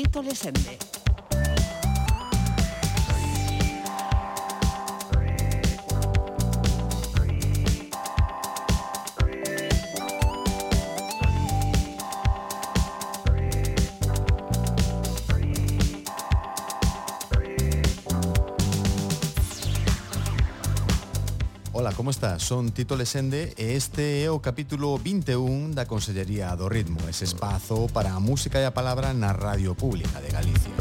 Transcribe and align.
Fito 0.00 0.22
Lesende. 0.22 0.99
como 22.00 22.12
está? 22.12 22.38
Son 22.38 22.72
Tito 22.72 22.96
Lesende 22.96 23.52
e 23.60 23.76
este 23.76 24.24
é 24.24 24.32
o 24.32 24.40
capítulo 24.40 24.96
21 24.96 25.76
da 25.76 25.84
Consellería 25.84 26.48
do 26.56 26.64
Ritmo, 26.64 26.96
ese 27.12 27.28
espazo 27.28 27.92
para 27.92 28.16
a 28.16 28.20
música 28.24 28.56
e 28.56 28.64
a 28.64 28.72
palabra 28.72 29.12
na 29.12 29.36
Radio 29.36 29.76
Pública 29.76 30.16
de 30.24 30.32
Galicia. 30.32 30.72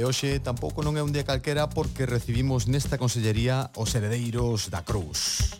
hoxe 0.00 0.40
tampouco 0.40 0.80
non 0.80 0.96
é 0.96 1.04
un 1.04 1.12
día 1.12 1.28
calquera 1.28 1.68
porque 1.68 2.08
recibimos 2.08 2.64
nesta 2.64 2.96
consellería 2.96 3.68
os 3.76 3.92
heredeiros 3.92 4.72
da 4.72 4.80
Cruz 4.80 5.53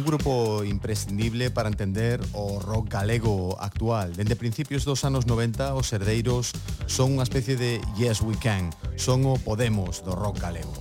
un 0.00 0.06
grupo 0.06 0.64
imprescindible 0.64 1.50
para 1.50 1.68
entender 1.68 2.20
o 2.32 2.58
rock 2.58 2.88
galego 2.88 3.56
actual. 3.60 4.16
Dende 4.16 4.34
principios 4.34 4.84
dos 4.84 5.04
anos 5.04 5.26
90, 5.26 5.74
os 5.76 5.92
herdeiros 5.92 6.56
son 6.88 7.20
unha 7.20 7.24
especie 7.28 7.52
de 7.60 7.84
Yes 8.00 8.24
We 8.24 8.32
Can, 8.40 8.72
son 8.96 9.28
o 9.28 9.36
Podemos 9.36 10.00
do 10.00 10.16
rock 10.16 10.40
galego. 10.40 10.72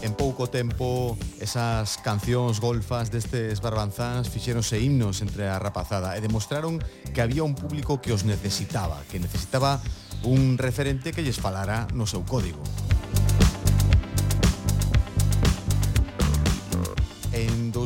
En 0.00 0.12
pouco 0.16 0.48
tempo, 0.48 1.12
esas 1.44 2.00
cancións 2.00 2.56
golfas 2.56 3.12
destes 3.12 3.60
barbanzáns 3.60 4.32
fixéronse 4.32 4.80
himnos 4.80 5.20
entre 5.20 5.44
a 5.44 5.60
rapazada 5.60 6.16
e 6.16 6.24
demostraron 6.24 6.80
que 7.12 7.20
había 7.20 7.44
un 7.44 7.52
público 7.52 8.00
que 8.00 8.16
os 8.16 8.24
necesitaba, 8.24 9.04
que 9.12 9.20
necesitaba 9.20 9.84
un 10.24 10.56
referente 10.56 11.12
que 11.12 11.20
lles 11.20 11.36
falara 11.36 11.84
no 11.92 12.08
seu 12.08 12.24
código. 12.24 12.64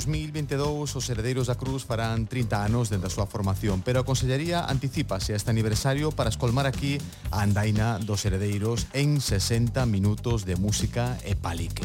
2022 0.01 0.97
os 0.97 1.09
heredeiros 1.13 1.53
da 1.53 1.61
Cruz 1.61 1.85
farán 1.85 2.25
30 2.25 2.57
anos 2.65 2.89
dende 2.89 3.05
a 3.05 3.13
súa 3.13 3.29
formación, 3.29 3.85
pero 3.85 4.01
a 4.01 4.09
Consellería 4.09 4.65
anticipase 4.65 5.37
este 5.37 5.53
aniversario 5.53 6.09
para 6.09 6.33
escolmar 6.33 6.65
aquí 6.65 6.97
a 7.29 7.45
andaina 7.45 8.01
dos 8.01 8.25
heredeiros 8.25 8.89
en 8.97 9.21
60 9.21 9.85
minutos 9.85 10.49
de 10.49 10.57
música 10.57 11.21
e 11.21 11.37
palique. 11.37 11.85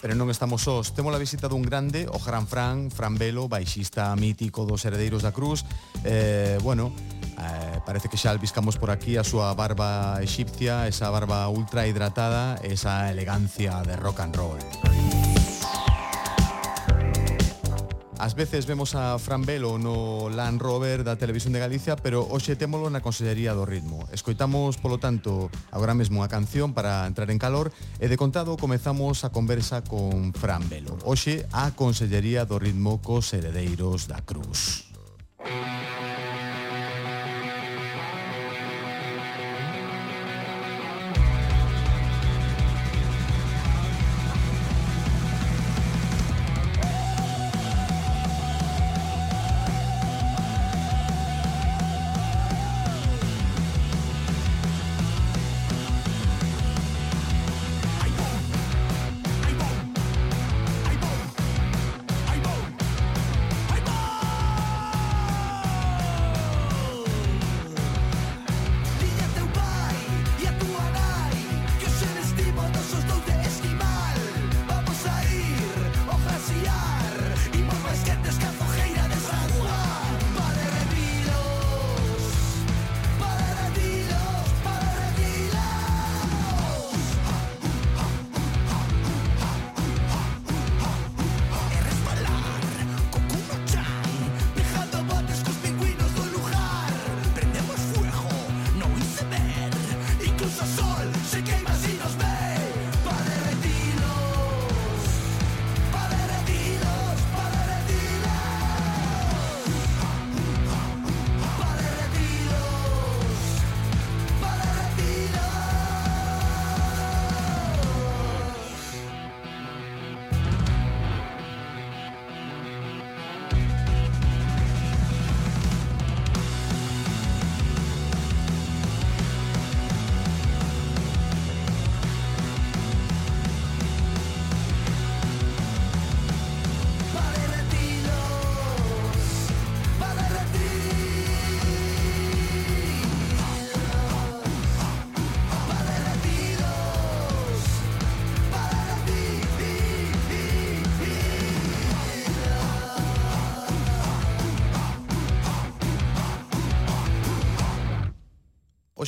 Pero 0.00 0.16
non 0.16 0.32
estamos 0.32 0.64
sós, 0.64 0.96
temos 0.96 1.12
a 1.12 1.20
visita 1.20 1.44
dun 1.44 1.60
grande, 1.60 2.08
o 2.08 2.16
Gran 2.24 2.48
Fran, 2.48 2.88
Fran 2.88 3.20
Velo, 3.20 3.52
baixista 3.52 4.16
mítico 4.16 4.64
dos 4.64 4.80
Heredeiros 4.88 5.20
da 5.20 5.36
Cruz. 5.36 5.68
Eh, 6.08 6.56
bueno, 6.64 6.96
eh, 7.40 7.80
parece 7.84 8.08
que 8.08 8.16
xa 8.16 8.30
albiscamos 8.30 8.76
por 8.76 8.90
aquí 8.92 9.16
a 9.16 9.24
súa 9.24 9.52
barba 9.56 10.20
egipcia, 10.20 10.86
esa 10.86 11.08
barba 11.08 11.48
ultra 11.48 11.88
hidratada, 11.88 12.60
esa 12.62 13.10
elegancia 13.10 13.82
de 13.82 13.96
rock 13.96 14.20
and 14.20 14.36
roll. 14.36 14.60
As 18.20 18.34
veces 18.34 18.66
vemos 18.66 18.94
a 18.94 19.18
Fran 19.18 19.48
Velo 19.48 19.78
no 19.78 20.28
Land 20.28 20.60
Rover 20.60 21.04
da 21.04 21.16
Televisión 21.16 21.56
de 21.56 21.58
Galicia, 21.58 21.96
pero 21.96 22.20
hoxe 22.20 22.52
témolo 22.52 22.92
na 22.92 23.00
Consellería 23.00 23.56
do 23.56 23.64
Ritmo. 23.64 24.04
Escoitamos, 24.12 24.76
polo 24.76 25.00
tanto, 25.00 25.48
agora 25.72 25.96
mesmo 25.96 26.20
a 26.20 26.28
canción 26.28 26.76
para 26.76 27.08
entrar 27.08 27.32
en 27.32 27.40
calor 27.40 27.72
e 27.96 28.12
de 28.12 28.20
contado 28.20 28.60
comezamos 28.60 29.24
a 29.24 29.32
conversa 29.32 29.80
con 29.80 30.36
Fran 30.36 30.68
Velo. 30.68 31.00
Hoxe 31.08 31.48
a 31.48 31.72
Consellería 31.72 32.44
do 32.44 32.60
Ritmo 32.60 33.00
cos 33.00 33.32
heredeiros 33.32 34.04
da 34.04 34.20
Cruz. 34.20 34.92
Música 35.40 36.09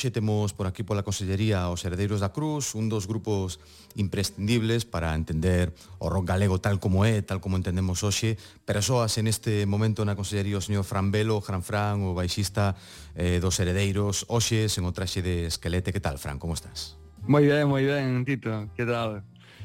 hoxe 0.03 0.11
temos 0.11 0.51
por 0.53 0.67
aquí 0.67 0.83
pola 0.83 1.07
Consellería 1.07 1.71
os 1.71 1.87
Heredeiros 1.87 2.19
da 2.19 2.35
Cruz, 2.35 2.75
un 2.75 2.91
dos 2.91 3.07
grupos 3.07 3.63
imprescindibles 3.95 4.83
para 4.83 5.15
entender 5.15 5.71
o 6.03 6.11
rock 6.11 6.35
galego 6.35 6.59
tal 6.59 6.83
como 6.83 7.07
é, 7.07 7.23
tal 7.23 7.39
como 7.39 7.55
entendemos 7.55 8.03
hoxe. 8.03 8.35
Persoas 8.67 9.15
en 9.23 9.31
este 9.31 9.63
momento 9.63 10.03
na 10.03 10.19
Consellería 10.19 10.59
o 10.59 10.65
señor 10.65 10.83
Fran 10.83 11.15
Velo, 11.15 11.39
Fran 11.39 11.63
Fran, 11.63 12.03
o 12.03 12.19
baixista 12.19 12.75
eh, 13.15 13.39
dos 13.39 13.63
Heredeiros, 13.63 14.27
hoxe 14.27 14.67
sen 14.67 14.83
o 14.83 14.91
traxe 14.91 15.23
de 15.23 15.47
esquelete. 15.47 15.95
Que 15.95 16.03
tal, 16.03 16.19
Fran, 16.19 16.43
como 16.43 16.59
estás? 16.59 16.99
Moi 17.23 17.47
ben, 17.47 17.71
moi 17.71 17.87
ben, 17.87 18.27
Tito, 18.27 18.75
que 18.75 18.83
tal? 18.83 19.23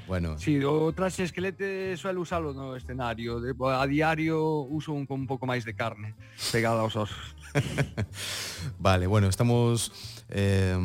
Bueno. 0.08 0.38
Sí, 0.38 0.64
o 0.64 0.94
traxe 0.94 1.26
esquelete 1.26 1.98
suelo 1.98 2.22
usalo 2.22 2.54
no 2.54 2.78
escenario. 2.78 3.42
De, 3.42 3.58
a 3.58 3.86
diario 3.90 4.70
uso 4.70 4.94
un 4.94 5.10
con 5.10 5.20
un 5.20 5.28
pouco 5.28 5.50
máis 5.50 5.66
de 5.66 5.74
carne 5.74 6.14
pegada 6.54 6.86
aos 6.86 6.96
osos. 6.96 7.36
vale, 8.80 9.08
bueno, 9.08 9.28
estamos 9.28 9.92
eh, 10.30 10.76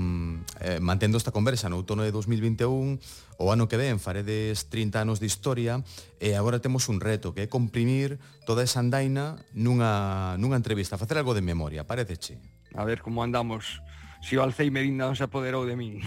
eh, 0.61 0.81
mantendo 0.81 1.19
esta 1.19 1.35
conversa 1.35 1.69
no 1.69 1.77
outono 1.77 2.07
de 2.07 2.15
2021 2.15 2.99
o 3.43 3.51
ano 3.51 3.67
que 3.67 3.75
ven 3.75 3.99
faredes 3.99 4.71
30 4.71 5.03
anos 5.03 5.19
de 5.19 5.27
historia 5.27 5.83
e 6.23 6.39
agora 6.39 6.63
temos 6.63 6.87
un 6.87 7.03
reto 7.03 7.35
que 7.35 7.45
é 7.45 7.49
comprimir 7.51 8.23
toda 8.47 8.63
esa 8.63 8.79
andaina 8.79 9.43
nunha, 9.51 10.39
nunha 10.39 10.55
entrevista, 10.55 10.95
facer 10.95 11.19
algo 11.19 11.35
de 11.35 11.43
memoria, 11.43 11.83
pareceche? 11.83 12.39
A 12.79 12.87
ver 12.87 13.03
como 13.03 13.27
andamos, 13.27 13.83
si 14.23 14.39
o 14.39 14.43
Alzheimer 14.47 14.87
ainda 14.87 15.11
non 15.11 15.19
se 15.19 15.27
apoderou 15.27 15.67
de 15.67 15.75
min. 15.75 15.99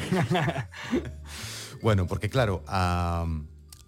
bueno, 1.85 2.07
porque 2.07 2.31
claro, 2.31 2.63
a, 2.71 3.27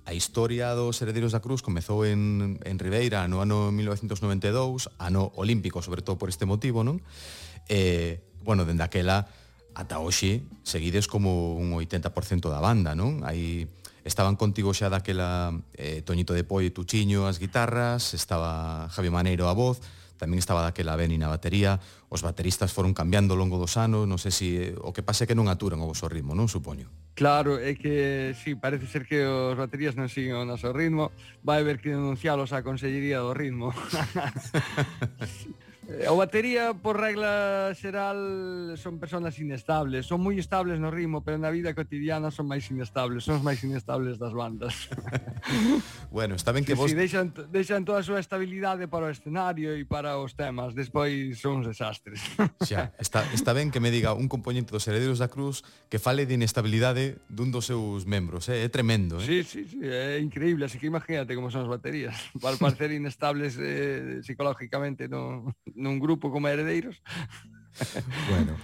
a 0.03 0.11
historia 0.11 0.75
dos 0.75 0.99
heredeiros 0.99 1.31
da 1.31 1.39
Cruz 1.39 1.63
comezou 1.63 2.03
en, 2.03 2.59
en 2.67 2.75
Ribeira 2.79 3.23
no 3.31 3.39
ano 3.39 3.71
1992, 3.71 4.91
ano 4.99 5.31
olímpico, 5.39 5.79
sobre 5.79 6.03
todo 6.03 6.19
por 6.19 6.27
este 6.27 6.43
motivo, 6.43 6.83
non? 6.83 6.99
Eh, 7.71 8.26
bueno, 8.47 8.63
dende 8.63 8.87
aquela 8.87 9.27
ata 9.75 9.99
hoxe 9.99 10.47
seguides 10.63 11.11
como 11.11 11.59
un 11.59 11.75
80% 11.75 12.47
da 12.47 12.63
banda, 12.63 12.95
non? 12.95 13.27
Aí 13.27 13.67
estaban 14.07 14.39
contigo 14.39 14.71
xa 14.71 14.87
daquela 14.87 15.51
eh, 15.75 15.99
Toñito 16.07 16.31
de 16.31 16.47
Poi 16.47 16.71
e 16.71 16.73
Tuchiño 16.73 17.27
as 17.27 17.43
guitarras, 17.43 18.15
estaba 18.15 18.87
Javi 18.87 19.11
Maneiro 19.11 19.51
a 19.51 19.53
voz, 19.53 19.83
tamén 20.15 20.39
estaba 20.39 20.63
daquela 20.63 20.95
Beni 20.95 21.19
na 21.19 21.27
batería, 21.27 21.83
os 22.07 22.23
bateristas 22.23 22.71
foron 22.71 22.95
cambiando 22.95 23.35
ao 23.35 23.39
longo 23.43 23.59
dos 23.59 23.75
anos, 23.75 24.07
non 24.07 24.15
sei 24.15 24.31
se 24.31 24.47
eh, 24.71 24.79
o 24.79 24.95
que 24.95 25.03
pase 25.03 25.27
é 25.27 25.29
que 25.29 25.35
non 25.35 25.51
aturan 25.51 25.83
o 25.83 25.91
vosso 25.91 26.07
ritmo, 26.07 26.31
non 26.31 26.47
supoño. 26.47 26.87
Claro, 27.19 27.59
é 27.59 27.75
que 27.75 28.31
sí, 28.31 28.55
parece 28.55 28.87
ser 28.87 29.03
que 29.03 29.27
os 29.27 29.59
baterías 29.59 29.99
non 29.99 30.07
siguen 30.07 30.39
o 30.39 30.47
noso 30.47 30.71
ritmo, 30.71 31.11
vai 31.43 31.59
haber 31.59 31.83
que 31.83 31.91
denuncialos 31.91 32.55
á 32.55 32.63
Consellería 32.63 33.19
do 33.19 33.35
Ritmo. 33.35 33.75
O 35.87 36.19
batería, 36.19 36.75
por 36.75 36.99
regla 36.99 37.71
xeral, 37.71 38.75
son 38.75 38.99
personas 38.99 39.39
inestables. 39.39 40.03
Son 40.03 40.19
moi 40.19 40.35
estables 40.35 40.83
no 40.83 40.91
ritmo, 40.91 41.23
pero 41.23 41.39
na 41.39 41.47
vida 41.47 41.71
cotidiana 41.71 42.27
son 42.27 42.51
máis 42.51 42.67
inestables. 42.67 43.23
Son 43.23 43.39
os 43.39 43.43
máis 43.43 43.63
inestables 43.63 44.19
das 44.19 44.35
bandas. 44.35 44.91
bueno, 46.11 46.35
está 46.35 46.51
ben 46.51 46.67
que 46.67 46.75
sí, 46.75 46.79
vos... 46.79 46.91
Sí, 46.91 46.95
deixan, 46.99 47.31
deixan 47.55 47.87
toda 47.87 48.03
a 48.03 48.05
súa 48.05 48.19
estabilidade 48.19 48.91
para 48.91 49.07
o 49.07 49.11
escenario 49.11 49.79
e 49.79 49.87
para 49.87 50.19
os 50.19 50.35
temas. 50.35 50.75
Despois 50.75 51.39
son 51.39 51.63
uns 51.63 51.71
desastres. 51.71 52.19
Xa, 52.67 52.91
está, 52.99 53.23
está 53.31 53.55
ben 53.55 53.71
que 53.71 53.79
me 53.79 53.87
diga 53.87 54.11
un 54.11 54.27
componente 54.27 54.75
dos 54.75 54.83
herederos 54.91 55.23
da 55.23 55.31
Cruz 55.31 55.63
que 55.87 56.03
fale 56.03 56.27
de 56.27 56.35
inestabilidade 56.35 57.23
dun 57.31 57.47
dos 57.47 57.63
seus 57.63 58.03
membros. 58.03 58.51
Eh? 58.51 58.59
É 58.59 58.67
tremendo. 58.67 59.23
Eh? 59.23 59.25
Sí, 59.25 59.37
sí, 59.47 59.61
sí, 59.71 59.79
é 59.87 60.19
increíble. 60.19 60.67
Así 60.67 60.75
que 60.83 60.91
imagínate 60.91 61.31
como 61.31 61.47
son 61.47 61.63
as 61.63 61.71
baterías. 61.71 62.27
Para 62.43 62.59
parecer 62.59 62.91
inestables 62.91 63.55
eh, 63.55 64.19
psicológicamente, 64.19 65.07
non 65.07 65.55
nun 65.77 66.01
grupo 66.01 66.33
como 66.33 66.49
heredeiros. 66.49 66.99
bueno, 68.33 68.57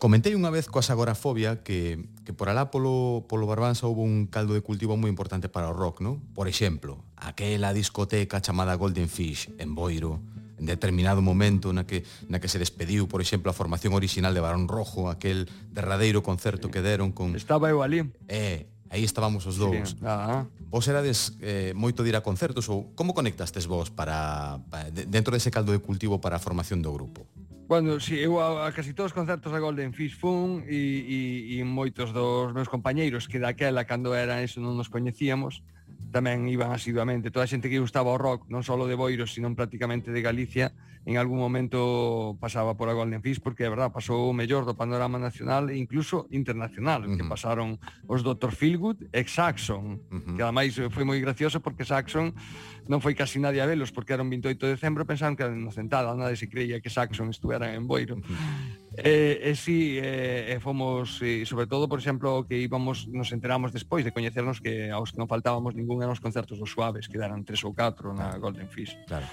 Comentei 0.00 0.32
unha 0.32 0.48
vez 0.48 0.64
coas 0.64 0.88
agorafobia 0.88 1.60
que, 1.60 2.08
que 2.24 2.32
por 2.32 2.48
alá 2.48 2.72
polo, 2.72 3.28
polo 3.28 3.44
Barbanza 3.44 3.84
houve 3.84 4.00
un 4.00 4.32
caldo 4.32 4.56
de 4.56 4.64
cultivo 4.64 4.96
moi 4.96 5.12
importante 5.12 5.52
para 5.52 5.68
o 5.68 5.76
rock, 5.76 6.00
non? 6.00 6.24
Por 6.32 6.48
exemplo, 6.48 7.04
aquela 7.20 7.76
discoteca 7.76 8.40
chamada 8.40 8.80
Golden 8.80 9.12
Fish 9.12 9.52
en 9.60 9.76
Boiro, 9.76 10.24
en 10.56 10.64
determinado 10.64 11.20
momento 11.20 11.76
na 11.76 11.84
que, 11.84 12.08
na 12.32 12.40
que 12.40 12.48
se 12.48 12.56
despediu, 12.56 13.12
por 13.12 13.20
exemplo, 13.20 13.52
a 13.52 13.54
formación 13.56 13.92
orixinal 13.92 14.32
de 14.32 14.40
Barón 14.40 14.72
Rojo, 14.72 15.12
aquel 15.12 15.52
derradeiro 15.68 16.24
concerto 16.24 16.72
que 16.72 16.80
deron 16.80 17.12
con... 17.12 17.36
Estaba 17.36 17.68
eu 17.68 17.84
ali. 17.84 18.08
Eh, 18.24 18.72
Aí 18.90 19.06
estábamos 19.06 19.46
os 19.46 19.54
dous. 19.54 19.94
Sí, 19.94 20.02
ah, 20.02 20.42
ah. 20.42 20.46
Vos 20.66 20.82
erades 20.90 21.38
eh, 21.38 21.70
moito 21.78 22.02
de 22.02 22.10
ir 22.10 22.16
a 22.18 22.22
concertos 22.26 22.66
ou 22.66 22.90
como 22.98 23.14
conectastes 23.14 23.70
vos 23.70 23.86
para, 23.86 24.58
para 24.66 24.90
dentro 24.90 25.30
dese 25.30 25.54
caldo 25.54 25.70
de 25.70 25.78
cultivo 25.78 26.18
para 26.18 26.36
a 26.36 26.42
formación 26.42 26.82
do 26.82 26.90
grupo? 26.90 27.22
Bueno, 27.70 28.02
si, 28.02 28.18
sí, 28.18 28.26
eu 28.26 28.42
a, 28.42 28.66
a 28.66 28.74
casi 28.74 28.90
todos 28.90 29.14
os 29.14 29.16
concertos 29.16 29.54
da 29.54 29.62
Golden 29.62 29.94
Fish 29.94 30.18
fun 30.18 30.66
e, 30.66 31.06
e, 31.06 31.18
e 31.54 31.56
moitos 31.62 32.10
dos 32.10 32.50
meus 32.50 32.66
compañeiros 32.66 33.30
que 33.30 33.38
daquela 33.38 33.86
cando 33.86 34.10
era 34.10 34.42
eso 34.42 34.58
non 34.58 34.74
nos 34.74 34.90
coñecíamos, 34.90 35.62
tamén 36.08 36.48
iban 36.48 36.72
asiduamente. 36.72 37.28
Toda 37.28 37.44
a 37.44 37.50
xente 37.50 37.68
que 37.68 37.78
gustaba 37.78 38.10
o 38.10 38.18
rock, 38.18 38.48
non 38.48 38.64
só 38.64 38.74
de 38.80 38.96
Boiro, 38.96 39.28
sino 39.28 39.52
prácticamente 39.52 40.10
de 40.10 40.24
Galicia, 40.24 40.72
en 41.06 41.16
algún 41.16 41.38
momento 41.38 42.36
pasaba 42.40 42.76
por 42.76 42.88
a 42.88 42.92
Golden 42.92 43.22
Fish, 43.22 43.40
porque, 43.40 43.64
é 43.64 43.70
verdad, 43.70 43.92
pasou 43.92 44.28
o 44.28 44.36
mellor 44.36 44.68
do 44.68 44.76
panorama 44.76 45.16
nacional 45.16 45.72
e 45.72 45.80
incluso 45.80 46.28
internacional, 46.28 47.04
uh 47.04 47.08
-huh. 47.08 47.16
que 47.16 47.24
pasaron 47.24 47.80
os 48.04 48.20
Dr. 48.20 48.52
Feelgood 48.52 49.08
e 49.08 49.24
Saxon, 49.24 49.96
uh 49.96 50.20
-huh. 50.20 50.36
que 50.36 50.42
ademais 50.44 50.76
foi 50.76 51.04
moi 51.04 51.16
gracioso 51.20 51.64
porque 51.64 51.88
Saxon 51.88 52.36
non 52.84 53.00
foi 53.00 53.16
casi 53.16 53.40
nadie 53.40 53.64
a 53.64 53.68
velos, 53.68 53.94
porque 53.94 54.12
era 54.12 54.20
un 54.20 54.28
28 54.28 54.60
de 54.66 54.72
decembro, 54.76 55.08
pensaban 55.08 55.36
que 55.36 55.44
era 55.46 55.56
inocentada, 55.56 56.12
nadie 56.12 56.36
se 56.36 56.52
creía 56.52 56.84
que 56.84 56.92
Saxon 56.92 57.32
estuera 57.32 57.72
en 57.72 57.88
Boiro. 57.88 58.20
Uh 58.20 58.24
-huh. 58.24 58.79
Eh, 59.02 59.40
eh, 59.50 59.54
sí, 59.56 59.96
eh, 59.96 60.52
eh 60.52 60.60
fomos, 60.60 61.22
eh, 61.22 61.42
e 61.42 61.46
sobre 61.48 61.66
todo, 61.66 61.88
por 61.88 61.98
exemplo, 61.98 62.44
que 62.44 62.60
íbamos, 62.60 63.08
nos 63.08 63.32
enteramos 63.32 63.72
despois 63.72 64.04
de 64.04 64.12
coñecernos 64.12 64.60
que 64.60 64.92
aos 64.92 65.10
que 65.12 65.18
non 65.18 65.24
faltábamos 65.24 65.72
ningún 65.72 66.04
eran 66.04 66.12
os 66.12 66.20
concertos 66.20 66.60
dos 66.60 66.68
suaves, 66.68 67.08
que 67.08 67.16
eran 67.16 67.40
tres 67.40 67.64
ou 67.64 67.72
catro 67.72 68.12
na. 68.12 68.36
Golden 68.36 68.68
Fish. 68.68 68.92
Claro. 69.08 69.24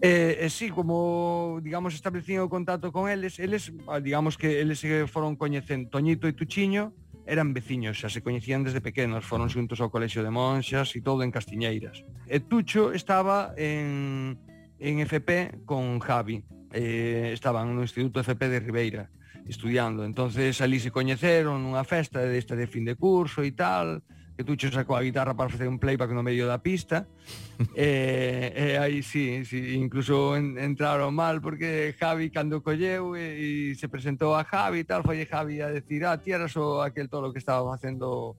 Eh, 0.00 0.48
eh, 0.48 0.50
sí, 0.50 0.72
como, 0.72 1.60
digamos, 1.60 1.92
establecido 1.92 2.44
o 2.44 2.48
contacto 2.48 2.88
con 2.88 3.08
eles, 3.08 3.36
eles, 3.36 3.72
ah, 3.88 4.00
digamos 4.00 4.40
que 4.40 4.60
eles 4.60 4.80
se 4.80 5.06
foron 5.06 5.36
coñecen 5.36 5.92
Toñito 5.92 6.24
e 6.24 6.32
Tuchiño, 6.32 6.92
eran 7.26 7.52
veciños, 7.52 7.98
xa 7.98 8.08
se 8.08 8.22
coñecían 8.22 8.62
desde 8.62 8.80
pequenos, 8.80 9.26
foron 9.26 9.50
xuntos 9.50 9.82
ao 9.82 9.90
colexio 9.90 10.22
de 10.22 10.30
monxas 10.30 10.94
e 10.94 11.02
todo 11.02 11.20
en 11.26 11.34
Castiñeiras. 11.34 12.06
E 12.30 12.38
Tucho 12.40 12.94
estaba 12.94 13.52
en, 13.58 14.38
en 14.78 14.94
FP 15.02 15.66
con 15.66 15.98
Javi, 15.98 16.46
eh, 16.76 17.32
estaban 17.32 17.72
no 17.72 17.80
Instituto 17.80 18.20
FP 18.20 18.52
de 18.52 18.60
Ribeira 18.60 19.08
estudiando. 19.48 20.04
Entonces 20.04 20.60
ali 20.60 20.78
se 20.80 20.92
coñeceron 20.92 21.64
nunha 21.64 21.86
festa 21.88 22.20
desta 22.20 22.52
de 22.52 22.68
fin 22.68 22.84
de 22.84 22.98
curso 22.98 23.40
e 23.40 23.56
tal, 23.56 24.04
que 24.36 24.44
Tucho 24.44 24.68
sacou 24.68 24.98
a 24.98 25.02
guitarra 25.02 25.32
para 25.32 25.48
facer 25.48 25.64
un 25.64 25.80
playback 25.80 26.12
no 26.12 26.20
medio 26.20 26.44
da 26.44 26.60
pista. 26.60 27.08
eh, 27.72 28.52
eh, 28.76 28.78
aí 28.78 29.00
sí, 29.00 29.46
sí, 29.48 29.74
incluso 29.74 30.36
en, 30.36 30.58
entraron 30.60 31.14
mal 31.14 31.40
porque 31.40 31.96
Javi 31.96 32.28
cando 32.28 32.60
colleu 32.60 33.16
e, 33.16 33.72
e 33.72 33.74
se 33.80 33.88
presentou 33.88 34.36
a 34.36 34.44
Javi 34.44 34.84
e 34.84 34.84
tal, 34.84 35.00
foi 35.00 35.24
Javi 35.24 35.64
a 35.64 35.72
decir, 35.72 36.04
ah, 36.04 36.20
ti 36.20 36.36
eras 36.36 36.52
o 36.60 36.84
aquel 36.84 37.08
tolo 37.08 37.32
que 37.32 37.40
estaba 37.40 37.64
facendo 37.64 38.36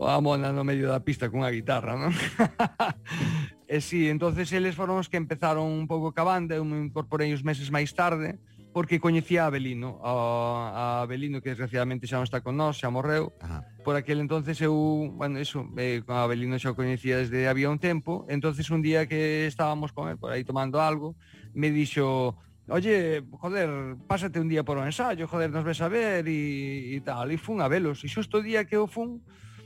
a 0.00 0.20
mona 0.20 0.52
no 0.52 0.64
medio 0.64 0.88
da 0.88 1.00
pista 1.00 1.30
cunha 1.30 1.50
guitarra, 1.50 1.96
non? 1.96 2.12
E 3.70 3.78
si, 3.78 4.10
entonces 4.10 4.50
eles 4.50 4.74
foron 4.74 4.98
os 4.98 5.06
que 5.06 5.14
empezaron 5.14 5.62
un 5.62 5.86
pouco 5.86 6.10
ca 6.10 6.26
banda, 6.26 6.58
eu 6.58 6.66
me 6.66 6.82
incorporei 6.82 7.30
uns 7.30 7.46
meses 7.46 7.70
máis 7.70 7.94
tarde, 7.94 8.34
porque 8.74 8.98
coñecía 8.98 9.46
a 9.46 9.50
Belino, 9.54 10.02
a, 10.02 11.02
a 11.02 11.06
Belino 11.06 11.38
que 11.38 11.54
desgraciadamente 11.54 12.10
xa 12.10 12.18
non 12.18 12.26
está 12.26 12.42
con 12.42 12.58
nós, 12.58 12.82
xa 12.82 12.90
morreu. 12.90 13.30
Ajá. 13.38 13.62
Por 13.86 13.94
aquel 13.94 14.18
entonces 14.18 14.58
eu, 14.58 14.74
bueno, 15.14 15.38
eso, 15.38 15.70
eh, 15.78 16.02
con 16.02 16.18
a 16.18 16.26
Belino 16.26 16.58
xa 16.58 16.74
o 16.74 16.78
coñecía 16.78 17.22
desde 17.22 17.46
había 17.46 17.70
un 17.70 17.78
tempo, 17.78 18.26
entonces 18.26 18.66
un 18.74 18.82
día 18.82 19.06
que 19.06 19.46
estábamos 19.46 19.94
con 19.94 20.10
él 20.10 20.18
por 20.18 20.34
aí 20.34 20.42
tomando 20.42 20.82
algo, 20.82 21.14
me 21.54 21.70
dixo, 21.70 22.34
oye, 22.66 23.22
joder, 23.38 23.70
pásate 24.10 24.42
un 24.42 24.50
día 24.50 24.66
por 24.66 24.78
o 24.78 24.86
ensayo, 24.86 25.30
joder, 25.30 25.54
nos 25.54 25.62
ves 25.62 25.78
a 25.78 25.86
ver 25.86 26.26
e, 26.26 26.94
e 26.94 26.98
tal, 27.06 27.30
e 27.30 27.38
fun 27.38 27.62
a 27.62 27.70
velos. 27.70 28.02
E 28.02 28.10
xusto 28.10 28.38
o 28.38 28.42
día 28.42 28.66
que 28.66 28.74
eu 28.74 28.90
fun, 28.90 29.22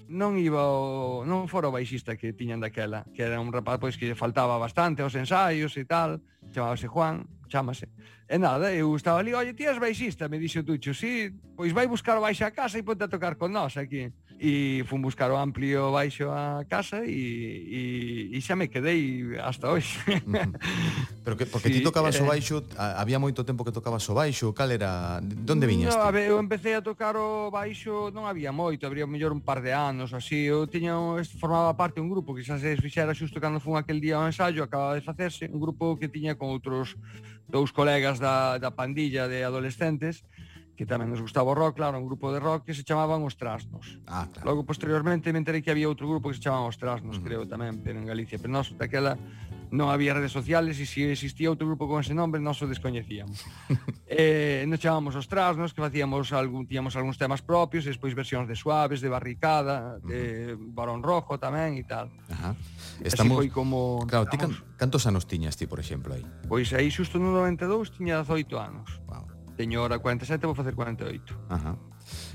non 0.09 0.37
iba 0.37 0.61
o, 0.69 1.25
non 1.25 1.49
fora 1.49 1.69
o 1.69 1.75
baixista 1.75 2.17
que 2.17 2.37
tiñan 2.37 2.61
daquela, 2.61 3.05
que 3.15 3.25
era 3.25 3.41
un 3.41 3.53
rapaz 3.53 3.81
pois 3.81 3.97
que 3.97 4.07
lle 4.07 4.19
faltaba 4.19 4.59
bastante 4.61 5.01
aos 5.01 5.15
ensaios 5.17 5.77
e 5.77 5.85
tal, 5.85 6.21
chamábase 6.53 6.89
Juan, 6.89 7.25
chámase. 7.49 7.89
E 8.29 8.37
nada, 8.39 8.73
eu 8.73 8.95
estaba 8.97 9.21
ali, 9.21 9.33
"Oye, 9.35 9.55
ti 9.55 9.65
és 9.65 9.79
baixista", 9.79 10.29
me 10.29 10.39
dixo 10.39 10.65
Tucho. 10.65 10.93
"Si, 10.95 11.31
sí, 11.31 11.35
pois 11.57 11.73
vai 11.73 11.87
buscar 11.87 12.17
o 12.19 12.25
baixo 12.25 12.45
a 12.45 12.51
casa 12.51 12.79
e 12.79 12.83
ponte 12.83 13.05
a 13.05 13.09
tocar 13.09 13.37
con 13.37 13.53
nós 13.53 13.77
aquí." 13.77 14.11
e 14.45 14.85
fun 14.85 15.01
buscar 15.01 15.33
o 15.33 15.41
amplio 15.41 15.89
baixo 15.89 16.29
a 16.29 16.69
casa 16.69 17.01
e, 17.09 18.29
e, 18.29 18.37
e 18.37 18.39
xa 18.45 18.53
me 18.53 18.69
quedei 18.69 19.41
hasta 19.41 19.73
hoxe. 19.73 19.97
Pero 21.25 21.41
que, 21.41 21.49
porque 21.49 21.73
sí, 21.73 21.81
ti 21.81 21.81
tocabas 21.81 22.21
eh, 22.21 22.23
o 22.23 22.29
baixo, 22.29 22.61
había 22.77 23.17
moito 23.17 23.41
tempo 23.49 23.65
que 23.65 23.73
tocabas 23.73 24.05
o 24.13 24.13
baixo, 24.13 24.53
cal 24.53 24.69
era, 24.69 25.25
donde 25.25 25.65
viñas 25.65 25.97
no, 25.97 26.05
ti? 26.05 26.09
a 26.09 26.13
ver, 26.13 26.29
eu 26.29 26.37
empecé 26.37 26.77
a 26.77 26.85
tocar 26.85 27.17
o 27.17 27.49
baixo, 27.49 28.13
non 28.13 28.29
había 28.29 28.53
moito, 28.53 28.85
habría 28.85 29.09
mellor 29.09 29.33
un 29.33 29.41
par 29.41 29.65
de 29.65 29.73
anos, 29.73 30.13
así, 30.13 30.45
eu 30.45 30.69
tiña, 30.69 30.93
formaba 31.41 31.73
parte 31.73 32.05
un 32.05 32.13
grupo 32.13 32.37
que 32.37 32.45
xa 32.45 32.61
se 32.61 32.69
desfixera 32.69 33.17
xusto 33.17 33.41
cando 33.41 33.65
fun 33.65 33.81
aquel 33.81 33.97
día 33.97 34.21
ao 34.21 34.29
ensayo, 34.29 34.61
acababa 34.61 34.93
de 34.93 35.01
facerse, 35.01 35.49
un 35.49 35.57
grupo 35.57 35.97
que 35.97 36.13
tiña 36.13 36.37
con 36.37 36.53
outros 36.53 37.01
dous 37.49 37.73
colegas 37.73 38.21
da, 38.21 38.61
da 38.61 38.69
pandilla 38.77 39.25
de 39.25 39.41
adolescentes, 39.41 40.21
que 40.75 40.85
tamén 40.85 41.07
nos 41.07 41.23
gustaba 41.23 41.51
o 41.51 41.57
rock, 41.57 41.79
claro, 41.79 41.99
un 41.99 42.07
grupo 42.07 42.35
de 42.35 42.43
rock 42.43 42.67
que 42.67 42.75
se 42.75 42.83
chamaban 42.83 43.23
Os 43.23 43.39
Trasnos. 43.39 44.03
Ah, 44.11 44.27
claro. 44.27 44.51
Logo, 44.51 44.61
posteriormente, 44.67 45.31
me 45.31 45.39
enterei 45.39 45.63
que 45.63 45.71
había 45.71 45.87
outro 45.87 46.11
grupo 46.11 46.29
que 46.31 46.37
se 46.37 46.43
chamaban 46.43 46.67
Os 46.67 46.79
Trasnos, 46.79 47.17
uh 47.17 47.23
-huh. 47.23 47.27
creo 47.27 47.43
tamén, 47.47 47.79
pero 47.83 48.03
en 48.03 48.07
Galicia. 48.07 48.43
Pero 48.43 48.51
nós, 48.51 48.75
daquela, 48.75 49.15
non 49.75 49.91
había 49.91 50.15
redes 50.15 50.31
sociales 50.31 50.79
e 50.79 50.87
se 50.87 51.11
existía 51.11 51.51
outro 51.51 51.67
grupo 51.67 51.87
con 51.87 52.03
ese 52.03 52.15
nombre, 52.15 52.43
nós 52.43 52.59
o 52.63 52.67
descoñecíamos. 52.67 53.43
eh, 54.07 54.67
nos 54.67 54.79
chamábamos 54.83 55.15
Os 55.15 55.27
Trasnos, 55.31 55.75
que 55.75 55.83
facíamos 55.83 56.35
algún, 56.35 56.67
tíamos 56.67 56.95
algúns 56.99 57.19
temas 57.19 57.43
propios, 57.43 57.87
e 57.87 57.95
despois 57.95 58.15
versións 58.15 58.47
de 58.51 58.55
Suaves, 58.59 59.03
de 59.03 59.11
Barricada, 59.11 59.99
de 60.03 60.55
uh 60.55 60.59
-huh. 60.59 60.75
Barón 60.75 61.03
Rojo 61.03 61.39
tamén 61.43 61.75
e 61.79 61.85
tal. 61.87 62.11
Ajá. 62.31 62.55
Estamos... 63.03 63.39
Así 63.39 63.47
foi 63.47 63.51
como... 63.51 64.07
Claro, 64.07 64.31
ti 64.31 64.39
can, 64.39 64.55
cantos 64.79 65.07
anos 65.11 65.27
tiñas 65.27 65.59
ti, 65.59 65.67
por 65.67 65.83
exemplo, 65.83 66.15
aí? 66.15 66.23
Pois 66.47 66.71
aí, 66.71 66.91
xusto 66.91 67.19
no 67.19 67.35
92, 67.35 67.91
tiña 67.95 68.23
18 68.23 68.55
anos. 68.59 69.03
Wow. 69.11 69.34
Teño 69.57 69.81
ahora 69.81 69.99
47, 69.99 70.47
vou 70.47 70.55
facer 70.55 70.75
48. 70.75 71.39
Ajá. 71.49 71.79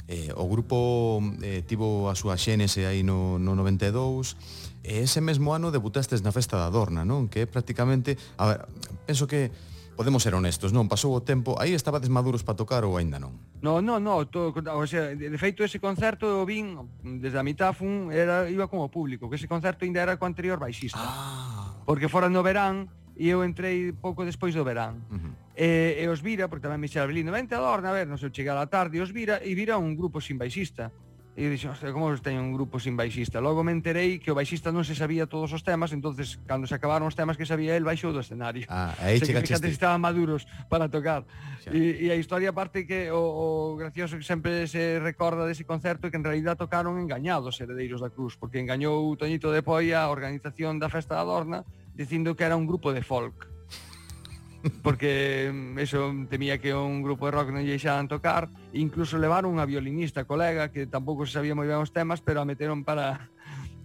Eh, 0.07 0.33
o 0.33 0.47
grupo 0.49 1.21
eh, 1.43 1.61
tivo 1.67 2.09
a 2.09 2.15
súa 2.15 2.39
xénese 2.39 2.89
aí 2.89 3.03
no, 3.05 3.38
no 3.38 3.53
92 3.53 4.33
e 4.81 5.05
ese 5.05 5.21
mesmo 5.21 5.53
ano 5.53 5.69
debutastes 5.69 6.23
na 6.25 6.31
Festa 6.31 6.57
da 6.57 6.71
Dorna, 6.71 7.03
non? 7.05 7.27
Que 7.27 7.43
é 7.43 7.45
prácticamente... 7.45 8.17
A 8.39 8.45
ver, 8.47 8.59
penso 9.05 9.27
que 9.27 9.51
podemos 9.99 10.23
ser 10.23 10.31
honestos, 10.31 10.71
non? 10.71 10.88
Pasou 10.88 11.11
o 11.11 11.19
tempo, 11.19 11.59
aí 11.59 11.75
estabades 11.75 12.07
maduros 12.07 12.39
para 12.39 12.55
tocar 12.55 12.88
ou 12.88 12.95
aínda 12.95 13.19
non? 13.19 13.35
No, 13.59 13.83
no, 13.83 13.99
no, 13.99 14.23
todo, 14.31 14.55
o 14.55 14.88
sea, 14.88 15.11
de 15.11 15.27
feito 15.35 15.59
ese 15.67 15.83
concerto 15.83 16.41
o 16.41 16.47
vin 16.47 16.79
desde 17.19 17.35
a 17.35 17.43
mitad 17.43 17.75
fun, 17.75 18.07
era 18.07 18.47
iba 18.47 18.71
como 18.71 18.88
público, 18.88 19.27
que 19.27 19.35
ese 19.35 19.51
concerto 19.51 19.83
ainda 19.83 19.99
era 19.99 20.15
co 20.15 20.23
anterior 20.23 20.55
baixista. 20.55 21.03
Ah. 21.03 21.83
Porque 21.83 22.07
fora 22.07 22.31
no 22.31 22.39
verán 22.47 22.88
e 23.19 23.27
eu 23.27 23.43
entrei 23.43 23.91
pouco 23.91 24.23
despois 24.23 24.55
do 24.55 24.63
verán. 24.63 25.03
Uh 25.11 25.19
-huh 25.19 25.33
e, 25.60 26.00
e 26.00 26.08
os 26.08 26.24
vira, 26.24 26.48
porque 26.48 26.63
tamén 26.63 26.80
Michel 26.80 27.04
Abelino, 27.04 27.36
vente 27.36 27.51
a 27.51 27.60
Dorna, 27.60 27.92
a 27.92 27.96
ver, 28.00 28.08
non 28.08 28.16
sei, 28.16 28.32
chega 28.32 28.56
a 28.56 28.72
tarde, 28.72 28.96
e 28.96 29.04
os 29.04 29.12
vira, 29.12 29.44
e 29.44 29.51
vira 29.51 29.75
un 29.75 29.92
grupo 29.92 30.24
sin 30.24 30.39
baixista. 30.39 30.88
E 31.36 31.44
eu 31.44 31.51
dixo, 31.51 31.68
hostia, 31.72 31.92
como 31.92 32.16
teñen 32.16 32.48
un 32.48 32.56
grupo 32.56 32.80
sin 32.80 32.96
baixista? 32.96 33.44
Logo 33.44 33.60
me 33.60 33.75
enterei 33.75 34.24
que 34.24 34.32
o 34.32 34.36
baixista 34.39 34.72
non 34.72 34.88
se 34.88 34.96
sabía 34.96 35.28
todos 35.28 35.51
os 35.51 35.60
temas, 35.60 35.92
entonces 35.92 36.39
cando 36.48 36.63
se 36.63 36.80
acabaron 36.80 37.12
os 37.12 37.16
temas 37.16 37.36
que 37.36 37.44
sabía 37.44 37.75
el, 37.75 37.84
baixou 37.84 38.16
do 38.16 38.24
escenario. 38.24 38.72
Ah, 38.72 38.96
aí 39.04 39.20
che 39.20 39.36
estaban 39.68 40.00
maduros 40.00 40.48
para 40.72 40.88
tocar. 40.88 41.28
E, 41.68 42.08
e 42.08 42.12
a 42.12 42.16
historia 42.16 42.56
parte 42.56 42.88
que 42.88 43.12
o, 43.12 43.20
o 43.20 43.75
gracioso 43.75 44.16
que 44.16 44.24
sempre 44.24 44.63
se 44.63 44.96
recorda 45.04 45.44
dese 45.44 45.68
concerto 45.68 46.08
é 46.08 46.10
que 46.12 46.20
en 46.20 46.24
realidad 46.24 46.56
tocaron 46.56 46.96
engañados 46.96 47.60
heredeiros 47.60 48.00
da 48.00 48.08
Cruz, 48.08 48.39
porque 48.39 48.63
engañou 48.63 49.12
Toñito 49.20 49.51
de 49.51 49.60
Poia 49.60 50.08
a 50.08 50.12
organización 50.12 50.80
da 50.80 50.88
Festa 50.88 51.20
da 51.20 51.28
Dorna 51.28 51.68
dicindo 51.92 52.32
que 52.36 52.48
era 52.48 52.56
un 52.56 52.63
grupo 52.63 52.96
de 52.96 53.04
folk 53.04 53.59
porque 54.82 55.51
mm, 55.54 55.80
eso 55.80 56.13
temía 56.30 56.58
que 56.58 56.74
un 56.74 57.01
grupo 57.01 57.25
de 57.28 57.32
rock 57.32 57.50
non 57.51 57.63
lle 57.63 57.80
deixaran 57.80 58.12
tocar, 58.12 58.51
incluso 58.75 59.16
levaron 59.16 59.56
unha 59.56 59.68
violinista 59.68 60.28
colega 60.28 60.72
que 60.72 60.88
tampouco 60.88 61.24
se 61.24 61.39
sabía 61.39 61.56
moi 61.56 61.68
ben 61.68 61.80
os 61.80 61.96
temas, 61.96 62.20
pero 62.20 62.44
a 62.44 62.48
meteron 62.48 62.84
para 62.84 63.32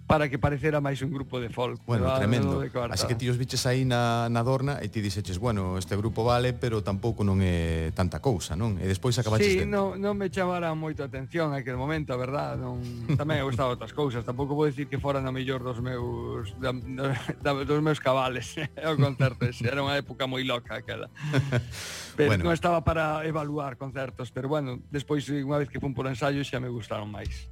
para 0.06 0.28
que 0.28 0.36
parecera 0.36 0.84
máis 0.84 1.00
un 1.00 1.08
grupo 1.08 1.40
de 1.40 1.48
folk. 1.48 1.80
Bueno, 1.88 2.04
da, 2.04 2.20
tremendo. 2.20 2.60
De 2.60 2.68
Así 2.92 3.08
que 3.08 3.16
ti 3.16 3.28
os 3.32 3.40
biches 3.40 3.64
aí 3.64 3.88
na, 3.88 4.28
na 4.28 4.44
Dorna 4.44 4.76
e 4.84 4.92
ti 4.92 5.00
dixeches, 5.00 5.40
bueno, 5.40 5.80
este 5.80 5.96
grupo 5.96 6.24
vale, 6.24 6.52
pero 6.52 6.84
tampouco 6.84 7.24
non 7.24 7.40
é 7.40 7.88
tanta 7.96 8.20
cousa, 8.20 8.52
non? 8.52 8.76
E 8.76 8.84
despois 8.84 9.16
acabaches 9.16 9.48
sí, 9.48 9.64
dentro. 9.64 9.96
non, 9.96 10.04
non 10.04 10.14
me 10.20 10.28
chamara 10.28 10.76
moito 10.76 11.00
a 11.00 11.08
atención 11.08 11.56
aquel 11.56 11.80
momento, 11.80 12.12
a 12.12 12.20
verdad, 12.20 12.60
non, 12.60 12.84
tamén 13.16 13.40
eu 13.40 13.48
gustaba 13.48 13.72
outras 13.72 13.96
cousas, 13.96 14.20
tampouco 14.28 14.52
vou 14.52 14.68
dicir 14.68 14.92
que 14.92 15.00
fora 15.00 15.24
na 15.24 15.32
mellor 15.32 15.64
dos 15.64 15.80
meus 15.80 16.52
da, 16.60 16.76
da, 17.40 17.50
dos 17.64 17.80
meus 17.80 17.96
cabales 17.96 18.60
o 18.84 18.94
concerto 19.00 19.48
ese, 19.48 19.64
era 19.64 19.80
unha 19.80 19.96
época 19.96 20.28
moi 20.28 20.44
loca 20.44 20.84
aquela. 20.84 21.08
Pero 22.14 22.36
bueno. 22.36 22.44
non 22.44 22.52
estaba 22.52 22.84
para 22.84 23.24
evaluar 23.26 23.74
concertos, 23.74 24.30
pero 24.30 24.46
bueno, 24.46 24.78
despois 24.86 25.26
unha 25.26 25.58
vez 25.58 25.66
que 25.66 25.82
fun 25.82 25.98
por 25.98 26.06
ensayo 26.06 26.46
xa 26.46 26.62
me 26.62 26.70
gustaron 26.70 27.10
máis. 27.10 27.50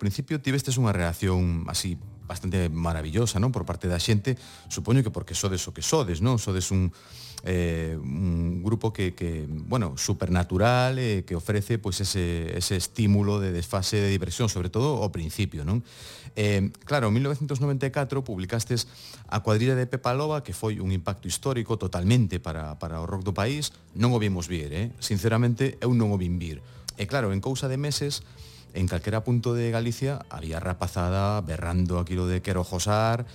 principio 0.00 0.40
tivestes 0.40 0.80
unha 0.80 0.96
reacción 0.96 1.68
así 1.68 2.00
bastante 2.30 2.70
maravillosa, 2.70 3.42
non? 3.42 3.50
Por 3.50 3.66
parte 3.66 3.90
da 3.90 3.98
xente, 3.98 4.38
supoño 4.70 5.02
que 5.02 5.10
porque 5.10 5.34
sodes 5.34 5.66
o 5.66 5.74
que 5.74 5.82
sodes, 5.82 6.22
non? 6.22 6.38
Sodes 6.38 6.70
un, 6.70 6.94
eh, 7.42 7.98
un 7.98 8.62
grupo 8.62 8.94
que, 8.94 9.18
que 9.18 9.50
bueno, 9.50 9.98
supernatural, 9.98 11.02
eh, 11.02 11.26
que 11.26 11.34
ofrece 11.34 11.82
pues, 11.82 12.00
ese, 12.00 12.54
ese 12.54 12.78
estímulo 12.78 13.42
de 13.42 13.50
desfase 13.50 13.98
de 13.98 14.08
diversión, 14.14 14.46
sobre 14.46 14.70
todo 14.70 15.02
ao 15.02 15.10
principio. 15.10 15.66
Non? 15.66 15.82
Eh, 16.38 16.70
claro, 16.86 17.10
en 17.10 17.18
1994 17.18 18.22
publicastes 18.22 18.86
a 19.26 19.42
cuadrilla 19.42 19.74
de 19.74 19.90
Pepa 19.90 20.14
Loba, 20.14 20.46
que 20.46 20.54
foi 20.54 20.78
un 20.78 20.94
impacto 20.94 21.26
histórico 21.26 21.82
totalmente 21.82 22.38
para, 22.38 22.78
para 22.78 23.02
o 23.02 23.10
rock 23.10 23.26
do 23.26 23.34
país, 23.34 23.74
non 23.98 24.14
o 24.14 24.22
vimos 24.22 24.46
vir, 24.46 24.70
eh? 24.70 24.94
sinceramente 25.02 25.82
eu 25.82 25.90
non 25.98 26.14
o 26.14 26.16
vim 26.20 26.38
vir. 26.38 26.62
E 26.94 27.10
claro, 27.10 27.34
en 27.34 27.42
cousa 27.42 27.66
de 27.66 27.74
meses, 27.74 28.22
en 28.74 28.86
calquera 28.86 29.24
punto 29.24 29.54
de 29.54 29.70
Galicia 29.70 30.26
había 30.30 30.60
rapazada 30.60 31.40
berrando 31.40 31.98
aquilo 31.98 32.26
de 32.26 32.42
quero 32.42 32.64
josar, 32.64 33.26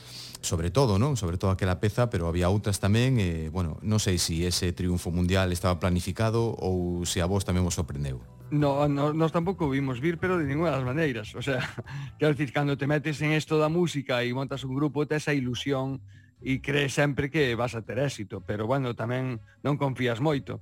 sobre 0.45 0.69
todo, 0.69 0.99
non? 1.01 1.17
Sobre 1.17 1.41
todo 1.41 1.51
aquela 1.51 1.81
peza, 1.81 2.07
pero 2.13 2.29
había 2.29 2.47
outras 2.47 2.79
tamén, 2.79 3.17
e, 3.19 3.49
bueno, 3.49 3.81
non 3.81 3.97
sei 3.99 4.21
se 4.21 4.25
si 4.25 4.45
ese 4.45 4.71
triunfo 4.71 5.09
mundial 5.09 5.51
estaba 5.51 5.81
planificado 5.81 6.53
ou 6.53 7.03
se 7.03 7.19
a 7.19 7.27
vos 7.27 7.43
tamén 7.43 7.65
vos 7.65 7.75
sorprendeu. 7.75 8.21
No, 8.53 8.85
no, 8.85 9.09
nós 9.11 9.33
tampouco 9.33 9.65
vimos 9.67 9.97
vir, 9.97 10.21
pero 10.21 10.37
de 10.37 10.45
ninguna 10.45 10.71
das 10.71 10.85
maneiras. 10.85 11.33
O 11.33 11.41
sea, 11.41 11.59
quero 12.21 12.31
dicir, 12.31 12.53
cando 12.53 12.77
te 12.77 12.85
metes 12.85 13.19
en 13.25 13.33
esto 13.33 13.57
da 13.57 13.73
música 13.73 14.21
e 14.21 14.31
montas 14.31 14.63
un 14.63 14.77
grupo, 14.77 15.09
tes 15.09 15.25
esa 15.25 15.33
ilusión 15.33 15.99
e 16.45 16.61
crees 16.61 16.93
sempre 16.93 17.33
que 17.33 17.57
vas 17.57 17.73
a 17.73 17.81
ter 17.81 17.97
éxito, 17.97 18.45
pero, 18.45 18.69
bueno, 18.69 18.93
tamén 18.93 19.41
non 19.65 19.81
confías 19.81 20.21
moito. 20.21 20.61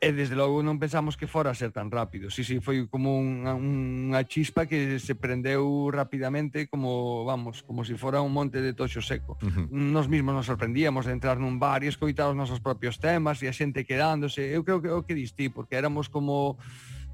E 0.00 0.16
desde 0.16 0.32
logo 0.32 0.64
non 0.64 0.80
pensamos 0.80 1.20
que 1.20 1.28
fora 1.28 1.52
a 1.52 1.58
ser 1.58 1.76
tan 1.76 1.92
rápido. 1.92 2.32
Si, 2.32 2.40
si, 2.40 2.56
foi 2.64 2.88
como 2.88 3.20
unha, 3.20 3.52
unha 3.52 4.24
chispa 4.24 4.64
que 4.64 4.96
se 4.96 5.12
prendeu 5.12 5.92
rapidamente 5.92 6.72
como, 6.72 7.28
vamos, 7.28 7.60
como 7.60 7.84
se 7.84 7.92
si 7.92 8.00
fora 8.00 8.24
un 8.24 8.32
monte 8.32 8.64
de 8.64 8.72
toxo 8.72 9.04
seco. 9.04 9.36
Uh 9.44 9.52
-huh. 9.52 9.66
Nos 9.68 10.08
mesmos 10.08 10.32
nos 10.32 10.48
sorprendíamos 10.48 11.04
de 11.04 11.12
entrar 11.12 11.36
nun 11.36 11.60
bar 11.60 11.84
e 11.84 11.92
escoitar 11.92 12.32
os 12.32 12.38
nosos 12.38 12.64
propios 12.64 12.96
temas 12.96 13.44
e 13.44 13.46
a 13.46 13.52
xente 13.52 13.84
quedándose. 13.84 14.40
Eu 14.40 14.64
creo 14.64 14.80
que 14.80 14.88
o 14.88 15.04
que 15.04 15.12
distí, 15.12 15.52
porque 15.52 15.76
éramos 15.76 16.08
como 16.08 16.56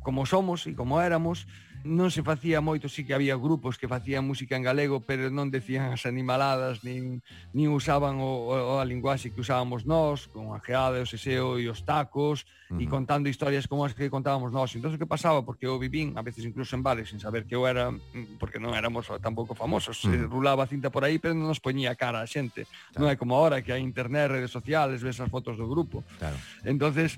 como 0.06 0.22
somos 0.22 0.70
e 0.70 0.72
como 0.78 1.02
éramos, 1.02 1.50
non 1.86 2.10
se 2.10 2.26
facía 2.26 2.58
moito, 2.58 2.90
sí 2.90 3.06
que 3.06 3.14
había 3.14 3.38
grupos 3.38 3.78
que 3.78 3.86
facían 3.86 4.26
música 4.26 4.58
en 4.58 4.66
galego, 4.66 5.00
pero 5.06 5.30
non 5.30 5.54
decían 5.54 5.94
as 5.94 6.02
animaladas, 6.04 6.82
nin, 6.82 7.22
nin 7.54 7.70
usaban 7.70 8.18
o, 8.18 8.50
o, 8.50 8.82
a 8.82 8.84
linguaxe 8.84 9.30
que 9.30 9.40
usábamos 9.40 9.86
nós, 9.86 10.26
con 10.26 10.50
a 10.52 10.60
geada, 10.60 10.98
o 10.98 11.06
seseo 11.06 11.62
e 11.62 11.70
os 11.70 11.86
tacos, 11.86 12.44
uh 12.68 12.76
-huh. 12.76 12.82
e 12.82 12.84
contando 12.90 13.30
historias 13.30 13.70
como 13.70 13.86
as 13.86 13.94
que 13.94 14.10
contábamos 14.10 14.50
nós. 14.50 14.74
Entón, 14.74 14.92
o 14.92 14.98
que 14.98 15.06
pasaba, 15.06 15.46
porque 15.46 15.70
eu 15.70 15.78
vivín, 15.78 16.18
a 16.18 16.22
veces 16.26 16.42
incluso 16.42 16.74
en 16.74 16.82
bares, 16.82 17.08
sin 17.08 17.22
saber 17.22 17.46
que 17.46 17.54
eu 17.54 17.64
era, 17.64 17.94
porque 18.42 18.58
non 18.58 18.74
éramos 18.74 19.06
tampouco 19.22 19.54
famosos, 19.54 20.02
uh 20.02 20.10
-huh. 20.10 20.26
rulaba 20.26 20.66
cinta 20.66 20.90
por 20.90 21.06
aí, 21.06 21.22
pero 21.22 21.32
non 21.32 21.46
nos 21.46 21.62
poñía 21.62 21.94
cara 21.94 22.18
a 22.20 22.26
xente. 22.26 22.66
Claro. 22.66 22.98
Non 22.98 23.06
é 23.08 23.14
como 23.14 23.38
agora 23.38 23.62
que 23.62 23.70
hai 23.70 23.80
internet, 23.80 24.28
redes 24.34 24.50
sociales, 24.50 25.00
ves 25.06 25.22
as 25.22 25.30
fotos 25.30 25.54
do 25.54 25.70
grupo. 25.70 26.02
Claro. 26.18 26.36
Entonces, 26.66 27.16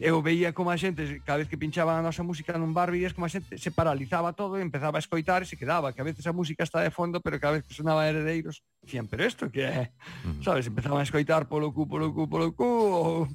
eu 0.00 0.20
veía 0.22 0.52
como 0.52 0.70
a 0.70 0.76
xente, 0.76 1.20
cada 1.24 1.40
vez 1.40 1.48
que 1.48 1.56
pinchaban 1.56 1.98
a 1.98 2.04
nosa 2.04 2.20
música 2.22 2.54
nun 2.54 2.76
bar, 2.76 2.92
veías 2.92 3.16
como 3.16 3.24
a 3.24 3.32
xente 3.32 3.56
se 3.56 3.72
paralizaba 3.72 4.36
todo 4.36 4.60
e 4.60 4.62
empezaba 4.62 5.00
a 5.00 5.02
escoitar 5.02 5.42
e 5.42 5.48
se 5.48 5.56
quedaba, 5.56 5.96
que 5.96 6.04
a 6.04 6.06
veces 6.06 6.22
a 6.28 6.36
música 6.36 6.62
está 6.62 6.84
de 6.84 6.92
fondo, 6.92 7.18
pero 7.24 7.40
cada 7.40 7.58
vez 7.58 7.64
que 7.64 7.74
sonaba 7.74 8.06
heredeiros, 8.06 8.62
dicían, 8.84 9.08
pero 9.08 9.24
isto 9.24 9.50
que 9.50 9.64
é? 9.64 9.90
Mm. 10.22 10.44
Sabes, 10.44 10.68
empezaban 10.68 11.00
a 11.00 11.08
escoitar 11.08 11.48
polo 11.48 11.72
cu, 11.72 11.88
polo 11.88 12.12
cu, 12.12 12.28
polo 12.28 12.52
cu, 12.52 12.68
ou, 12.68 13.28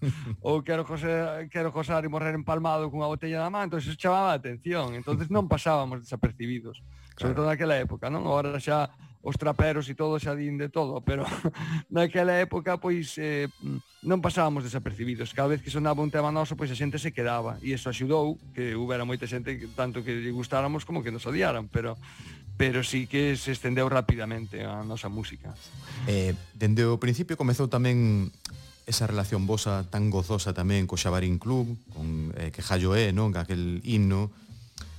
ou 0.46 0.56
quero, 0.64 0.86
jose, 0.86 1.50
quero 1.50 1.74
josar 1.74 2.06
e 2.06 2.10
morrer 2.10 2.38
empalmado 2.38 2.88
cunha 2.88 3.10
botella 3.10 3.44
na 3.44 3.50
man, 3.50 3.68
entón 3.68 3.82
chamaba 3.82 4.32
a 4.32 4.40
atención, 4.40 4.96
entonces 4.96 5.28
non 5.34 5.50
pasábamos 5.50 6.06
desapercibidos, 6.06 6.80
claro. 7.18 7.20
sobre 7.20 7.36
todo 7.36 7.48
naquela 7.50 7.76
época, 7.76 8.08
non? 8.08 8.24
Ahora 8.30 8.56
xa 8.62 8.94
os 9.24 9.40
traperos 9.40 9.88
e 9.88 9.96
todo 9.96 10.20
xa 10.20 10.36
din 10.36 10.60
de 10.60 10.68
todo, 10.68 11.00
pero 11.00 11.24
naquela 11.96 12.36
época 12.44 12.76
pois 12.76 13.16
eh, 13.16 13.48
non 14.04 14.20
pasábamos 14.20 14.68
desapercibidos. 14.68 15.32
Cada 15.32 15.56
vez 15.56 15.64
que 15.64 15.72
sonaba 15.72 16.04
un 16.04 16.12
tema 16.12 16.28
noso, 16.28 16.60
pois 16.60 16.68
a 16.68 16.76
xente 16.76 17.00
se 17.00 17.16
quedaba 17.16 17.56
e 17.64 17.72
eso 17.72 17.88
axudou 17.88 18.36
que 18.52 18.76
houbera 18.76 19.08
moita 19.08 19.24
xente 19.24 19.56
que, 19.56 19.72
tanto 19.72 20.04
que 20.04 20.20
lle 20.20 20.36
gustáramos 20.36 20.84
como 20.84 21.00
que 21.00 21.10
nos 21.16 21.24
odiaran, 21.24 21.72
pero 21.72 21.96
pero 22.60 22.84
sí 22.84 23.08
que 23.08 23.40
se 23.40 23.56
estendeu 23.56 23.88
rapidamente 23.88 24.62
a 24.62 24.84
nosa 24.84 25.08
música. 25.08 25.56
Eh, 26.06 26.36
dende 26.54 26.84
o 26.84 27.00
principio 27.00 27.40
comezou 27.40 27.72
tamén 27.72 28.28
esa 28.84 29.08
relación 29.08 29.48
vosa 29.48 29.88
tan 29.88 30.12
gozosa 30.12 30.52
tamén 30.52 30.84
co 30.84 31.00
Xabarín 31.00 31.40
Club, 31.40 31.72
con 31.96 32.36
eh, 32.36 32.52
que 32.52 32.60
Jallo 32.60 32.92
é, 33.00 33.16
non, 33.16 33.32
aquel 33.40 33.80
himno. 33.88 34.36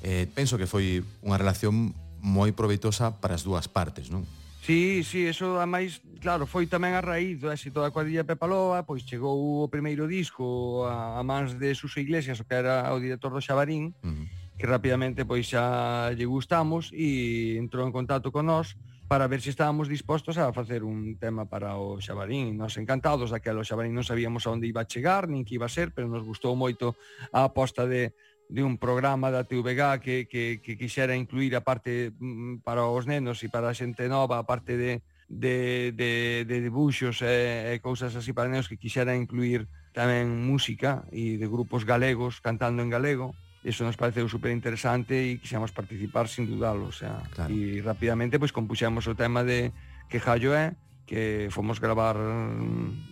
Eh, 0.01 0.25
penso 0.33 0.57
que 0.57 0.65
foi 0.65 1.05
unha 1.21 1.37
relación 1.37 1.93
moi 2.25 2.57
proveitosa 2.57 3.13
para 3.21 3.37
as 3.37 3.45
dúas 3.45 3.69
partes, 3.69 4.09
non? 4.09 4.25
Sí, 4.65 5.05
sí, 5.05 5.29
eso 5.29 5.61
a 5.61 5.69
máis, 5.69 6.01
claro, 6.25 6.49
foi 6.49 6.65
tamén 6.65 6.97
a 6.97 7.05
raíz 7.05 7.37
do 7.37 7.53
éxito 7.53 7.85
da 7.85 7.93
cuadrilla 7.93 8.25
Pepaloa, 8.25 8.81
pois 8.89 9.05
chegou 9.05 9.61
o 9.61 9.69
primeiro 9.69 10.09
disco 10.09 10.89
a, 10.89 11.21
a 11.21 11.23
mans 11.23 11.61
de 11.61 11.77
Suso 11.77 12.01
Iglesias, 12.01 12.41
o 12.41 12.49
que 12.49 12.57
era 12.57 12.89
o 12.89 12.97
director 12.97 13.29
do 13.29 13.45
Xabarín, 13.45 13.93
uh 14.01 14.09
-huh. 14.09 14.25
que 14.57 14.65
rapidamente 14.65 15.29
pois 15.29 15.53
xa 15.53 16.09
lle 16.17 16.25
gustamos 16.25 16.89
e 16.97 17.61
entrou 17.61 17.85
en 17.85 17.93
contacto 17.93 18.33
con 18.33 18.49
nós 18.49 18.73
para 19.05 19.29
ver 19.29 19.45
se 19.45 19.45
si 19.45 19.51
estábamos 19.53 19.93
dispostos 19.93 20.41
a 20.41 20.49
facer 20.57 20.81
un 20.81 21.21
tema 21.21 21.45
para 21.45 21.77
o 21.77 22.01
Xabarín. 22.01 22.57
Nos 22.57 22.81
encantados 22.81 23.37
daquela 23.37 23.61
o 23.61 23.69
Xabarín 23.69 23.93
non 23.93 24.09
sabíamos 24.09 24.49
a 24.49 24.57
onde 24.57 24.65
iba 24.65 24.81
a 24.81 24.89
chegar, 24.89 25.29
nin 25.29 25.45
que 25.45 25.61
iba 25.61 25.69
a 25.69 25.77
ser, 25.77 25.93
pero 25.93 26.09
nos 26.09 26.25
gustou 26.25 26.57
moito 26.57 26.97
a 27.37 27.45
aposta 27.45 27.85
de, 27.85 28.17
de 28.49 28.63
un 28.63 28.77
programa 28.79 29.31
da 29.31 29.45
TVG 29.45 30.01
que, 30.01 30.17
que, 30.29 30.61
que 30.61 30.77
quixera 30.77 31.17
incluir 31.17 31.57
a 31.57 31.65
parte 31.65 32.13
mm, 32.19 32.61
para 32.61 32.85
os 32.87 33.07
nenos 33.07 33.43
e 33.43 33.49
para 33.49 33.73
a 33.73 33.77
xente 33.77 34.07
nova, 34.07 34.39
a 34.39 34.45
parte 34.45 34.77
de, 34.77 35.01
de, 35.29 35.93
de, 35.97 36.45
de 36.45 36.57
dibuxos 36.61 37.25
e, 37.25 37.73
e 37.73 37.81
cousas 37.81 38.13
así 38.15 38.33
para 38.37 38.49
nenos 38.53 38.69
que 38.69 38.77
quixera 38.77 39.17
incluir 39.17 39.67
tamén 39.97 40.29
música 40.29 41.07
e 41.15 41.41
de 41.41 41.47
grupos 41.49 41.87
galegos 41.89 42.43
cantando 42.43 42.85
en 42.85 42.91
galego. 42.93 43.33
Eso 43.65 43.89
nos 43.89 43.97
pareceu 43.97 44.29
super 44.29 44.53
interesante 44.53 45.17
e 45.17 45.41
quixemos 45.41 45.73
participar 45.73 46.29
sin 46.29 46.45
dudalo, 46.45 46.93
o 46.93 46.95
sea, 46.95 47.25
claro. 47.33 47.49
e 47.49 47.81
rapidamente 47.81 48.37
pois 48.37 48.53
compuxemos 48.53 49.09
o 49.09 49.17
tema 49.17 49.41
de 49.41 49.73
que 50.13 50.21
Jallo 50.21 50.53
é 50.53 50.77
que 51.05 51.49
fomos 51.53 51.81
gravar 51.81 52.17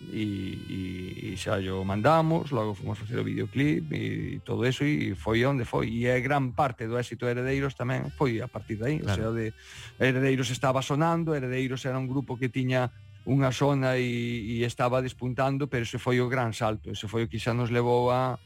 e, 0.09 0.25
e, 0.65 0.79
e 1.33 1.37
xa 1.37 1.61
yo 1.61 1.85
mandamos, 1.85 2.49
logo 2.49 2.73
fomos 2.73 2.97
facer 2.97 3.21
o 3.21 3.25
videoclip 3.25 3.93
e, 3.93 4.37
e 4.37 4.39
todo 4.41 4.65
eso 4.65 4.81
e 4.81 5.13
foi 5.13 5.45
onde 5.45 5.65
foi 5.65 5.93
e 5.93 6.09
a 6.09 6.17
gran 6.17 6.57
parte 6.57 6.89
do 6.89 6.97
éxito 6.97 7.29
de 7.29 7.37
Heredeiros 7.37 7.77
tamén 7.77 8.09
foi 8.17 8.41
a 8.41 8.49
partir 8.49 8.81
dai, 8.81 8.97
claro. 8.97 9.13
o 9.13 9.13
sea, 9.13 9.29
de 9.29 9.53
Heredeiros 10.01 10.49
estaba 10.49 10.81
sonando, 10.81 11.37
Heredeiros 11.37 11.85
era 11.85 12.01
un 12.01 12.09
grupo 12.09 12.33
que 12.33 12.49
tiña 12.49 12.89
unha 13.23 13.53
zona 13.55 13.95
e, 13.95 14.59
e 14.59 14.67
estaba 14.67 14.99
despuntando, 14.99 15.69
pero 15.69 15.85
ese 15.85 16.01
foi 16.01 16.17
o 16.19 16.27
gran 16.27 16.51
salto, 16.51 16.89
ese 16.89 17.05
foi 17.05 17.25
o 17.25 17.29
que 17.29 17.37
xa 17.37 17.53
nos 17.53 17.69
levou 17.69 18.09
a 18.09 18.41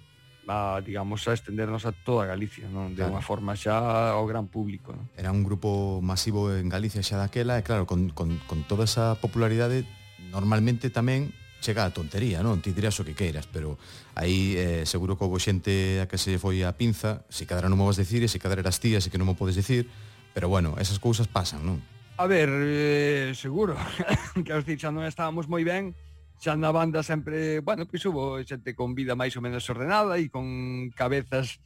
a, 0.48 0.82
digamos, 0.82 1.28
a 1.28 1.34
estendernos 1.34 1.86
a 1.86 1.92
toda 1.92 2.26
Galicia, 2.26 2.72
non? 2.72 2.96
de 2.96 3.04
claro. 3.04 3.20
unha 3.20 3.24
forma 3.24 3.54
xa 3.54 4.16
ao 4.16 4.24
gran 4.26 4.48
público. 4.48 4.96
Non? 4.96 5.12
Era 5.20 5.30
un 5.36 5.44
grupo 5.44 6.00
masivo 6.00 6.50
en 6.56 6.72
Galicia 6.72 7.04
xa 7.04 7.20
daquela, 7.20 7.60
e 7.60 7.64
claro, 7.68 7.84
con, 7.84 8.10
con, 8.16 8.40
con 8.48 8.64
toda 8.64 8.88
esa 8.88 9.20
popularidade, 9.20 9.84
normalmente 10.32 10.88
tamén 10.88 11.36
chega 11.60 11.86
a 11.86 11.92
tontería, 11.92 12.40
non? 12.46 12.64
Ti 12.64 12.72
dirás 12.72 12.96
o 13.02 13.06
que 13.06 13.18
queiras, 13.18 13.50
pero 13.50 13.76
aí 14.16 14.56
eh, 14.56 14.84
seguro 14.88 15.18
que 15.20 15.26
houve 15.26 15.42
xente 15.42 16.00
a 16.00 16.06
que 16.08 16.16
se 16.16 16.40
foi 16.40 16.64
a 16.64 16.72
pinza, 16.78 17.28
se 17.28 17.44
cadra 17.50 17.68
non 17.68 17.76
me 17.76 17.86
vas 17.86 18.00
decir, 18.00 18.24
e 18.24 18.30
se 18.32 18.40
cadra 18.40 18.64
eras 18.64 18.80
tías, 18.80 19.04
e 19.06 19.12
que 19.12 19.20
non 19.20 19.28
me 19.28 19.36
podes 19.36 19.58
decir, 19.58 19.90
pero 20.32 20.48
bueno, 20.48 20.78
esas 20.80 21.02
cousas 21.02 21.28
pasan, 21.28 21.66
non? 21.66 21.82
A 22.18 22.26
ver, 22.26 22.50
eh, 22.50 23.34
seguro, 23.36 23.78
que 24.46 24.54
os 24.54 24.66
dixas 24.66 24.94
non 24.94 25.06
estábamos 25.06 25.50
moi 25.50 25.66
ben, 25.66 25.98
xa 26.38 26.54
na 26.54 26.70
banda 26.70 27.02
sempre, 27.02 27.60
bueno, 27.66 27.90
pois 27.90 28.06
hubo 28.06 28.38
xente 28.46 28.78
con 28.78 28.94
vida 28.94 29.18
máis 29.18 29.34
ou 29.34 29.42
menos 29.42 29.66
ordenada 29.70 30.22
e 30.22 30.30
con 30.30 30.46
cabezas 30.94 31.58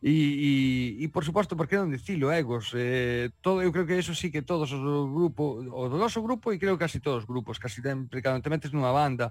E, 0.00 0.08
e, 0.08 1.04
e 1.04 1.06
por 1.12 1.28
suposto, 1.28 1.60
por 1.60 1.68
que 1.68 1.76
non 1.76 1.92
dicilo, 1.92 2.32
egos 2.32 2.72
eh, 2.72 3.28
todo, 3.44 3.60
Eu 3.60 3.68
creo 3.68 3.84
que 3.84 4.00
eso 4.00 4.16
sí 4.16 4.32
que 4.32 4.40
todos 4.40 4.72
os 4.72 4.80
grupo 4.80 5.60
O 5.60 5.92
do 5.92 6.00
noso 6.00 6.24
grupo 6.24 6.56
e 6.56 6.56
creo 6.56 6.80
que 6.80 6.88
casi 6.88 7.04
todos 7.04 7.28
os 7.28 7.28
grupos 7.28 7.60
Casi 7.60 7.84
sempre, 7.84 8.24
cando 8.24 8.40
te 8.40 8.48
metes 8.48 8.72
nunha 8.72 8.96
banda 8.96 9.28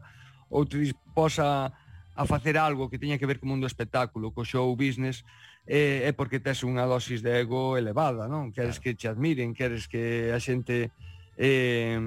Ou 0.54 0.70
te 0.70 0.78
disposa 0.78 1.74
a 2.14 2.24
facer 2.30 2.54
algo 2.54 2.86
que 2.86 3.02
teña 3.02 3.18
que 3.18 3.26
ver 3.26 3.42
co 3.42 3.50
mundo 3.50 3.66
espectáculo 3.66 4.30
Co 4.30 4.46
show 4.46 4.70
business 4.78 5.26
eh, 5.66 6.06
É 6.06 6.14
porque 6.14 6.38
tes 6.38 6.62
unha 6.62 6.86
dosis 6.86 7.26
de 7.26 7.34
ego 7.34 7.74
elevada, 7.74 8.30
non? 8.30 8.54
Queres 8.54 8.78
claro. 8.78 8.84
que 8.86 8.92
te 8.94 9.10
admiren, 9.10 9.58
queres 9.58 9.90
que 9.90 10.30
a 10.30 10.38
xente 10.38 10.94
eh, 11.40 11.98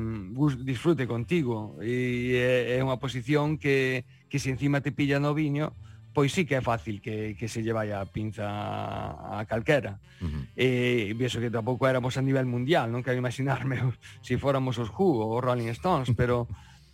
disfrute 0.60 1.08
contigo 1.08 1.80
e 1.80 2.36
é, 2.36 2.76
é 2.76 2.78
unha 2.84 3.00
posición 3.00 3.56
que, 3.56 4.04
que 4.28 4.36
se 4.36 4.52
encima 4.52 4.84
te 4.84 4.92
pilla 4.92 5.16
no 5.16 5.32
viño 5.32 5.72
pois 6.12 6.36
sí 6.36 6.44
que 6.44 6.60
é 6.60 6.62
fácil 6.62 7.00
que, 7.00 7.32
que 7.40 7.48
se 7.48 7.64
lle 7.64 7.72
vai 7.72 7.96
a 7.96 8.04
pinza 8.04 8.44
a, 8.44 9.40
a 9.40 9.48
calquera 9.48 9.96
uh 10.20 10.28
-huh. 10.28 10.44
e 10.52 11.16
penso 11.16 11.40
que 11.40 11.48
tampouco 11.48 11.88
éramos 11.88 12.20
a 12.20 12.22
nivel 12.22 12.44
mundial 12.44 12.92
non 12.92 13.00
quero 13.00 13.16
imaginarme 13.16 13.80
se 14.20 14.36
si 14.36 14.42
fóramos 14.42 14.76
os 14.76 14.92
Who 14.92 15.24
ou 15.24 15.40
os 15.40 15.40
Rolling 15.40 15.72
Stones 15.72 16.12
pero 16.20 16.44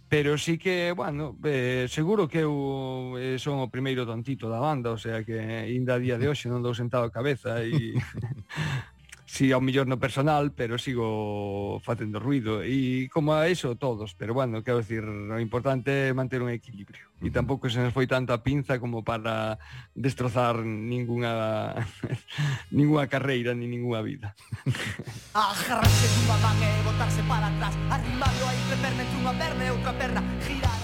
pero 0.08 0.38
sí 0.38 0.56
que, 0.56 0.92
bueno, 0.96 1.36
eh, 1.44 1.84
seguro 1.86 2.28
que 2.28 2.40
eu 2.40 3.12
eh, 3.20 3.36
son 3.36 3.60
o 3.60 3.68
primeiro 3.68 4.08
tontito 4.08 4.48
da 4.48 4.56
banda, 4.56 4.88
o 4.88 4.96
sea 4.96 5.20
que 5.20 5.36
eh, 5.36 5.68
ainda 5.68 6.00
a 6.00 6.00
día 6.00 6.16
de 6.16 6.28
hoxe 6.32 6.48
non 6.48 6.64
dou 6.64 6.72
sentado 6.72 7.04
a 7.04 7.12
cabeza 7.12 7.60
e 7.60 7.92
si 9.28 9.52
ao 9.52 9.60
millor 9.60 9.84
no 9.84 10.00
personal, 10.00 10.56
pero 10.56 10.80
sigo 10.80 11.80
facendo 11.84 12.16
ruido. 12.16 12.64
E 12.64 13.12
como 13.12 13.36
a 13.36 13.44
eso 13.44 13.76
todos, 13.76 14.16
pero 14.16 14.32
bueno, 14.32 14.64
quero 14.64 14.80
decir, 14.80 15.04
o 15.04 15.36
importante 15.36 16.08
é 16.08 16.16
manter 16.16 16.40
un 16.40 16.48
equilibrio. 16.48 17.12
E 17.20 17.28
tampouco 17.28 17.68
se 17.68 17.76
nos 17.76 17.92
foi 17.92 18.08
tanta 18.08 18.40
pinza 18.40 18.80
como 18.80 19.04
para 19.04 19.60
destrozar 19.92 20.64
ninguna 20.64 21.76
ninguna 22.72 23.04
carreira 23.04 23.52
ni 23.52 23.68
ninguna 23.68 24.00
vida. 24.00 24.32
Agarrarse 25.36 26.06
dunha 26.16 26.36
man 26.40 26.58
e 26.64 26.70
botarse 26.88 27.20
para 27.28 27.52
atrás, 27.52 27.74
Arrimado 27.92 28.42
aí, 28.48 28.60
treperme 28.72 29.02
entre 29.04 29.16
unha 29.20 29.34
perna 29.36 29.62
e 29.62 29.70
outra 29.76 29.92
perna, 29.92 30.20
girar 30.40 30.77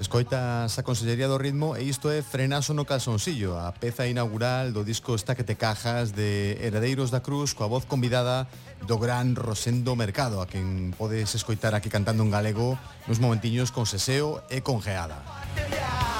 Escoitas 0.00 0.78
a 0.78 0.82
Consellería 0.82 1.28
do 1.28 1.36
Ritmo 1.36 1.76
e 1.76 1.84
isto 1.84 2.08
é 2.08 2.24
Frenazo 2.24 2.72
no 2.72 2.88
calzoncillo, 2.88 3.60
a 3.60 3.68
peza 3.76 4.08
inaugural 4.08 4.72
do 4.72 4.80
disco 4.80 5.12
Está 5.12 5.36
que 5.36 5.44
te 5.44 5.60
cajas 5.60 6.16
de 6.16 6.56
Heredeiros 6.56 7.12
da 7.12 7.20
Cruz 7.20 7.52
coa 7.52 7.68
voz 7.68 7.84
convidada 7.84 8.48
do 8.88 8.96
gran 8.96 9.36
Rosendo 9.36 9.92
Mercado, 10.00 10.40
a 10.40 10.48
quen 10.48 10.96
podes 10.96 11.36
escoitar 11.36 11.76
aquí 11.76 11.92
cantando 11.92 12.24
en 12.24 12.32
galego 12.32 12.80
nos 13.04 13.20
momentiños 13.20 13.76
con 13.76 13.84
seseo 13.84 14.40
e 14.48 14.64
con 14.64 14.80
geada. 14.80 15.20
Música 15.52 16.19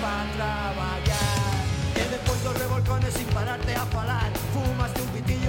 para 0.00 0.24
traballar 0.36 1.64
E 1.94 2.02
depois 2.10 2.42
dos 2.42 2.58
revolcones 2.58 3.14
sin 3.14 3.26
pararte 3.26 3.74
a 3.74 3.86
falar 3.86 4.30
Fumaste 4.52 5.00
un 5.00 5.08
pitillo 5.08 5.45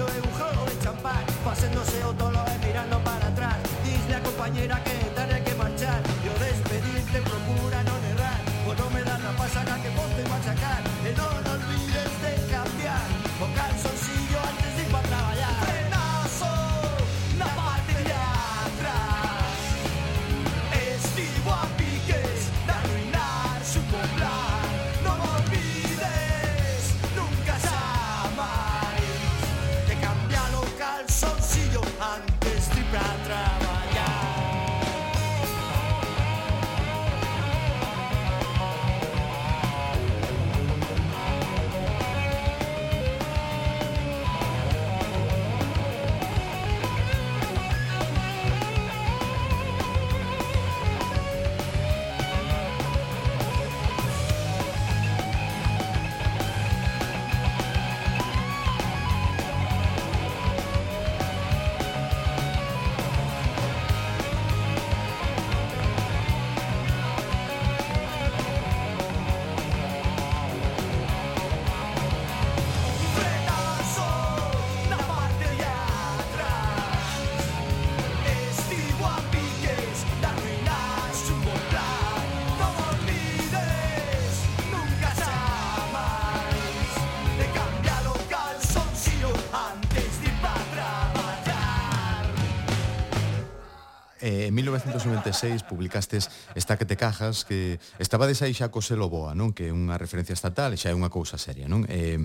1996 94.86 95.62
publicastes 95.64 96.30
esta 96.54 96.78
que 96.78 96.86
te 96.86 96.96
cajas 96.96 97.42
que 97.42 97.80
estabades 97.98 98.42
aí 98.42 98.54
xa 98.54 98.70
co 98.70 98.84
selo 98.84 99.10
boa, 99.10 99.34
non? 99.34 99.56
Que 99.56 99.70
é 99.70 99.72
unha 99.74 99.98
referencia 99.98 100.36
estatal 100.36 100.74
e 100.74 100.78
xa 100.78 100.92
é 100.92 100.94
unha 100.94 101.10
cousa 101.10 101.40
seria, 101.40 101.66
non? 101.66 101.88
Eh, 101.88 102.22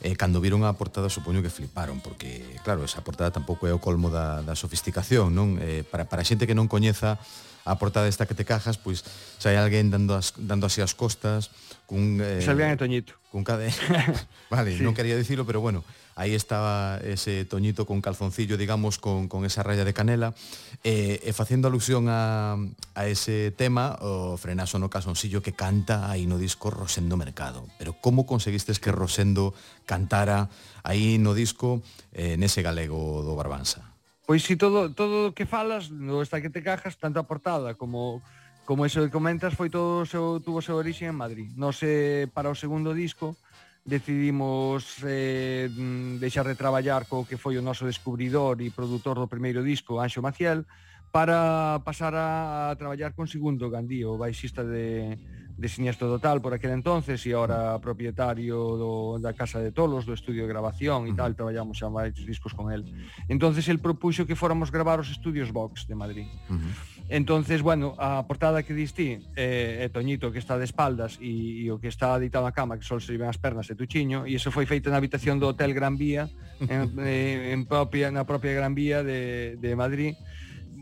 eh, 0.00 0.16
cando 0.16 0.40
viron 0.40 0.64
a 0.64 0.72
portada 0.72 1.12
supoño 1.12 1.44
que 1.44 1.52
fliparon 1.52 2.00
porque 2.00 2.42
claro, 2.64 2.84
esa 2.84 3.04
portada 3.04 3.30
tampouco 3.30 3.68
é 3.68 3.72
o 3.72 3.82
colmo 3.82 4.08
da, 4.08 4.40
da 4.40 4.56
sofisticación 4.56 5.36
non 5.36 5.60
eh, 5.60 5.84
para, 5.84 6.08
para 6.08 6.24
xente 6.24 6.48
que 6.48 6.56
non 6.56 6.72
coñeza 6.72 7.20
a 7.68 7.76
portada 7.76 8.08
esta 8.08 8.24
que 8.24 8.32
te 8.32 8.48
cajas 8.48 8.80
pois 8.80 9.04
xa 9.36 9.52
hai 9.52 9.60
alguén 9.60 9.92
dando, 9.92 10.16
as, 10.16 10.32
dando 10.40 10.64
así 10.64 10.80
as 10.80 10.96
costas 10.96 11.52
cun... 11.84 12.18
Eh, 12.24 12.40
Salgan 12.40 12.72
e 12.72 12.80
Toñito 12.80 13.12
cun 13.28 13.44
cade... 13.44 13.68
vale, 14.52 14.72
sí. 14.72 14.80
non 14.80 14.96
quería 14.96 15.20
dicilo 15.20 15.44
pero 15.44 15.60
bueno 15.60 15.84
aí 16.20 16.36
estaba 16.36 17.00
ese 17.00 17.48
toñito 17.48 17.88
con 17.88 18.04
calzoncillo, 18.04 18.60
digamos, 18.60 19.00
con, 19.00 19.24
con 19.24 19.48
esa 19.48 19.64
raya 19.64 19.88
de 19.88 19.96
canela, 19.96 20.36
e, 20.84 21.16
e 21.24 21.32
facendo 21.32 21.64
alusión 21.64 22.12
a, 22.12 22.60
a 22.92 23.02
ese 23.08 23.56
tema, 23.56 23.96
o 24.04 24.36
frenazo 24.36 24.76
no 24.76 24.92
calzoncillo 24.92 25.40
que 25.40 25.56
canta 25.56 26.12
aí 26.12 26.28
no 26.28 26.36
disco 26.36 26.68
Rosendo 26.68 27.16
Mercado. 27.16 27.64
Pero 27.80 27.96
como 28.04 28.28
conseguistes 28.28 28.76
que 28.76 28.92
Rosendo 28.92 29.56
cantara 29.88 30.52
aí 30.84 31.16
no 31.16 31.32
disco 31.32 31.80
eh, 32.12 32.36
nese 32.36 32.60
galego 32.60 33.24
do 33.24 33.32
Barbanza? 33.32 33.96
Pois 34.28 34.44
si 34.44 34.60
todo 34.60 34.92
todo 34.92 35.32
o 35.32 35.34
que 35.34 35.48
falas, 35.48 35.88
no 35.88 36.20
esta 36.20 36.44
que 36.44 36.52
te 36.52 36.60
cajas, 36.60 37.00
tanto 37.00 37.16
a 37.16 37.24
portada 37.24 37.80
como 37.80 38.20
como 38.68 38.84
eso 38.84 39.00
que 39.02 39.10
comentas 39.10 39.56
foi 39.56 39.72
todo 39.72 40.04
seu, 40.04 40.38
tuvo 40.38 40.60
seu 40.60 40.76
orixe 40.76 41.08
en 41.08 41.16
Madrid. 41.16 41.48
No 41.56 41.72
sé, 41.72 42.28
para 42.30 42.52
o 42.52 42.54
segundo 42.54 42.92
disco, 42.92 43.34
decidimos 43.84 45.00
eh, 45.04 45.68
mm, 45.70 46.18
deixar 46.18 46.46
de 46.46 46.54
traballar 46.54 47.06
co 47.08 47.24
que 47.24 47.40
foi 47.40 47.56
o 47.56 47.64
noso 47.64 47.88
descubridor 47.88 48.60
e 48.60 48.70
produtor 48.70 49.16
do 49.16 49.30
primeiro 49.30 49.64
disco, 49.64 49.98
Anxo 49.98 50.20
Maciel, 50.20 50.68
para 51.10 51.80
pasar 51.82 52.14
a, 52.14 52.70
a 52.70 52.76
traballar 52.76 53.16
con 53.16 53.26
Segundo 53.26 53.66
Gandío, 53.72 54.14
baixista 54.14 54.62
de, 54.62 55.18
de 55.58 55.68
Siniestro 55.68 56.06
Total 56.06 56.38
por 56.38 56.54
aquel 56.54 56.70
entonces 56.76 57.24
e 57.26 57.34
ahora 57.34 57.80
propietario 57.82 58.78
do, 58.78 58.92
da 59.18 59.34
Casa 59.34 59.58
de 59.58 59.72
Tolos, 59.72 60.06
do 60.06 60.14
estudio 60.14 60.46
de 60.46 60.52
grabación 60.52 61.10
e 61.10 61.12
tal, 61.16 61.34
traballamos 61.34 61.80
xa 61.80 61.90
varios 61.90 62.22
discos 62.22 62.54
con 62.54 62.70
el. 62.70 62.86
Entonces 63.26 63.66
el 63.66 63.82
propuxo 63.82 64.28
que 64.28 64.38
fóramos 64.38 64.70
gravar 64.70 65.00
os 65.00 65.10
estudios 65.10 65.50
Vox 65.50 65.88
de 65.88 65.96
Madrid. 65.96 66.28
Uh 66.46 66.60
-huh 66.60 66.99
Entonces, 67.10 67.60
bueno, 67.60 67.94
a 67.98 68.24
portada 68.28 68.62
que 68.62 68.72
distí 68.72 69.18
eh, 69.34 69.82
é 69.82 69.86
Toñito 69.90 70.30
que 70.30 70.38
está 70.38 70.54
de 70.54 70.62
espaldas 70.62 71.18
e, 71.18 71.66
e 71.66 71.66
o 71.66 71.82
que 71.82 71.90
está 71.90 72.14
deitado 72.22 72.46
na 72.46 72.54
cama 72.54 72.78
que 72.78 72.86
só 72.86 73.02
se 73.02 73.18
ven 73.18 73.26
as 73.26 73.34
pernas 73.34 73.66
e 73.66 73.74
Tuchiño 73.74 74.30
e 74.30 74.38
iso 74.38 74.54
foi 74.54 74.62
feito 74.62 74.94
na 74.94 75.02
habitación 75.02 75.42
do 75.42 75.50
Hotel 75.50 75.74
Gran 75.74 75.98
Vía 75.98 76.30
en, 76.62 76.86
eh, 77.02 77.50
en 77.50 77.66
propia, 77.66 78.14
na 78.14 78.22
propia 78.22 78.54
Gran 78.54 78.78
Vía 78.78 79.02
de, 79.02 79.58
de 79.58 79.70
Madrid 79.74 80.14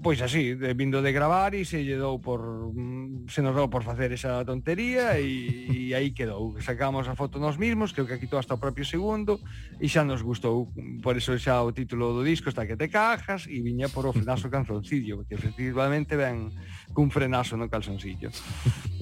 pois 0.03 0.23
así, 0.23 0.55
de, 0.55 0.75
vindo 0.75 1.03
de 1.03 1.13
gravar 1.13 1.55
e 1.55 1.65
se 1.65 1.83
lle 1.83 1.99
dou 1.99 2.23
por 2.23 2.71
mm, 2.71 3.29
se 3.29 3.43
nos 3.43 3.55
dou 3.55 3.69
por 3.69 3.83
facer 3.83 4.13
esa 4.13 4.45
tontería 4.45 5.19
e, 5.19 5.91
e 5.91 5.95
aí 5.95 6.13
quedou. 6.13 6.55
Sacamos 6.63 7.09
a 7.09 7.15
foto 7.19 7.39
nos 7.39 7.59
mismos, 7.59 7.93
creo 7.93 8.07
que 8.07 8.19
quitou 8.19 8.39
hasta 8.39 8.55
o 8.55 8.63
propio 8.63 8.85
segundo 8.85 9.41
e 9.81 9.91
xa 9.91 10.07
nos 10.07 10.23
gustou. 10.23 10.71
Por 11.03 11.19
eso 11.19 11.35
xa 11.37 11.63
o 11.63 11.75
título 11.75 12.15
do 12.15 12.23
disco 12.23 12.49
está 12.49 12.67
que 12.67 12.79
te 12.79 12.89
cajas 12.89 13.51
e 13.51 13.59
viña 13.61 13.91
por 13.91 14.07
o 14.07 14.15
frenazo 14.15 14.47
canzoncillo, 14.55 15.27
que 15.27 15.35
efectivamente 15.35 16.15
ven 16.15 16.55
cun 16.95 17.11
frenazo 17.11 17.59
no 17.59 17.67
calzoncillo 17.67 18.31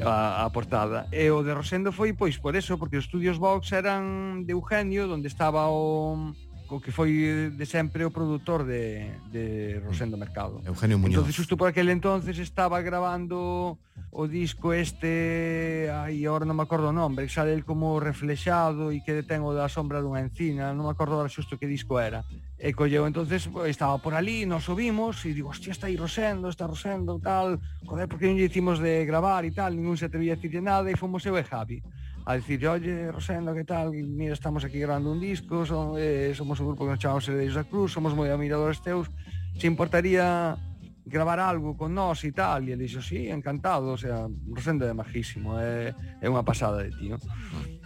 a, 0.01 0.45
a 0.45 0.51
portada. 0.51 1.07
E 1.13 1.29
o 1.29 1.45
de 1.45 1.53
Rosendo 1.53 1.93
foi 1.93 2.17
pois 2.17 2.41
por 2.41 2.57
eso, 2.57 2.81
porque 2.81 2.97
os 2.97 3.05
estudios 3.05 3.37
Vox 3.39 3.73
eran 3.73 4.45
de 4.49 4.53
Eugenio, 4.57 5.09
onde 5.13 5.29
estaba 5.29 5.69
o 5.69 6.33
co 6.67 6.83
que 6.83 6.91
foi 6.91 7.11
eh, 7.25 7.51
de 7.55 7.67
sempre 7.67 8.05
o 8.05 8.11
produtor 8.11 8.67
de, 8.67 9.09
de 9.31 9.79
Rosendo 9.81 10.19
Mercado. 10.19 10.61
Eugenio 10.67 10.99
Muñoz. 10.99 11.23
Entonces, 11.23 11.37
justo 11.39 11.57
por 11.57 11.71
aquel 11.71 11.89
entonces 11.89 12.37
estaba 12.39 12.83
grabando 12.83 13.79
o 14.11 14.27
disco 14.27 14.73
este, 14.73 15.89
aí 15.93 16.25
agora 16.25 16.49
non 16.49 16.57
me 16.57 16.65
acordo 16.65 16.89
o 16.89 16.97
nome, 16.97 17.29
que 17.29 17.33
sale 17.33 17.53
el 17.53 17.69
como 17.69 18.01
reflexado 18.01 18.89
e 18.89 19.05
que 19.05 19.13
detengo 19.13 19.53
da 19.53 19.69
sombra 19.69 20.01
dunha 20.01 20.25
encina, 20.25 20.73
non 20.73 20.89
me 20.89 20.93
acordo 20.93 21.21
agora 21.21 21.29
xusto 21.29 21.61
que 21.61 21.69
disco 21.69 22.01
era. 22.01 22.25
E 22.57 22.73
colleu, 22.73 23.05
entonces 23.05 23.45
estaba 23.69 24.01
por 24.01 24.17
ali, 24.17 24.49
nos 24.49 24.65
subimos 24.65 25.21
e 25.29 25.37
digo, 25.37 25.53
hostia, 25.53 25.73
está 25.73 25.93
aí 25.93 26.01
Rosendo, 26.01 26.49
está 26.49 26.65
Rosendo, 26.65 27.21
tal, 27.21 27.61
joder, 27.85 28.09
porque 28.09 28.25
non 28.25 28.41
lle 28.41 28.49
hicimos 28.49 28.81
de 28.81 29.05
gravar 29.05 29.45
e 29.45 29.53
tal, 29.53 29.77
ningún 29.77 30.01
se 30.01 30.09
atrevía 30.09 30.33
a 30.33 30.41
decirle 30.41 30.65
nada 30.65 30.89
e 30.89 30.97
fomos 30.97 31.21
eu 31.29 31.37
e 31.37 31.45
Javi 31.45 31.85
a 32.27 32.35
decir, 32.35 32.67
oye, 32.67 33.13
Rosendo, 33.13 33.55
que 33.55 33.63
tal? 33.63 33.93
Mira, 33.93 34.35
estamos 34.35 34.65
aquí 34.65 34.81
grabando 34.81 35.13
un 35.13 35.21
disco, 35.21 35.65
son, 35.65 35.95
eh, 35.97 36.33
somos 36.35 36.59
un 36.59 36.67
grupo 36.67 36.85
que 36.85 36.91
nos 36.91 36.99
chamamos 36.99 37.29
Heredeiros 37.29 37.55
da 37.55 37.63
Cruz, 37.63 37.95
somos 37.95 38.19
moi 38.19 38.27
admiradores 38.27 38.83
teus, 38.83 39.07
se 39.55 39.71
importaría 39.71 40.59
gravar 41.07 41.39
algo 41.39 41.79
con 41.79 41.95
nós 41.95 42.27
e 42.27 42.35
tal? 42.35 42.67
E 42.67 42.75
ele 42.75 42.91
dixo, 42.91 42.99
sí, 42.99 43.31
encantado, 43.31 43.95
o 43.95 43.97
sea, 43.97 44.27
Rosendo 44.27 44.83
é 44.83 44.91
majísimo, 44.91 45.55
é, 45.55 45.95
é 46.19 46.27
unha 46.27 46.43
pasada 46.43 46.83
de 46.83 46.91
tío. 46.99 47.15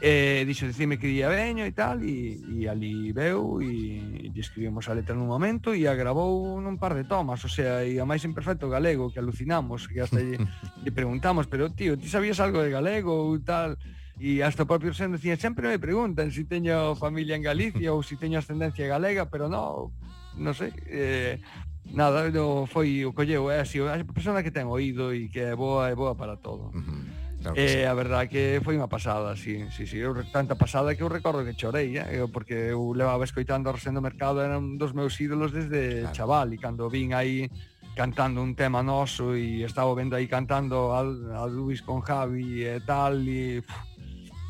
E 0.00 0.40
dixo, 0.48 0.64
dicime 0.64 0.96
que 0.96 1.12
día 1.12 1.28
veño 1.28 1.68
e 1.68 1.76
tal, 1.76 2.00
e, 2.00 2.40
e 2.40 2.64
ali 2.64 3.12
veu, 3.12 3.60
e, 3.60 4.24
e 4.24 4.38
escribimos 4.40 4.88
a 4.88 4.96
letra 4.96 5.12
nun 5.12 5.28
momento, 5.28 5.76
e 5.76 5.84
a 5.84 5.92
gravou 5.92 6.56
nun 6.64 6.80
par 6.80 6.96
de 6.96 7.04
tomas, 7.04 7.44
o 7.44 7.50
sea, 7.52 7.84
e 7.84 8.00
a 8.00 8.08
máis 8.08 8.24
imperfecto 8.24 8.72
galego, 8.72 9.12
que 9.12 9.20
alucinamos, 9.20 9.84
que 9.84 10.00
hasta 10.00 10.16
lle, 10.16 10.40
lle 10.80 10.96
preguntamos, 10.96 11.44
pero 11.44 11.68
tío, 11.76 12.00
ti 12.00 12.08
sabías 12.08 12.40
algo 12.40 12.64
de 12.64 12.72
galego 12.72 13.12
ou 13.12 13.36
tal? 13.44 13.76
e 14.20 14.44
hasta 14.44 14.62
o 14.64 14.68
propio 14.68 14.92
seno 14.92 15.16
dicían, 15.16 15.40
sempre 15.40 15.72
me 15.72 15.80
preguntan 15.80 16.28
se 16.28 16.44
si 16.44 16.44
teño 16.44 16.92
familia 16.92 17.40
en 17.40 17.42
Galicia 17.42 17.96
ou 17.96 18.04
se 18.04 18.14
si 18.14 18.20
teño 18.20 18.36
ascendencia 18.36 18.84
galega, 18.84 19.32
pero 19.32 19.48
no, 19.48 19.96
non 20.36 20.52
sei, 20.52 20.76
eh, 20.92 21.40
nada, 21.88 22.28
no, 22.28 22.68
foi 22.68 23.00
o 23.08 23.16
colleu, 23.16 23.48
é 23.48 23.64
así, 23.64 23.80
a 23.80 23.96
persona 24.04 24.44
que 24.44 24.52
ten 24.52 24.68
oído 24.68 25.16
e 25.16 25.32
que 25.32 25.40
é 25.40 25.56
boa, 25.56 25.88
é 25.88 25.96
boa 25.96 26.12
para 26.12 26.36
todo. 26.36 26.68
Uh 26.76 26.84
-huh. 26.84 27.02
Claro 27.40 27.56
eh, 27.56 27.68
sí. 27.68 27.88
a 27.88 27.94
verdade 27.96 28.28
que 28.28 28.60
foi 28.60 28.76
unha 28.76 28.92
pasada, 28.92 29.32
sí, 29.32 29.64
sí, 29.72 29.88
sí, 29.88 29.96
eu, 29.96 30.12
tanta 30.28 30.52
pasada 30.60 30.92
que 30.92 31.00
eu 31.00 31.08
recordo 31.08 31.40
que 31.40 31.56
chorei, 31.56 31.96
eh, 31.96 32.28
porque 32.28 32.76
eu 32.76 32.92
levaba 32.92 33.24
escoitando 33.24 33.72
a 33.72 33.72
Rosendo 33.72 34.04
Mercado, 34.04 34.44
era 34.44 34.60
un 34.60 34.76
dos 34.76 34.92
meus 34.92 35.16
ídolos 35.16 35.48
desde 35.48 36.04
claro. 36.04 36.12
chaval, 36.12 36.48
e 36.52 36.60
cando 36.60 36.92
vin 36.92 37.16
aí 37.16 37.48
cantando 37.96 38.44
un 38.44 38.52
tema 38.52 38.84
noso 38.84 39.32
e 39.32 39.64
estaba 39.64 39.96
vendo 39.96 40.20
aí 40.20 40.28
cantando 40.28 40.92
a, 40.92 41.00
a 41.00 41.48
Luis 41.48 41.80
con 41.80 42.04
Javi 42.04 42.68
e 42.68 42.84
tal, 42.84 43.16
e... 43.24 43.64
Pff, 43.64 43.89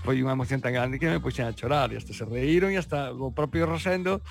foi 0.05 0.21
unha 0.25 0.33
emoción 0.33 0.65
tan 0.65 0.73
grande 0.73 0.99
que 0.99 1.09
me 1.09 1.21
puxen 1.21 1.49
a 1.49 1.57
chorar 1.57 1.93
e 1.93 2.01
hasta 2.01 2.17
se 2.17 2.25
reíron 2.25 2.73
e 2.73 2.81
hasta 2.81 3.13
o 3.13 3.33
propio 3.33 3.69
Rosendo 3.69 4.25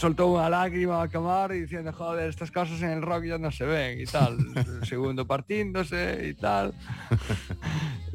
soltou 0.00 0.40
unha 0.40 0.48
lágrima 0.48 1.04
a 1.04 1.08
camar 1.12 1.52
e 1.52 1.60
dicendo, 1.60 1.92
joder, 1.92 2.32
estas 2.32 2.48
cosas 2.48 2.80
en 2.80 2.96
el 2.96 3.02
rock 3.04 3.28
ya 3.28 3.36
non 3.36 3.52
se 3.52 3.68
ven 3.68 4.00
e 4.00 4.08
tal, 4.08 4.40
segundo 4.88 5.28
partíndose 5.28 6.24
e 6.24 6.32
tal. 6.34 6.72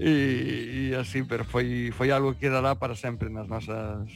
E, 0.02 0.90
e 0.90 0.98
así, 0.98 1.22
pero 1.22 1.46
foi, 1.46 1.94
foi 1.94 2.10
algo 2.10 2.34
que 2.34 2.50
quedará 2.50 2.74
para 2.74 2.98
sempre 2.98 3.30
nas 3.30 3.46
nosas 3.46 4.10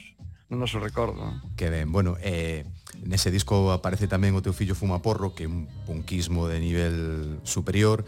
no 0.50 0.58
noso 0.58 0.82
recordo. 0.82 1.30
Que 1.54 1.70
ben, 1.70 1.94
bueno, 1.94 2.18
eh, 2.26 2.66
nese 3.06 3.30
disco 3.30 3.70
aparece 3.70 4.10
tamén 4.10 4.34
o 4.34 4.42
teu 4.42 4.50
fillo 4.50 4.74
Fumaporro, 4.74 5.38
que 5.38 5.46
é 5.46 5.50
un 5.50 5.70
punquismo 5.86 6.50
de 6.50 6.58
nivel 6.58 7.38
superior, 7.46 8.02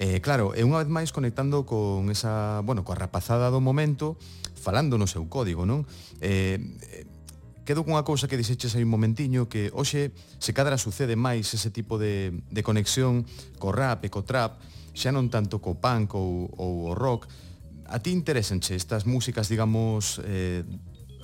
Eh, 0.00 0.24
claro, 0.24 0.56
e 0.56 0.64
unha 0.64 0.80
vez 0.80 0.88
máis 0.88 1.12
conectando 1.12 1.68
con 1.68 2.08
esa, 2.08 2.64
bueno, 2.64 2.88
coa 2.88 2.96
rapazada 2.96 3.52
do 3.52 3.60
momento, 3.60 4.16
falando 4.56 4.96
no 4.96 5.04
seu 5.04 5.28
código, 5.28 5.68
non? 5.68 5.84
Eh, 6.24 6.56
eh 6.56 7.04
quedo 7.68 7.84
cunha 7.84 8.00
cousa 8.00 8.24
que 8.24 8.40
dixeches 8.40 8.72
aí 8.72 8.82
un 8.82 8.88
momentiño 8.88 9.52
que 9.52 9.68
hoxe 9.76 10.16
se 10.40 10.56
cadra 10.56 10.80
sucede 10.80 11.20
máis 11.20 11.52
ese 11.52 11.68
tipo 11.68 12.00
de, 12.00 12.32
de 12.48 12.64
conexión 12.64 13.28
co 13.60 13.76
rap 13.76 14.00
e 14.02 14.08
co 14.08 14.24
trap, 14.24 14.56
xa 14.96 15.12
non 15.12 15.28
tanto 15.28 15.60
co 15.60 15.76
punk 15.76 16.16
ou, 16.16 16.48
ou 16.48 16.72
o 16.90 16.96
rock. 16.96 17.28
A 17.84 18.00
ti 18.00 18.16
interesenche 18.16 18.72
estas 18.72 19.04
músicas, 19.04 19.52
digamos, 19.52 20.16
eh, 20.24 20.64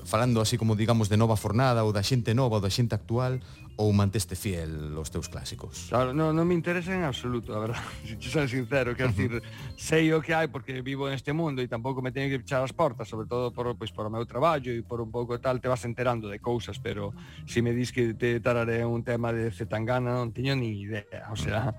falando 0.04 0.44
así 0.44 0.60
como 0.60 0.76
digamos 0.76 1.08
de 1.08 1.16
nova 1.16 1.40
fornada 1.40 1.80
ou 1.80 1.96
da 1.96 2.04
xente 2.04 2.36
nova 2.36 2.60
ou 2.60 2.62
da 2.62 2.68
xente 2.68 2.92
actual 2.92 3.40
ou 3.76 3.92
manteste 3.92 4.32
fiel 4.36 4.96
aos 4.96 5.12
teus 5.12 5.28
clásicos? 5.28 5.92
Claro, 5.92 6.16
non, 6.16 6.32
non 6.32 6.48
me 6.48 6.56
interesa 6.56 6.96
en 6.96 7.04
absoluto, 7.04 7.52
a 7.52 7.60
verdad. 7.60 7.84
Se 8.08 8.16
si 8.20 8.28
son 8.32 8.48
sincero, 8.48 8.96
quero 8.96 9.12
dicir, 9.12 9.44
sei 9.76 10.08
o 10.16 10.24
que 10.24 10.32
hai 10.32 10.48
porque 10.48 10.80
vivo 10.80 11.04
neste 11.12 11.36
mundo 11.36 11.60
e 11.60 11.68
tampouco 11.68 12.00
me 12.00 12.08
teño 12.08 12.32
que 12.32 12.40
pechar 12.40 12.64
as 12.64 12.72
portas, 12.72 13.04
sobre 13.04 13.28
todo 13.28 13.52
por, 13.52 13.68
pois, 13.76 13.92
por 13.92 14.08
o 14.08 14.10
meu 14.10 14.24
traballo 14.24 14.72
e 14.72 14.80
por 14.80 15.04
un 15.04 15.12
pouco 15.12 15.36
tal 15.36 15.60
te 15.60 15.68
vas 15.68 15.84
enterando 15.84 16.32
de 16.32 16.40
cousas, 16.40 16.80
pero 16.80 17.12
se 17.44 17.56
si 17.56 17.62
me 17.62 17.76
dis 17.76 17.92
que 17.92 18.16
te 18.16 18.40
tararé 18.40 18.84
un 18.84 19.04
tema 19.04 19.32
de 19.32 19.52
Zetangana 19.52 20.16
non 20.16 20.32
teño 20.32 20.56
ni 20.56 20.80
idea, 20.80 21.28
o 21.28 21.36
sea, 21.36 21.76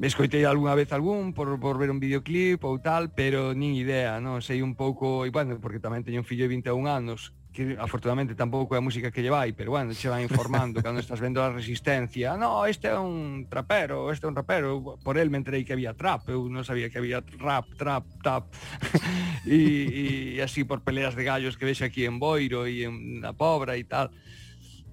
me 0.00 0.08
escoitei 0.08 0.48
algunha 0.48 0.72
vez 0.72 0.88
algún 0.96 1.36
por, 1.36 1.60
por 1.60 1.76
ver 1.76 1.92
un 1.92 2.00
videoclip 2.00 2.64
ou 2.64 2.80
tal, 2.80 3.12
pero 3.12 3.52
nin 3.52 3.76
idea, 3.76 4.20
non 4.24 4.40
sei 4.40 4.64
un 4.64 4.72
pouco, 4.72 5.28
e 5.28 5.30
bueno, 5.32 5.60
porque 5.60 5.84
tamén 5.84 6.00
teño 6.00 6.24
un 6.24 6.28
fillo 6.28 6.48
de 6.48 6.56
21 6.56 6.88
anos 6.88 7.36
que 7.56 7.72
afortunadamente 7.80 8.36
tampouco 8.36 8.76
é 8.76 8.78
a 8.78 8.84
música 8.84 9.08
que 9.08 9.24
lle 9.24 9.32
vai, 9.32 9.56
pero 9.56 9.72
bueno, 9.72 9.96
che 9.96 10.12
van 10.12 10.20
informando 10.20 10.84
cando 10.84 11.00
estás 11.00 11.24
vendo 11.24 11.40
a 11.40 11.48
resistencia, 11.48 12.36
no, 12.36 12.68
este 12.68 12.92
é 12.92 12.98
un 13.00 13.48
trapero, 13.48 14.12
este 14.12 14.26
é 14.26 14.28
un 14.28 14.36
rapero, 14.36 15.00
por 15.00 15.16
el 15.16 15.32
me 15.32 15.40
enterei 15.40 15.64
que 15.64 15.72
había 15.72 15.96
trap, 15.96 16.28
eu 16.28 16.52
non 16.52 16.68
sabía 16.68 16.92
que 16.92 17.00
había 17.00 17.24
rap, 17.40 17.64
trap, 17.80 18.04
tap, 18.20 18.52
e, 19.48 20.36
e 20.36 20.44
así 20.44 20.68
por 20.68 20.84
peleas 20.84 21.16
de 21.16 21.24
gallos 21.24 21.56
que 21.56 21.64
vexe 21.64 21.88
aquí 21.88 22.04
en 22.04 22.20
Boiro 22.20 22.68
e 22.68 22.84
en 22.84 23.24
na 23.24 23.32
Pobra 23.32 23.80
e 23.80 23.88
tal, 23.88 24.12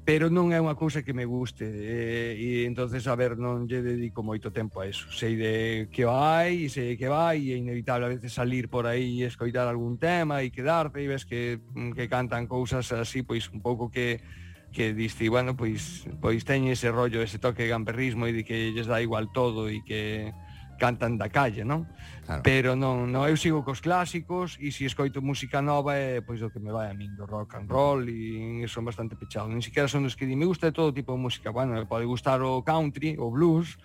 pero 0.04 0.28
non 0.28 0.52
é 0.52 0.60
unha 0.60 0.76
cousa 0.76 1.00
que 1.00 1.16
me 1.16 1.24
guste 1.24 1.64
e, 1.64 2.36
e 2.36 2.50
entonces 2.68 3.08
a 3.08 3.16
ver 3.16 3.40
non 3.40 3.64
lle 3.72 3.80
dedico 3.80 4.20
moito 4.20 4.52
tempo 4.52 4.84
a 4.84 4.88
eso. 4.88 5.08
Sei 5.16 5.40
de 5.40 5.88
que 5.96 6.04
vai 6.04 6.68
e 6.68 6.68
sei 6.68 7.00
que 7.00 7.08
vai 7.08 7.40
e 7.40 7.56
é 7.56 7.58
inevitable 7.58 8.12
a 8.12 8.14
veces 8.14 8.36
salir 8.36 8.68
por 8.68 8.84
aí 8.84 9.24
e 9.24 9.28
escoitar 9.32 9.64
algún 9.72 9.96
tema 9.96 10.44
e 10.44 10.52
quedarte 10.52 11.00
e 11.00 11.08
ves 11.08 11.24
que, 11.24 11.64
mm, 11.72 11.96
que 11.96 12.12
cantan 12.12 12.52
cousas 12.52 12.92
así 12.92 13.24
pois 13.24 13.48
un 13.48 13.64
pouco 13.64 13.88
que 13.88 14.20
que 14.74 14.92
diste, 14.92 15.30
bueno, 15.30 15.56
pois 15.56 16.04
pois 16.20 16.44
teñe 16.44 16.74
ese 16.74 16.90
rollo, 16.90 17.22
ese 17.22 17.38
toque 17.38 17.70
gamberrismo 17.70 18.28
e 18.28 18.34
de 18.36 18.44
que 18.44 18.74
lles 18.74 18.90
dá 18.90 19.00
igual 19.00 19.32
todo 19.32 19.70
e 19.70 19.86
que 19.86 20.34
cantan 20.80 21.18
da 21.18 21.30
calle, 21.30 21.64
non? 21.64 21.86
Claro. 22.26 22.42
Pero 22.44 22.70
non, 22.76 23.12
non, 23.12 23.28
eu 23.28 23.36
sigo 23.36 23.64
cos 23.64 23.84
clásicos 23.84 24.56
e 24.60 24.72
se 24.72 24.88
escoito 24.88 25.20
música 25.20 25.60
nova 25.60 25.96
é 25.96 26.24
pois 26.24 26.40
o 26.42 26.50
que 26.50 26.60
me 26.60 26.72
vai 26.72 26.90
a 26.90 26.96
min 26.96 27.16
do 27.16 27.28
rock 27.28 27.60
and 27.60 27.68
roll 27.68 28.04
e 28.08 28.64
son 28.72 28.88
bastante 28.88 29.16
pechado. 29.16 29.52
Nin 29.52 29.62
siquiera 29.62 29.92
son 29.92 30.08
os 30.08 30.16
que 30.16 30.26
di, 30.26 30.36
me 30.36 30.48
gusta 30.48 30.70
de 30.70 30.76
todo 30.76 30.96
tipo 30.96 31.12
de 31.14 31.20
música. 31.20 31.52
Bueno, 31.52 31.76
me 31.76 31.86
pode 31.86 32.06
gustar 32.08 32.40
o 32.42 32.64
country, 32.64 33.20
o 33.20 33.28
blues, 33.30 33.78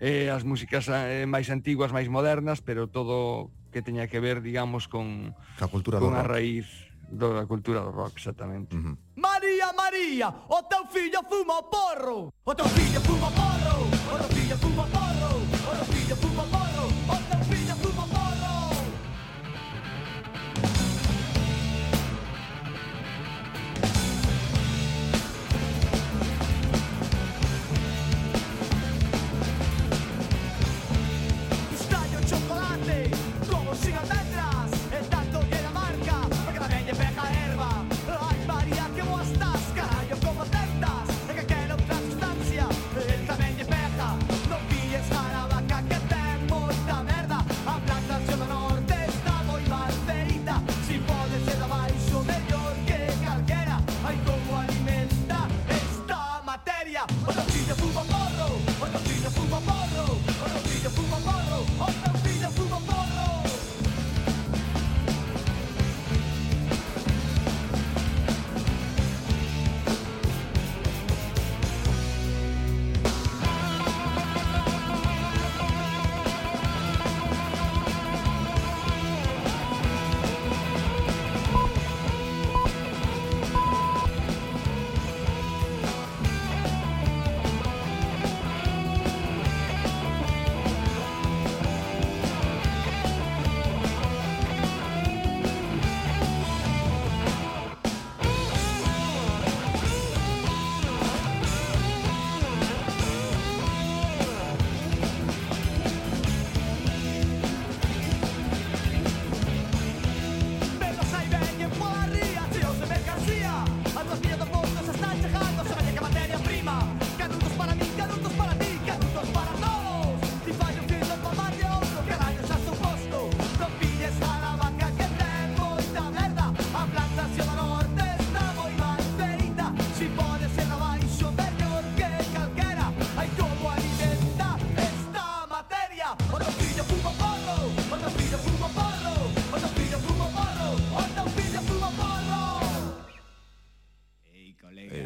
eh, 0.00 0.30
as 0.30 0.42
músicas 0.42 0.90
eh, 0.90 1.26
máis 1.26 1.48
antiguas, 1.50 1.94
máis 1.94 2.10
modernas, 2.10 2.60
pero 2.60 2.90
todo 2.90 3.50
que 3.70 3.82
teña 3.82 4.06
que 4.06 4.22
ver, 4.22 4.42
digamos, 4.42 4.86
con, 4.86 5.34
a 5.58 5.66
cultura 5.66 5.98
con 5.98 6.14
a 6.14 6.22
raíz 6.22 6.66
do, 7.10 7.34
da 7.34 7.46
cultura 7.46 7.82
do 7.82 7.90
rock, 7.90 8.18
exactamente. 8.18 8.74
Uh 8.76 8.82
-huh. 8.82 8.96
María, 9.16 9.72
María, 9.72 10.28
o 10.48 10.62
teu 10.66 10.86
fillo 10.86 11.22
fuma 11.30 11.58
o 11.58 11.64
porro! 11.70 12.32
O 12.44 12.52
teu 12.54 12.66
fillo 12.70 13.00
fuma 13.02 13.28
o 13.28 13.32
porro! 13.32 13.76
O 14.14 14.16
teu 14.18 14.28
fillo 14.34 14.56
fuma 14.58 14.82
o 14.82 14.88
porro! 14.90 15.13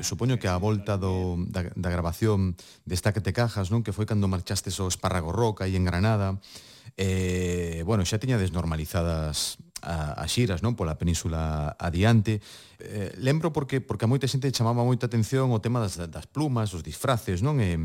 supoño 0.08 0.40
que 0.40 0.48
a 0.48 0.56
volta 0.56 0.96
do, 0.96 1.36
da, 1.52 1.68
da 1.76 1.90
grabación 1.92 2.56
desta 2.88 3.12
que 3.12 3.20
te 3.20 3.36
cajas, 3.36 3.68
non? 3.68 3.84
Que 3.84 3.92
foi 3.92 4.08
cando 4.08 4.24
marchastes 4.24 4.80
ao 4.80 4.88
Espárrago 4.88 5.28
Roca 5.28 5.68
aí 5.68 5.76
en 5.76 5.84
Granada. 5.84 6.40
Eh, 6.96 7.84
bueno, 7.84 8.08
xa 8.08 8.16
tiña 8.16 8.40
desnormalizadas 8.40 9.60
a, 9.84 10.16
a 10.16 10.24
xiras, 10.26 10.64
non? 10.64 10.74
Pola 10.74 10.96
península 10.96 11.76
adiante. 11.76 12.40
Eh, 12.80 13.12
lembro 13.20 13.52
porque 13.52 13.84
porque 13.84 14.08
a 14.08 14.10
moita 14.10 14.26
xente 14.26 14.48
chamaba 14.50 14.82
moita 14.82 15.06
atención 15.06 15.52
o 15.52 15.60
tema 15.60 15.84
das, 15.84 16.00
das 16.00 16.26
plumas, 16.26 16.72
os 16.72 16.80
disfraces, 16.80 17.44
non? 17.44 17.60
Eh, 17.60 17.78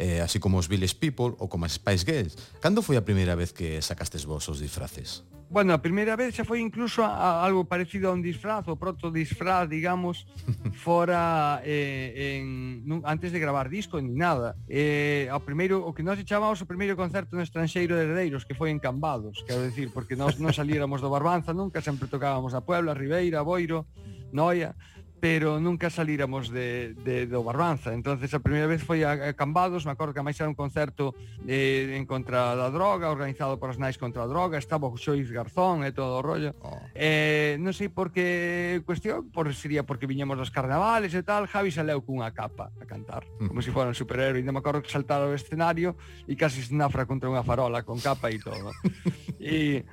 eh, 0.00 0.24
así 0.24 0.40
como 0.40 0.56
os 0.56 0.66
Village 0.66 0.96
People 0.96 1.36
ou 1.36 1.46
como 1.52 1.68
as 1.68 1.76
Spice 1.76 2.08
Girls. 2.08 2.32
Cando 2.64 2.80
foi 2.80 2.96
a 2.96 3.04
primeira 3.04 3.36
vez 3.36 3.52
que 3.52 3.84
sacastes 3.84 4.24
vos 4.24 4.48
os 4.48 4.58
disfraces? 4.64 5.20
Bueno, 5.50 5.74
a 5.74 5.82
primeira 5.82 6.14
vez 6.14 6.30
xa 6.30 6.46
foi 6.46 6.62
incluso 6.62 7.02
a, 7.02 7.10
a 7.10 7.42
algo 7.42 7.66
parecido 7.66 8.06
a 8.06 8.14
un 8.14 8.22
disfraz, 8.22 8.70
o 8.70 8.78
proto 8.78 9.10
disfraz, 9.10 9.66
digamos, 9.66 10.22
fora 10.86 11.58
eh, 11.66 12.38
en, 12.38 12.86
nun, 12.86 13.02
antes 13.02 13.34
de 13.34 13.42
gravar 13.42 13.66
disco 13.66 13.98
ni 13.98 14.14
nada. 14.14 14.54
Eh, 14.70 15.26
ao 15.26 15.42
primeiro, 15.42 15.82
o 15.82 15.90
que 15.90 16.06
nós 16.06 16.22
chamamos 16.22 16.62
o 16.62 16.70
primeiro 16.70 16.94
concerto 16.94 17.34
no 17.34 17.42
estranxeiro 17.42 17.98
de 17.98 18.06
Herdeiros, 18.06 18.46
que 18.46 18.54
foi 18.54 18.70
en 18.70 18.78
Cambados, 18.78 19.42
quero 19.42 19.66
decir, 19.66 19.90
porque 19.90 20.14
nós 20.14 20.38
non 20.38 20.54
salíramos 20.54 21.02
do 21.02 21.10
Barbanza 21.10 21.50
nunca, 21.50 21.82
sempre 21.82 22.06
tocábamos 22.06 22.54
a 22.54 22.62
Puebla, 22.62 22.94
Ribeira, 22.94 23.42
Boiro, 23.42 23.90
Noia, 24.30 24.78
pero 25.20 25.60
nunca 25.60 25.90
salíramos 25.90 26.48
de, 26.48 26.94
de, 27.04 27.26
do 27.28 27.44
Barbanza. 27.44 27.92
entonces 27.92 28.32
a 28.32 28.40
primeira 28.40 28.66
vez 28.66 28.82
foi 28.82 29.04
a 29.04 29.36
Cambados, 29.36 29.84
me 29.84 29.92
acordo 29.92 30.16
que 30.16 30.24
máis 30.24 30.40
era 30.40 30.48
un 30.48 30.56
concerto 30.56 31.12
eh, 31.44 31.94
en 31.94 32.08
contra 32.08 32.56
da 32.56 32.72
droga, 32.72 33.12
organizado 33.12 33.60
por 33.60 33.68
as 33.68 33.78
nais 33.78 34.00
contra 34.00 34.24
a 34.24 34.28
droga, 34.28 34.56
estaba 34.56 34.88
o 34.88 34.96
Xois 34.96 35.28
Garzón 35.28 35.84
e 35.84 35.92
todo 35.92 36.18
o 36.18 36.24
rollo. 36.24 36.56
Oh. 36.64 36.80
Eh, 36.96 37.60
non 37.60 37.76
sei 37.76 37.92
por 37.92 38.10
que 38.10 38.80
cuestión, 38.88 39.28
por 39.28 39.52
sería 39.52 39.84
porque 39.84 40.08
viñemos 40.08 40.40
dos 40.40 40.48
carnavales 40.48 41.12
e 41.12 41.22
tal, 41.22 41.44
Javi 41.44 41.68
saleu 41.68 42.00
cunha 42.00 42.32
capa 42.32 42.72
a 42.80 42.84
cantar, 42.88 43.28
como 43.36 43.60
se 43.60 43.68
si 43.68 43.76
fora 43.76 43.92
un 43.92 43.98
superhéroe. 43.98 44.40
Ainda 44.40 44.56
me 44.56 44.64
acordo 44.64 44.80
que 44.80 44.88
saltara 44.88 45.28
o 45.28 45.36
escenario 45.36 46.00
e 46.24 46.32
casi 46.34 46.64
se 46.64 46.72
nafra 46.72 47.04
contra 47.04 47.28
unha 47.28 47.44
farola 47.44 47.84
con 47.84 48.00
capa 48.00 48.32
e 48.32 48.40
todo. 48.40 48.72
e 49.36 49.84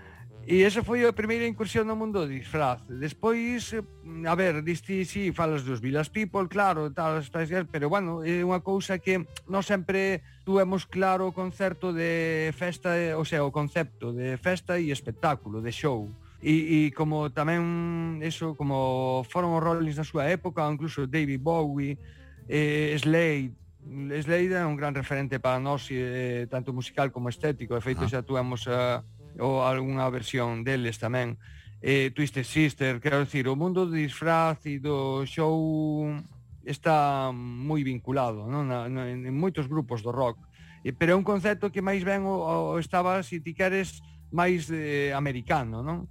E 0.47 0.63
esa 0.63 0.79
foi 0.79 1.03
a 1.03 1.11
primeira 1.11 1.43
incursión 1.43 1.91
no 1.91 1.99
mundo 1.99 2.23
do 2.23 2.31
disfraz. 2.31 2.79
Despois, 2.87 3.75
eh, 3.75 3.83
a 4.23 4.31
ver, 4.31 4.63
diste, 4.63 5.03
si, 5.03 5.27
sí, 5.27 5.35
falas 5.35 5.67
dos 5.67 5.83
Villas 5.83 6.07
People, 6.07 6.47
claro, 6.47 6.87
tal, 6.95 7.19
pero, 7.67 7.91
bueno, 7.91 8.23
é 8.23 8.47
unha 8.47 8.63
cousa 8.63 8.95
que 8.95 9.27
non 9.51 9.59
sempre 9.59 10.23
tuemos 10.47 10.87
claro 10.87 11.27
o 11.27 11.35
concerto 11.35 11.91
de 11.91 12.55
festa, 12.55 12.95
o 13.19 13.27
sea, 13.27 13.43
o 13.43 13.51
concepto 13.51 14.15
de 14.15 14.39
festa 14.39 14.79
e 14.79 14.87
espectáculo, 14.87 15.59
de 15.59 15.75
show. 15.75 16.07
E, 16.39 16.87
e 16.87 16.95
como 16.95 17.27
tamén 17.27 18.23
eso, 18.23 18.55
como 18.55 19.27
foron 19.27 19.51
os 19.51 19.59
Rollins 19.59 19.99
na 19.99 20.07
súa 20.07 20.31
época, 20.31 20.63
incluso 20.63 21.11
David 21.11 21.43
Bowie, 21.43 21.99
eh, 22.47 22.95
Slade, 22.95 23.51
Slade 24.23 24.55
é 24.55 24.63
un 24.63 24.79
gran 24.79 24.95
referente 24.95 25.43
para 25.43 25.59
nós, 25.59 25.91
eh, 25.91 26.47
tanto 26.47 26.71
musical 26.71 27.11
como 27.11 27.27
estético, 27.27 27.75
de 27.75 27.83
feito 27.83 28.07
ah. 28.07 28.11
xa 28.15 28.23
tuemos... 28.23 28.63
Eh, 28.63 29.03
ou 29.39 29.61
algunha 29.63 30.09
versión 30.09 30.65
deles 30.65 30.97
tamén 31.01 31.37
eh, 31.81 32.09
Twisted 32.11 32.45
Sister, 32.45 32.99
quero 32.99 33.21
dicir, 33.21 33.45
o 33.45 33.55
mundo 33.55 33.85
do 33.85 33.93
disfraz 33.93 34.65
e 34.65 34.81
do 34.81 35.25
show 35.29 36.09
está 36.65 37.29
moi 37.33 37.85
vinculado 37.85 38.49
non? 38.49 38.67
Na, 38.67 38.89
na, 38.89 39.07
en 39.07 39.33
moitos 39.33 39.69
grupos 39.69 40.01
do 40.01 40.11
rock 40.11 40.41
e, 40.83 40.93
pero 40.93 41.13
é 41.13 41.19
un 41.19 41.25
concepto 41.25 41.67
que 41.67 41.81
máis 41.81 42.05
ben 42.05 42.23
o, 42.23 42.73
o 42.73 42.79
estaba, 42.79 43.19
se 43.19 43.41
ti 43.41 43.51
queres, 43.51 43.99
máis 44.31 44.69
eh, 44.71 45.11
americano, 45.11 45.81
non? 45.81 46.07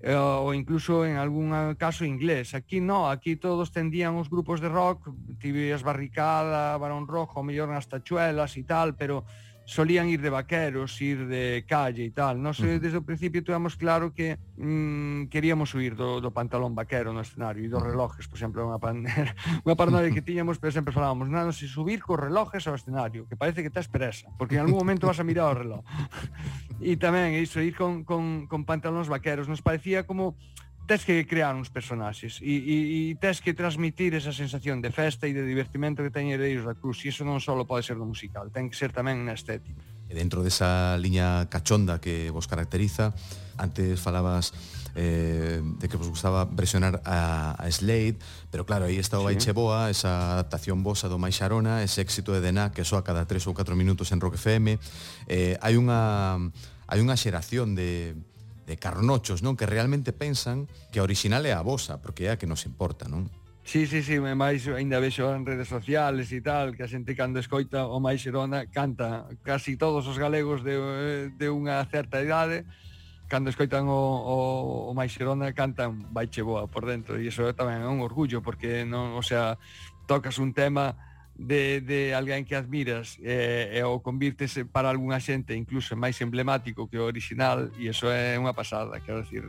Eh, 0.00 0.14
ou 0.14 0.54
incluso 0.54 1.02
en 1.02 1.18
algún 1.18 1.50
caso 1.74 2.06
inglés. 2.06 2.54
Aquí 2.54 2.78
no, 2.78 3.10
aquí 3.10 3.34
todos 3.34 3.74
tendían 3.74 4.14
os 4.14 4.30
grupos 4.30 4.62
de 4.62 4.70
rock, 4.70 5.10
tibias 5.42 5.82
barricada, 5.82 6.78
barón 6.78 7.10
rojo, 7.10 7.42
mellor 7.42 7.68
nas 7.68 7.90
tachuelas 7.90 8.54
e 8.54 8.62
tal, 8.62 8.94
pero 8.94 9.26
solían 9.68 10.08
ir 10.08 10.22
de 10.22 10.30
vaqueros, 10.30 10.96
ir 11.02 11.28
de 11.28 11.62
calle 11.68 12.08
e 12.08 12.10
tal. 12.10 12.40
Nós 12.40 12.56
uh 12.58 12.64
-huh. 12.64 12.80
desde 12.80 12.96
o 12.96 13.04
principio 13.04 13.44
tuvemos 13.44 13.76
claro 13.76 14.16
que 14.16 14.40
mm, 14.56 15.28
queríamos 15.28 15.76
huir 15.76 15.92
do, 15.92 16.24
do 16.24 16.32
pantalón 16.32 16.72
vaquero 16.72 17.12
no 17.12 17.20
escenario 17.20 17.60
e 17.60 17.68
dos 17.68 17.84
relojes, 17.84 18.24
por 18.24 18.40
exemplo, 18.40 18.64
unha, 18.64 18.80
pan, 18.80 19.04
unha 19.68 19.76
paranoia 19.76 20.08
que 20.08 20.24
tiñamos, 20.24 20.56
pero 20.56 20.72
sempre 20.72 20.96
falábamos, 20.96 21.28
non, 21.28 21.52
se 21.52 21.68
subir 21.68 22.00
cos 22.00 22.16
relojes 22.16 22.64
ao 22.64 22.80
escenario, 22.80 23.28
que 23.28 23.36
parece 23.36 23.60
que 23.60 23.68
estás 23.68 23.92
presa, 23.92 24.32
porque 24.40 24.56
en 24.56 24.64
algún 24.64 24.80
momento 24.80 25.04
vas 25.04 25.20
a 25.20 25.28
mirar 25.28 25.52
o 25.52 25.60
reloj. 25.60 25.84
e 26.80 26.96
tamén 26.96 27.36
iso, 27.36 27.60
ir 27.60 27.76
con, 27.76 28.08
con, 28.08 28.48
con 28.48 28.64
pantalóns 28.64 29.12
vaqueros, 29.12 29.52
nos 29.52 29.60
parecía 29.60 30.08
como 30.08 30.32
tens 30.88 31.04
que 31.04 31.28
crear 31.28 31.52
uns 31.52 31.68
personaxes 31.68 32.40
e, 32.40 32.48
e, 32.48 32.76
e 33.12 33.14
tens 33.20 33.44
que 33.44 33.52
transmitir 33.52 34.16
esa 34.16 34.32
sensación 34.32 34.80
de 34.80 34.88
festa 34.88 35.28
e 35.28 35.36
de 35.36 35.44
divertimento 35.44 36.00
que 36.00 36.08
teñen 36.08 36.40
Heredeiros 36.40 36.64
da 36.64 36.72
Cruz 36.72 37.04
e 37.04 37.12
iso 37.12 37.28
non 37.28 37.44
só 37.44 37.52
pode 37.68 37.84
ser 37.84 38.00
no 38.00 38.08
musical, 38.08 38.48
ten 38.48 38.72
que 38.72 38.76
ser 38.80 38.96
tamén 38.96 39.20
na 39.28 39.36
estética. 39.36 39.84
E 40.08 40.16
dentro 40.16 40.40
desa 40.40 40.96
liña 40.96 41.44
cachonda 41.52 42.00
que 42.00 42.32
vos 42.32 42.48
caracteriza, 42.48 43.12
antes 43.60 44.00
falabas 44.00 44.56
eh, 44.96 45.60
de 45.60 45.86
que 45.92 46.00
vos 46.00 46.08
gustaba 46.08 46.48
presionar 46.48 47.04
a, 47.04 47.52
a 47.60 47.68
Slade, 47.68 48.16
pero 48.48 48.64
claro, 48.64 48.88
aí 48.88 48.96
está 48.96 49.20
o 49.20 49.28
sí. 49.28 49.36
Baiche 49.36 49.52
Boa, 49.52 49.92
esa 49.92 50.32
adaptación 50.32 50.80
vosa 50.80 51.12
do 51.12 51.20
Mais 51.20 51.36
Xarona, 51.36 51.84
ese 51.84 52.00
éxito 52.00 52.32
de 52.32 52.40
Dená 52.40 52.72
que 52.72 52.88
soa 52.88 53.04
cada 53.04 53.28
3 53.28 53.44
ou 53.44 53.52
4 53.52 53.76
minutos 53.76 54.08
en 54.16 54.24
Rock 54.24 54.40
FM. 54.40 54.80
Eh, 55.28 55.60
hai 55.60 55.76
unha 55.76 56.40
hai 56.88 56.98
unha 57.04 57.16
xeración 57.20 57.76
de 57.76 58.16
de 58.68 58.76
carnochos, 58.76 59.40
non? 59.40 59.56
Que 59.56 59.64
realmente 59.64 60.12
pensan 60.12 60.68
que 60.92 61.00
a 61.00 61.06
original 61.08 61.48
é 61.48 61.56
a 61.56 61.64
vosa, 61.64 62.04
porque 62.04 62.28
é 62.28 62.36
a 62.36 62.38
que 62.38 62.44
nos 62.44 62.68
importa, 62.68 63.08
non? 63.08 63.32
Sí, 63.64 63.84
sí, 63.88 64.00
sí, 64.04 64.20
máis 64.20 64.64
ainda 64.68 65.00
vexo 65.00 65.28
en 65.32 65.44
redes 65.44 65.68
sociales 65.68 66.28
e 66.32 66.40
tal, 66.44 66.76
que 66.76 66.84
a 66.84 66.88
xente 66.88 67.16
cando 67.16 67.40
escoita 67.40 67.88
o 67.88 68.00
máis 68.00 68.20
xerona 68.20 68.68
canta 68.68 69.28
casi 69.40 69.80
todos 69.80 70.04
os 70.08 70.16
galegos 70.20 70.64
de, 70.64 70.76
de 71.32 71.48
unha 71.48 71.80
certa 71.88 72.20
idade, 72.20 72.68
cando 73.28 73.52
escoitan 73.52 73.84
o, 73.88 74.00
o, 74.24 74.36
o 74.88 74.92
máis 74.96 75.12
xerona 75.12 75.52
cantan 75.52 76.08
vai 76.16 76.32
che 76.32 76.40
boa 76.40 76.64
por 76.64 76.88
dentro 76.88 77.20
e 77.20 77.28
iso 77.28 77.44
tamén 77.52 77.84
é 77.84 77.88
un 77.88 78.00
orgullo 78.00 78.40
porque 78.40 78.88
non, 78.88 79.16
o 79.16 79.24
sea, 79.24 79.60
tocas 80.08 80.40
un 80.40 80.56
tema 80.56 80.96
de, 81.38 81.80
de 81.80 82.12
alguén 82.18 82.42
que 82.42 82.58
admiras 82.58 83.14
e, 83.22 83.78
e 83.78 83.80
o 83.86 84.02
convirtes 84.02 84.58
para 84.74 84.90
algunha 84.90 85.22
xente 85.22 85.54
incluso 85.54 85.94
máis 85.94 86.18
emblemático 86.18 86.90
que 86.90 86.98
o 86.98 87.06
original 87.06 87.70
e 87.78 87.86
iso 87.88 88.10
é 88.10 88.34
unha 88.34 88.52
pasada, 88.52 88.98
quero 88.98 89.22
decir 89.22 89.46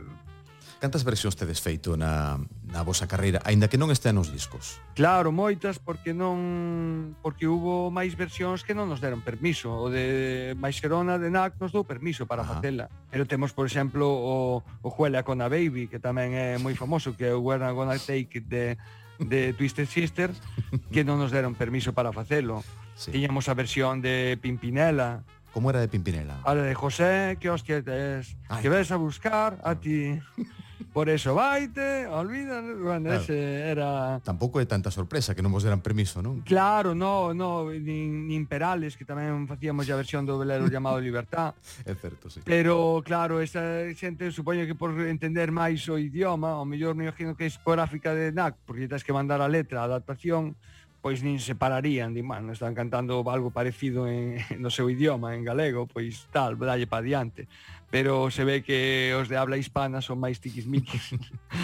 Cantas 0.80 1.04
versións 1.04 1.36
tedes 1.36 1.60
feito 1.60 1.92
na, 1.92 2.40
na 2.64 2.80
vosa 2.80 3.04
carreira, 3.04 3.44
aínda 3.44 3.68
que 3.68 3.76
non 3.76 3.92
estean 3.92 4.16
nos 4.16 4.32
discos? 4.32 4.80
Claro, 4.96 5.28
moitas, 5.28 5.76
porque 5.76 6.16
non 6.16 7.20
porque 7.20 7.44
hubo 7.44 7.92
máis 7.92 8.16
versións 8.16 8.64
que 8.64 8.72
non 8.72 8.88
nos 8.88 9.04
deron 9.04 9.20
permiso. 9.20 9.68
O 9.68 9.92
de 9.92 10.56
Maixerona 10.56 11.20
de 11.20 11.28
NAC 11.28 11.60
nos 11.60 11.68
dou 11.68 11.84
permiso 11.84 12.24
para 12.24 12.48
Ajá. 12.48 12.64
facela. 12.64 12.88
Pero 13.12 13.28
temos, 13.28 13.52
por 13.52 13.68
exemplo, 13.68 14.08
o, 14.08 14.64
o 14.80 14.88
Juela 14.88 15.20
con 15.20 15.44
a 15.44 15.52
Baby, 15.52 15.84
que 15.84 16.00
tamén 16.00 16.32
é 16.32 16.56
moi 16.56 16.72
famoso, 16.72 17.12
que 17.12 17.28
é 17.28 17.36
o 17.36 17.44
We're 17.44 17.60
Gonna 17.76 18.00
Take 18.00 18.40
It 18.40 18.48
de, 18.48 18.80
de 19.20 19.52
Twisted 19.52 19.86
Sister, 19.86 20.30
que 20.90 21.04
non 21.04 21.20
nos 21.20 21.30
deron 21.30 21.52
permiso 21.54 21.92
para 21.92 22.10
facelo. 22.10 22.64
Sí. 22.96 23.12
Tiñamos 23.12 23.48
a 23.48 23.54
versión 23.54 24.00
de 24.00 24.36
Pimpinela, 24.40 25.22
Como 25.52 25.70
era 25.70 25.80
de 25.80 25.88
Pimpinela? 25.88 26.40
a 26.44 26.54
la 26.54 26.62
de 26.62 26.74
José, 26.74 27.36
que 27.40 27.50
hostia 27.50 27.82
tes, 27.82 28.36
Ai. 28.48 28.62
que 28.62 28.68
ves 28.68 28.90
a 28.92 28.96
buscar 28.96 29.58
a 29.64 29.74
ti. 29.74 30.18
por 30.92 31.08
eso 31.08 31.34
vaite, 31.34 32.06
olvida, 32.06 32.60
bueno, 32.60 33.10
claro. 33.10 33.22
ese 33.22 33.70
era... 33.70 34.20
Tampouco 34.24 34.58
é 34.58 34.66
tanta 34.66 34.90
sorpresa 34.90 35.34
que 35.34 35.42
non 35.42 35.54
vos 35.54 35.62
deran 35.62 35.78
permiso, 35.78 36.18
non? 36.18 36.42
Claro, 36.42 36.98
no, 36.98 37.30
no, 37.30 37.70
nin, 37.70 38.26
nin 38.26 38.42
Perales, 38.50 38.98
que 38.98 39.06
tamén 39.06 39.46
facíamos 39.46 39.86
a 39.86 39.94
versión 39.94 40.26
do 40.26 40.34
velero 40.34 40.66
chamado 40.72 40.98
Libertad. 40.98 41.54
É 41.86 41.94
certo, 41.94 42.26
sí. 42.26 42.42
Pero, 42.42 42.98
claro, 43.06 43.38
esa 43.38 43.86
xente, 43.94 44.34
supoño 44.34 44.66
que 44.66 44.74
por 44.74 44.90
entender 45.06 45.54
máis 45.54 45.86
o 45.86 45.94
idioma, 45.94 46.58
o 46.58 46.66
mellor 46.66 46.98
me 46.98 47.06
imagino 47.06 47.38
que 47.38 47.46
é 47.46 47.50
esporáfica 47.50 48.10
de 48.10 48.34
NAC, 48.34 48.58
porque 48.66 48.90
tens 48.90 49.06
que 49.06 49.14
mandar 49.14 49.38
a 49.38 49.46
letra, 49.46 49.82
a 49.82 49.88
adaptación, 49.88 50.58
pois 51.00 51.24
nin 51.24 51.40
se 51.40 51.56
pararían, 51.56 52.12
di, 52.12 52.20
man, 52.20 52.52
están 52.52 52.76
cantando 52.76 53.24
algo 53.32 53.50
parecido 53.50 54.04
en, 54.04 54.36
no 54.60 54.68
seu 54.68 54.92
idioma, 54.92 55.32
en 55.32 55.44
galego, 55.44 55.88
pois 55.88 56.28
tal, 56.28 56.60
dalle 56.60 56.84
pa 56.84 57.00
diante 57.00 57.48
pero 57.90 58.30
se 58.30 58.44
ve 58.44 58.62
que 58.62 59.12
os 59.18 59.28
de 59.28 59.36
habla 59.36 59.58
hispana 59.58 60.00
son 60.00 60.22
máis 60.22 60.38
tiquismiquis 60.38 61.18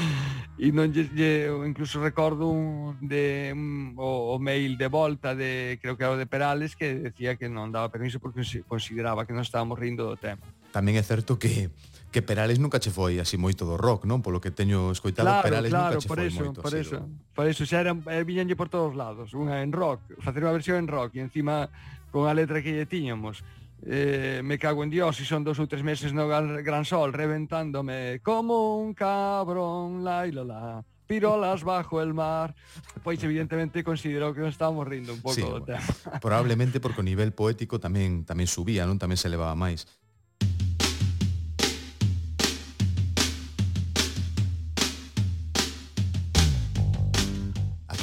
e 0.58 0.74
non 0.74 0.90
lle, 0.90 1.06
lle, 1.14 1.48
incluso 1.64 2.02
recordo 2.02 2.50
un, 2.50 2.98
de, 2.98 3.54
un, 3.54 3.94
o, 3.94 4.34
o 4.34 4.42
mail 4.42 4.74
de 4.74 4.90
volta 4.90 5.38
de 5.38 5.78
creo 5.80 5.94
que 5.94 6.02
era 6.02 6.12
o 6.12 6.20
de 6.20 6.26
Perales 6.26 6.74
que 6.74 7.10
decía 7.10 7.38
que 7.38 7.46
non 7.46 7.70
daba 7.70 7.88
permiso 7.94 8.18
porque 8.18 8.42
consideraba 8.66 9.22
que 9.22 9.32
non 9.32 9.46
estábamos 9.46 9.78
rindo 9.78 10.02
do 10.02 10.18
tema 10.18 10.42
tamén 10.74 10.98
é 10.98 11.04
certo 11.06 11.38
que 11.38 11.70
que 12.16 12.22
Perales 12.22 12.58
nunca 12.58 12.80
che 12.80 12.88
foi 12.88 13.20
así 13.20 13.36
moito 13.36 13.68
do 13.68 13.76
rock, 13.76 14.08
non? 14.08 14.24
Polo 14.24 14.40
que 14.40 14.48
teño 14.48 14.88
escoitado, 14.88 15.28
claro, 15.28 15.44
Perales 15.44 15.68
claro, 15.68 15.84
nunca 15.84 16.00
che 16.00 16.08
por 16.08 16.16
foi 16.16 16.26
eso, 16.32 16.40
moito 16.40 16.60
por 16.64 16.72
así. 16.72 16.80
Eso, 16.80 16.96
do... 16.96 17.08
Por 17.36 17.44
eso, 17.44 17.62
xa 17.68 17.84
eran, 17.84 18.00
eh, 18.08 18.24
viñanlle 18.24 18.56
por 18.56 18.72
todos 18.72 18.96
lados, 18.96 19.36
unha 19.36 19.60
en 19.60 19.68
rock, 19.68 20.00
facer 20.24 20.40
unha 20.40 20.56
versión 20.56 20.80
en 20.80 20.88
rock 20.88 21.12
e 21.18 21.20
encima 21.20 21.68
con 22.08 22.24
a 22.24 22.32
letra 22.32 22.64
que 22.64 22.72
lle 22.72 22.88
tiñamos 22.88 23.44
eh, 23.84 24.40
me 24.44 24.58
cago 24.58 24.84
en 24.84 24.90
dios, 24.90 25.20
e 25.20 25.24
son 25.28 25.44
dos 25.44 25.60
ou 25.60 25.68
tres 25.68 25.84
meses 25.84 26.16
no 26.16 26.28
gran 26.28 26.84
sol, 26.88 27.12
reventándome 27.12 28.24
como 28.24 28.80
un 28.80 28.94
cabrón, 28.96 30.00
la 30.00 30.24
y 30.24 30.32
la 30.32 30.44
la 30.44 30.64
pirolas 31.06 31.62
bajo 31.62 32.02
el 32.02 32.12
mar. 32.14 32.54
Pois 33.02 33.22
evidentemente 33.22 33.84
considero 33.84 34.34
que 34.34 34.40
nos 34.40 34.50
estamos 34.50 34.86
rindo 34.86 35.14
un 35.14 35.22
pouco 35.22 35.38
sí, 35.38 35.42
do 35.42 35.62
tema. 35.62 35.86
Probablemente 36.20 36.80
porque 36.80 37.00
o 37.00 37.06
nivel 37.06 37.30
poético 37.32 37.78
tamén 37.78 38.26
tamén 38.26 38.50
subía, 38.50 38.84
non 38.84 38.98
tamén 38.98 39.16
se 39.16 39.30
elevaba 39.30 39.54
máis. 39.54 39.86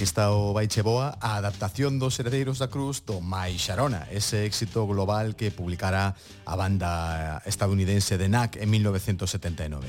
Aquí 0.04 0.10
está 0.12 0.36
o 0.36 0.51
Baiche 0.51 0.82
Boa, 0.82 1.16
a 1.24 1.39
adaptación 1.39 1.95
dos 1.95 2.20
Heredeiros 2.20 2.60
da 2.60 2.68
Cruz 2.68 3.08
do 3.08 3.24
Mai 3.24 3.56
Xarona, 3.56 4.04
ese 4.12 4.43
éxito 4.43 4.84
global 4.84 5.32
que 5.39 5.47
publicara 5.47 6.12
a 6.43 6.60
banda 6.60 7.39
estadounidense 7.47 8.20
de 8.20 8.28
NAC 8.28 8.60
en 8.60 8.68
1979. 8.68 9.88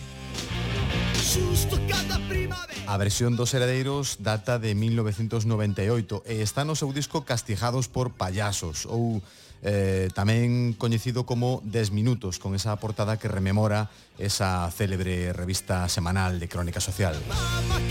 A 2.86 2.94
versión 2.94 3.34
dos 3.34 3.58
heredeiros 3.58 4.22
data 4.22 4.62
de 4.62 4.78
1998 4.78 6.22
e 6.30 6.46
está 6.46 6.62
no 6.62 6.78
seu 6.78 6.94
disco 6.94 7.26
Castigados 7.26 7.90
por 7.90 8.14
Payasos 8.14 8.86
ou 8.86 9.18
eh, 9.66 10.14
tamén 10.14 10.78
coñecido 10.78 11.26
como 11.26 11.58
10 11.66 11.90
minutos, 11.90 12.38
con 12.38 12.54
esa 12.54 12.78
portada 12.78 13.18
que 13.18 13.26
rememora 13.26 13.90
esa 14.22 14.70
célebre 14.70 15.34
revista 15.34 15.90
semanal 15.90 16.38
de 16.38 16.46
crónica 16.46 16.78
social. 16.78 17.18
Mama, 17.26 17.82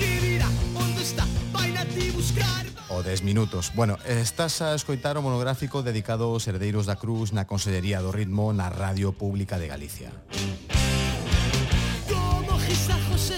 O 2.89 3.01
10 3.01 3.23
minutos. 3.23 3.71
Bueno, 3.73 3.97
estás 4.05 4.61
a 4.61 4.75
escoitar 4.75 5.17
o 5.17 5.21
monográfico 5.21 5.81
dedicado 5.81 6.29
aos 6.29 6.45
herdeiros 6.45 6.85
da 6.85 6.97
Cruz 6.97 7.33
na 7.33 7.45
Consellería 7.45 8.01
do 8.01 8.13
Ritmo 8.13 8.53
na 8.53 8.69
Radio 8.69 9.13
Pública 9.13 9.57
de 9.57 9.67
Galicia. 9.67 10.09
Como 12.09 12.57
José 13.09 13.37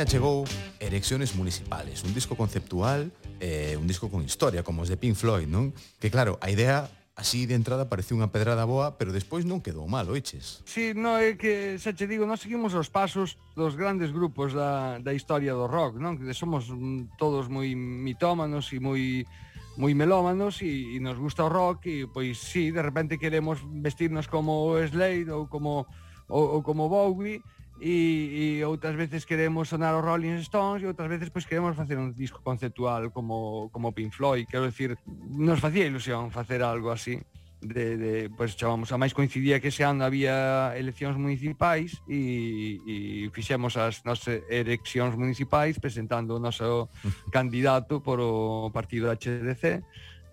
Coruña 0.00 0.16
chegou 0.16 0.48
Erecciones 0.80 1.36
Municipales, 1.36 2.00
un 2.08 2.16
disco 2.16 2.32
conceptual, 2.32 3.12
eh, 3.36 3.76
un 3.76 3.84
disco 3.84 4.08
con 4.08 4.24
historia, 4.24 4.64
como 4.64 4.80
os 4.80 4.88
de 4.88 4.96
Pink 4.96 5.12
Floyd, 5.12 5.44
non? 5.44 5.76
Que 6.00 6.08
claro, 6.08 6.40
a 6.40 6.48
idea 6.48 6.88
así 7.20 7.44
de 7.44 7.52
entrada 7.52 7.84
parece 7.84 8.16
unha 8.16 8.32
pedrada 8.32 8.64
boa, 8.64 8.96
pero 8.96 9.12
despois 9.12 9.44
non 9.44 9.60
quedou 9.60 9.84
mal, 9.92 10.08
oiches? 10.08 10.64
Sí, 10.64 10.96
no, 10.96 11.20
é 11.20 11.36
que, 11.36 11.76
xa 11.76 11.92
che 11.92 12.08
digo, 12.08 12.24
nós 12.24 12.40
seguimos 12.40 12.72
os 12.72 12.88
pasos 12.88 13.36
dos 13.52 13.76
grandes 13.76 14.08
grupos 14.08 14.56
da, 14.56 14.96
da 15.04 15.12
historia 15.12 15.52
do 15.52 15.68
rock, 15.68 16.00
non? 16.00 16.16
Que 16.16 16.32
somos 16.32 16.72
mm, 16.72 17.20
todos 17.20 17.52
moi 17.52 17.68
mitómanos 17.76 18.72
e 18.72 18.80
moi 18.80 19.28
moi 19.76 19.92
melómanos 19.92 20.64
e, 20.64 20.96
e 20.96 21.04
nos 21.04 21.20
gusta 21.20 21.44
o 21.44 21.52
rock 21.52 21.92
e 21.92 22.08
pois 22.08 22.40
sí, 22.40 22.72
de 22.72 22.80
repente 22.80 23.20
queremos 23.20 23.60
vestirnos 23.68 24.32
como 24.32 24.80
Slade 24.80 25.28
ou 25.28 25.44
como 25.44 25.84
ou, 26.24 26.56
ou 26.56 26.60
como 26.64 26.88
Bowie 26.88 27.44
e, 27.80 28.60
e 28.60 28.64
outras 28.68 28.92
veces 28.92 29.24
queremos 29.24 29.72
sonar 29.72 29.96
os 29.96 30.04
Rolling 30.04 30.36
Stones 30.44 30.84
e 30.84 30.86
outras 30.86 31.08
veces 31.08 31.32
pois 31.32 31.48
queremos 31.48 31.72
facer 31.72 31.96
un 31.96 32.12
disco 32.12 32.44
conceptual 32.44 33.08
como, 33.10 33.72
como 33.72 33.96
Pink 33.96 34.12
Floyd, 34.12 34.44
quero 34.44 34.68
decir, 34.68 35.00
nos 35.32 35.58
facía 35.58 35.88
ilusión 35.88 36.30
facer 36.30 36.60
algo 36.62 36.92
así 36.92 37.16
de, 37.60 37.96
de 37.96 38.12
pois 38.30 38.56
chamamos, 38.56 38.92
a 38.92 39.00
máis 39.00 39.12
coincidía 39.12 39.60
que 39.60 39.68
ese 39.68 39.84
ano 39.84 40.04
había 40.04 40.72
eleccións 40.76 41.16
municipais 41.16 42.00
e, 42.08 42.80
e 42.84 42.96
fixemos 43.32 43.76
as 43.76 44.04
nosas 44.04 44.44
eleccións 44.48 45.16
municipais 45.16 45.76
presentando 45.76 46.36
o 46.36 46.42
noso 46.42 46.88
candidato 47.32 48.00
por 48.00 48.20
o 48.20 48.68
partido 48.72 49.12
HDC 49.12 49.84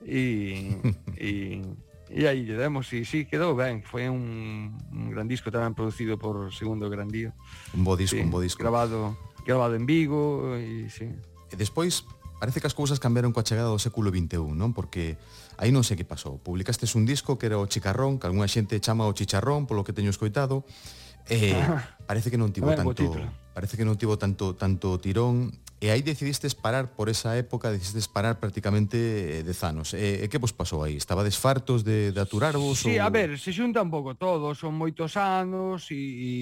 e, 0.08 0.76
e 1.20 1.64
E 2.08 2.24
aí 2.24 2.48
lle 2.48 2.56
demos, 2.56 2.88
e 2.96 3.04
sí, 3.04 3.28
quedou 3.28 3.52
ben. 3.52 3.84
Foi 3.84 4.08
un, 4.08 4.72
un 4.96 5.06
gran 5.12 5.28
disco 5.28 5.52
tamén 5.52 5.76
producido 5.76 6.16
por 6.16 6.56
Segundo 6.56 6.88
Grandío. 6.88 7.36
Un 7.76 7.84
bo 7.84 8.00
disco, 8.00 8.16
sí, 8.16 8.24
un 8.24 8.32
bo 8.32 8.40
disco. 8.40 8.64
Grabado, 8.64 9.20
grabado 9.44 9.76
en 9.76 9.84
Vigo, 9.84 10.56
e 10.56 10.88
sí. 10.88 11.12
E 11.52 11.56
despois, 11.60 12.08
parece 12.40 12.64
que 12.64 12.68
as 12.68 12.76
cousas 12.76 13.04
cambiaron 13.04 13.36
coa 13.36 13.44
chegada 13.44 13.68
do 13.68 13.82
século 13.82 14.08
XXI, 14.08 14.56
non? 14.56 14.72
Porque 14.72 15.20
aí 15.60 15.76
non 15.76 15.84
sei 15.84 16.00
que 16.00 16.08
pasou. 16.08 16.40
Publicastes 16.40 16.96
un 16.96 17.04
disco 17.04 17.36
que 17.36 17.52
era 17.52 17.60
o 17.60 17.68
Chicarrón, 17.68 18.24
que 18.24 18.32
algunha 18.32 18.48
xente 18.48 18.80
chama 18.80 19.04
o 19.04 19.12
Chicharrón, 19.12 19.68
polo 19.68 19.84
que 19.84 19.92
teño 19.92 20.14
escoitado. 20.14 20.64
Eh, 21.28 21.60
parece 22.10 22.32
que 22.32 22.40
non 22.40 22.56
tivo 22.56 22.72
tanto 22.72 23.04
parece 23.52 23.76
que 23.76 23.84
non 23.84 24.00
tivo 24.00 24.16
tanto 24.16 24.56
tanto 24.56 24.96
tirón 24.96 25.52
E 25.80 25.94
aí 25.94 26.02
decidistes 26.02 26.58
parar 26.58 26.88
por 26.98 27.06
esa 27.08 27.38
época, 27.38 27.70
decidistes 27.70 28.10
parar 28.10 28.42
prácticamente 28.42 28.98
eh, 28.98 29.44
dez 29.46 29.62
anos. 29.62 29.94
E, 29.94 30.26
e 30.26 30.28
que 30.28 30.42
vos 30.42 30.50
pasou 30.50 30.82
aí? 30.82 30.98
Estabades 30.98 31.38
fartos 31.38 31.86
de, 31.86 32.10
de 32.12 32.20
aturarvos? 32.20 32.82
Sí, 32.82 32.98
ou... 32.98 33.06
a 33.06 33.10
ver, 33.14 33.38
se 33.38 33.54
xunta 33.54 33.86
un 33.86 33.94
pouco 33.94 34.18
todo, 34.18 34.58
son 34.58 34.74
moitos 34.74 35.14
anos 35.22 35.94
e, 35.94 36.02
e 36.02 36.34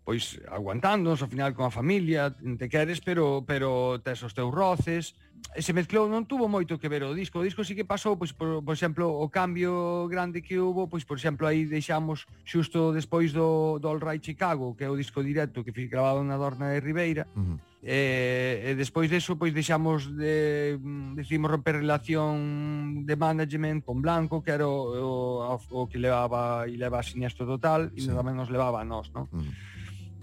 pois 0.00 0.40
aguantándonos 0.48 1.20
ao 1.20 1.28
final 1.28 1.52
con 1.52 1.68
a 1.68 1.72
familia, 1.72 2.32
te 2.32 2.72
queres, 2.72 3.04
pero 3.04 3.44
pero 3.44 4.00
tes 4.00 4.24
os 4.24 4.32
teus 4.32 4.48
roces, 4.48 5.12
e 5.52 5.60
se 5.60 5.76
mezclou, 5.76 6.08
non 6.08 6.24
tuvo 6.24 6.48
moito 6.48 6.80
que 6.80 6.88
ver 6.88 7.04
o 7.04 7.12
disco. 7.12 7.40
O 7.40 7.46
disco 7.46 7.68
sí 7.68 7.76
que 7.76 7.84
pasou, 7.84 8.16
pois, 8.16 8.32
por, 8.32 8.64
por 8.64 8.72
exemplo, 8.72 9.12
o 9.12 9.28
cambio 9.28 10.08
grande 10.08 10.40
que 10.40 10.56
hubo, 10.56 10.88
pois, 10.88 11.04
por 11.04 11.20
exemplo, 11.20 11.44
aí 11.44 11.68
deixamos 11.68 12.24
xusto 12.48 12.96
despois 12.96 13.36
do, 13.36 13.76
do 13.76 13.92
All 13.92 14.00
Right 14.00 14.24
Chicago, 14.24 14.72
que 14.72 14.84
é 14.84 14.90
o 14.90 14.96
disco 14.96 15.20
directo 15.20 15.60
que 15.60 15.72
grabado 15.84 16.24
na 16.24 16.40
Dorna 16.40 16.72
de 16.72 16.80
Ribeira, 16.80 17.28
uh 17.36 17.44
-huh 17.44 17.73
E, 17.84 18.64
e 18.64 18.70
despois 18.80 19.12
deso, 19.12 19.36
pois 19.36 19.52
deixamos 19.52 20.08
de, 20.08 20.80
mm, 20.80 21.20
decidimos 21.20 21.52
romper 21.52 21.84
relación 21.84 23.04
de 23.04 23.12
management 23.12 23.84
con 23.84 24.00
Blanco, 24.00 24.40
que 24.40 24.56
era 24.56 24.64
o, 24.64 25.52
o, 25.52 25.60
o 25.60 25.80
que 25.84 26.00
levaba 26.00 26.64
e 26.64 26.80
leva 26.80 26.96
a 26.96 27.04
Siniestro 27.04 27.44
Total, 27.44 27.92
e 27.92 28.00
sí. 28.00 28.08
tamén 28.08 28.40
nos 28.40 28.48
levaba 28.48 28.80
a 28.80 28.88
nós, 28.88 29.12
non? 29.12 29.28
Uh 29.28 29.36
mm. 29.36 29.44
-huh. 29.44 29.74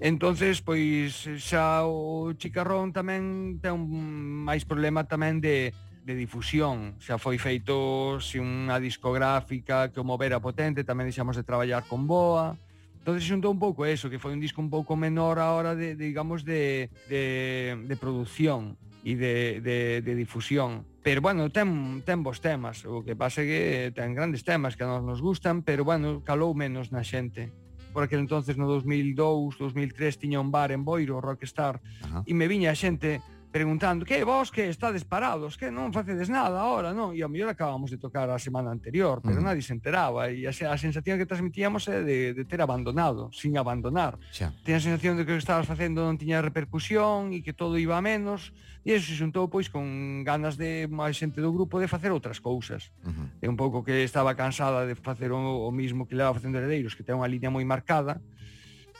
Entonces, 0.02 0.66
pois 0.66 1.30
xa 1.38 1.86
o 1.86 2.34
Chicarrón 2.34 2.90
tamén 2.90 3.62
ten 3.62 3.78
un 3.78 4.42
máis 4.42 4.66
problema 4.66 5.06
tamén 5.06 5.38
de, 5.38 5.78
de 6.02 6.18
difusión. 6.18 6.98
Xa 6.98 7.22
foi 7.22 7.38
feito 7.38 8.18
si 8.18 8.42
unha 8.42 8.82
discográfica 8.82 9.94
que 9.94 10.02
o 10.02 10.08
movera 10.08 10.42
potente, 10.42 10.82
tamén 10.82 11.06
deixamos 11.06 11.38
de 11.38 11.46
traballar 11.46 11.86
con 11.86 12.10
Boa. 12.10 12.58
Entonces 13.02 13.26
xuntou 13.26 13.50
un 13.50 13.58
pouco 13.58 13.82
eso, 13.90 14.14
que 14.14 14.22
foi 14.22 14.30
un 14.30 14.38
disco 14.38 14.62
un 14.62 14.70
pouco 14.70 14.94
menor 14.94 15.42
a 15.42 15.58
hora 15.58 15.74
de, 15.74 15.98
de 15.98 16.06
digamos, 16.06 16.46
de, 16.46 16.94
de, 17.10 17.74
de 17.90 17.96
producción 17.98 18.78
e 19.02 19.18
de, 19.18 19.58
de, 19.58 20.06
de 20.06 20.14
difusión. 20.14 20.86
Pero, 21.02 21.18
bueno, 21.18 21.50
ten, 21.50 22.06
ten 22.06 22.22
bons 22.22 22.46
temas, 22.46 22.86
o 22.86 23.02
que 23.02 23.18
pasa 23.18 23.42
que 23.42 23.90
ten 23.98 24.14
grandes 24.14 24.46
temas 24.46 24.78
que 24.78 24.86
a 24.86 24.90
nós 24.94 25.02
nos 25.02 25.18
gustan, 25.18 25.66
pero, 25.66 25.82
bueno, 25.82 26.22
calou 26.22 26.54
menos 26.54 26.94
na 26.94 27.02
xente. 27.02 27.50
Por 27.90 28.06
aquel 28.06 28.22
entonces, 28.22 28.54
no 28.54 28.70
2002, 28.70 29.58
2003, 29.58 30.22
tiña 30.22 30.38
un 30.38 30.54
bar 30.54 30.70
en 30.70 30.86
Boiro, 30.86 31.18
Rockstar, 31.26 31.82
Ajá. 32.06 32.22
e 32.22 32.38
me 32.38 32.46
viña 32.46 32.70
a 32.70 32.78
xente 32.78 33.18
preguntando 33.52 34.06
que 34.06 34.24
vos 34.24 34.50
que 34.50 34.70
estades 34.70 35.04
parados, 35.04 35.60
que 35.60 35.70
non 35.70 35.92
facedes 35.92 36.32
nada 36.32 36.64
ahora, 36.64 36.96
non? 36.96 37.12
E 37.12 37.20
ao 37.20 37.28
mellor 37.28 37.52
acabamos 37.52 37.92
de 37.92 38.00
tocar 38.00 38.32
a 38.32 38.40
semana 38.40 38.72
anterior, 38.72 39.20
pero 39.20 39.44
mm. 39.44 39.46
nadie 39.46 39.62
se 39.62 39.76
enteraba 39.76 40.32
e 40.32 40.48
a, 40.48 40.52
a 40.52 40.78
sensación 40.80 41.20
que 41.20 41.28
transmitíamos 41.28 41.84
é 41.92 42.00
de, 42.02 42.32
de 42.32 42.44
ter 42.48 42.64
abandonado, 42.64 43.28
sin 43.36 43.60
abandonar. 43.60 44.16
Xa. 44.32 44.56
Tenía 44.64 44.80
a 44.80 44.84
sensación 44.84 45.20
de 45.20 45.28
que 45.28 45.36
o 45.36 45.38
que 45.38 45.44
estabas 45.44 45.68
facendo 45.68 46.08
non 46.08 46.16
tiña 46.16 46.40
repercusión 46.40 47.36
e 47.36 47.44
que 47.44 47.52
todo 47.52 47.76
iba 47.76 48.00
a 48.00 48.04
menos 48.04 48.56
e 48.88 48.96
eso 48.96 49.12
se 49.12 49.20
xuntou 49.20 49.52
pois 49.52 49.68
con 49.68 50.24
ganas 50.24 50.56
de 50.56 50.88
máis 50.88 51.20
xente 51.20 51.44
do 51.44 51.52
grupo 51.52 51.78
de 51.78 51.92
facer 51.92 52.10
outras 52.16 52.40
cousas. 52.40 52.90
Uh 53.04 53.12
-huh. 53.12 53.28
É 53.44 53.48
un 53.52 53.60
pouco 53.60 53.84
que 53.84 54.08
estaba 54.08 54.34
cansada 54.34 54.88
de 54.88 54.96
facer 54.96 55.36
o, 55.36 55.38
o 55.38 55.70
mismo 55.76 56.08
que 56.08 56.16
leva 56.16 56.34
facendo 56.34 56.58
Heredeiros, 56.58 56.96
que 56.96 57.04
ten 57.04 57.20
unha 57.20 57.28
línea 57.28 57.52
moi 57.52 57.68
marcada, 57.68 58.18
uh 58.18 58.41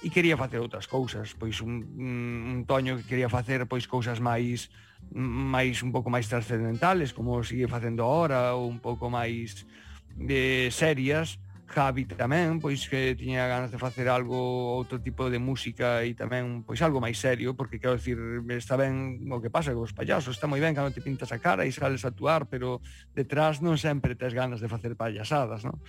e 0.02 0.10
quería 0.10 0.36
facer 0.36 0.58
outras 0.58 0.90
cousas, 0.90 1.38
pois 1.38 1.62
un, 1.62 1.86
un 1.98 2.66
Toño 2.66 2.98
que 2.98 3.06
quería 3.06 3.30
facer 3.30 3.70
pois 3.70 3.86
cousas 3.86 4.18
máis 4.18 4.74
máis 5.14 5.82
un 5.86 5.94
pouco 5.94 6.10
máis 6.10 6.30
trascendentales, 6.30 7.14
como 7.14 7.42
sigue 7.46 7.70
facendo 7.70 8.06
ahora, 8.06 8.54
ou 8.58 8.70
un 8.70 8.82
pouco 8.82 9.10
máis 9.10 9.66
de 10.18 10.70
serias. 10.74 11.38
Javi 11.72 12.04
tamén, 12.04 12.60
pois 12.60 12.84
que 12.92 13.16
tiña 13.16 13.48
ganas 13.48 13.72
de 13.72 13.80
facer 13.80 14.12
algo, 14.12 14.36
outro 14.76 15.00
tipo 15.00 15.32
de 15.32 15.40
música 15.40 16.04
e 16.04 16.12
tamén, 16.12 16.68
pois 16.68 16.84
algo 16.84 17.00
máis 17.00 17.16
serio, 17.16 17.56
porque 17.56 17.80
quero 17.80 17.96
dicir, 17.96 18.20
está 18.52 18.76
ben 18.76 19.24
o 19.32 19.40
que 19.40 19.48
pasa 19.48 19.72
cos 19.72 19.96
payasos, 19.96 20.36
está 20.36 20.52
moi 20.52 20.60
ben 20.60 20.76
cando 20.76 20.92
te 20.92 21.00
pintas 21.00 21.32
a 21.32 21.40
cara 21.40 21.64
e 21.64 21.72
sales 21.72 22.04
a 22.04 22.12
actuar, 22.12 22.52
pero 22.52 22.84
detrás 23.16 23.64
non 23.64 23.80
sempre 23.80 24.20
tes 24.20 24.36
ganas 24.36 24.60
de 24.60 24.68
facer 24.68 25.00
payasadas, 25.00 25.64
non? 25.64 25.80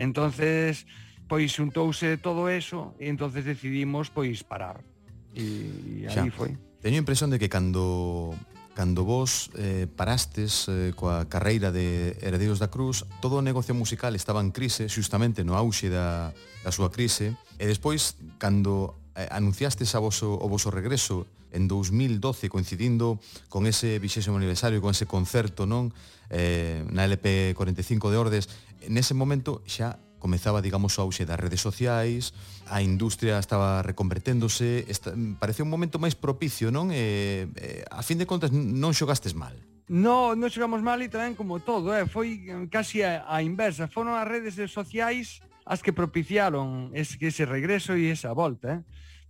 Entonces, 0.00 0.88
pois 1.28 1.52
xuntouse 1.52 2.16
todo 2.18 2.48
eso 2.48 2.96
e 2.96 3.12
entonces 3.12 3.44
decidimos 3.44 4.08
pois 4.08 4.42
parar. 4.42 4.80
E, 5.36 6.02
e 6.02 6.08
aí 6.08 6.32
foi. 6.32 6.56
Teño 6.80 6.96
a 6.98 7.04
impresión 7.04 7.28
de 7.28 7.38
que 7.38 7.52
cando 7.52 8.34
cando 8.78 9.02
vos 9.02 9.50
eh, 9.58 9.90
parastes 9.90 10.70
eh, 10.70 10.94
coa 10.94 11.26
carreira 11.26 11.74
de 11.74 12.14
Heredeiros 12.22 12.62
da 12.62 12.70
Cruz, 12.70 13.02
todo 13.18 13.42
o 13.42 13.42
negocio 13.42 13.74
musical 13.74 14.14
estaba 14.14 14.38
en 14.38 14.54
crise, 14.54 14.86
xustamente 14.86 15.42
no 15.42 15.58
auxe 15.58 15.90
da, 15.90 16.30
da 16.62 16.70
súa 16.70 16.86
crise, 16.86 17.34
e 17.58 17.66
despois, 17.66 18.14
cando 18.38 18.94
eh, 19.18 19.26
anunciastes 19.34 19.98
a 19.98 20.00
voso, 20.00 20.30
o 20.30 20.46
voso 20.46 20.70
regreso 20.70 21.26
en 21.50 21.66
2012, 21.66 22.46
coincidindo 22.46 23.18
con 23.50 23.66
ese 23.66 23.98
vixésimo 23.98 24.38
aniversario, 24.38 24.78
con 24.78 24.94
ese 24.94 25.10
concerto 25.10 25.66
non 25.66 25.90
eh, 26.30 26.86
na 26.86 27.02
LP 27.02 27.58
45 27.58 28.14
de 28.14 28.16
Ordes, 28.16 28.46
nese 28.86 29.10
momento 29.10 29.58
xa 29.66 29.98
comezaba, 30.18 30.60
digamos, 30.60 30.98
o 30.98 31.06
auxe 31.06 31.24
das 31.24 31.38
redes 31.38 31.62
sociais, 31.62 32.34
a 32.68 32.82
industria 32.82 33.38
estaba 33.38 33.80
reconverténdose, 33.80 34.84
esta, 34.90 35.14
parece 35.38 35.62
un 35.62 35.70
momento 35.70 35.96
máis 36.02 36.18
propicio, 36.18 36.68
non? 36.68 36.90
Eh, 36.92 37.48
eh, 37.56 37.82
a 37.88 38.02
fin 38.02 38.18
de 38.20 38.26
contas 38.26 38.52
non 38.52 38.92
xogastes 38.92 39.32
mal. 39.32 39.56
No, 39.88 40.36
non 40.36 40.52
xogamos 40.52 40.84
mal 40.84 41.00
e 41.00 41.08
tamén 41.08 41.32
como 41.32 41.64
todo, 41.64 41.96
eh, 41.96 42.04
foi 42.04 42.44
casi 42.68 43.00
a, 43.00 43.24
a 43.24 43.40
inversa, 43.40 43.88
foron 43.88 44.12
as 44.12 44.28
redes 44.28 44.58
sociais 44.68 45.40
as 45.68 45.84
que 45.84 45.92
propiciaron 45.92 46.90
ese, 46.96 47.20
ese 47.20 47.44
regreso 47.44 47.92
e 47.96 48.08
esa 48.08 48.32
volta, 48.32 48.80
eh? 48.80 48.82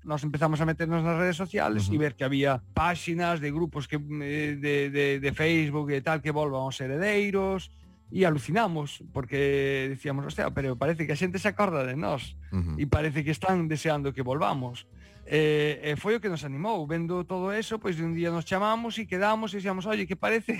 Nos 0.06 0.22
empezamos 0.22 0.62
a 0.62 0.64
meternos 0.64 1.02
nas 1.02 1.18
redes 1.18 1.34
sociales 1.34 1.90
uh 1.90 1.90
-huh. 1.90 1.98
e 1.98 2.02
ver 2.02 2.14
que 2.14 2.22
había 2.22 2.62
páxinas 2.72 3.42
de 3.42 3.50
grupos 3.50 3.90
que 3.90 3.98
eh, 3.98 4.54
de, 4.54 4.90
de, 4.90 5.06
de 5.18 5.30
Facebook 5.34 5.90
e 5.90 6.00
tal 6.00 6.22
que 6.22 6.30
volvan 6.30 6.70
os 6.70 6.78
heredeiros, 6.78 7.74
e 8.10 8.24
alucinamos 8.24 9.04
porque 9.12 9.86
decíamos, 9.92 10.24
o 10.24 10.32
sea, 10.32 10.50
pero 10.50 10.76
parece 10.80 11.04
que 11.04 11.12
a 11.12 11.20
xente 11.20 11.36
se 11.36 11.48
acorda 11.48 11.84
de 11.84 11.96
nós 11.96 12.40
uh 12.52 12.56
-huh. 12.56 12.76
e 12.80 12.84
parece 12.88 13.20
que 13.20 13.32
están 13.32 13.68
deseando 13.68 14.16
que 14.16 14.24
volvamos. 14.24 14.88
E, 15.28 15.76
eh, 15.84 15.88
e 15.88 15.90
eh, 15.92 15.96
foi 16.00 16.16
o 16.16 16.20
que 16.24 16.32
nos 16.32 16.40
animou, 16.48 16.88
vendo 16.88 17.28
todo 17.28 17.52
eso, 17.52 17.76
pois 17.76 18.00
de 18.00 18.04
un 18.04 18.16
día 18.16 18.32
nos 18.32 18.48
chamamos 18.48 18.96
e 18.96 19.04
quedamos 19.04 19.52
e 19.52 19.60
dixamos, 19.60 19.84
"Oye, 19.84 20.08
que 20.08 20.16
parece 20.16 20.56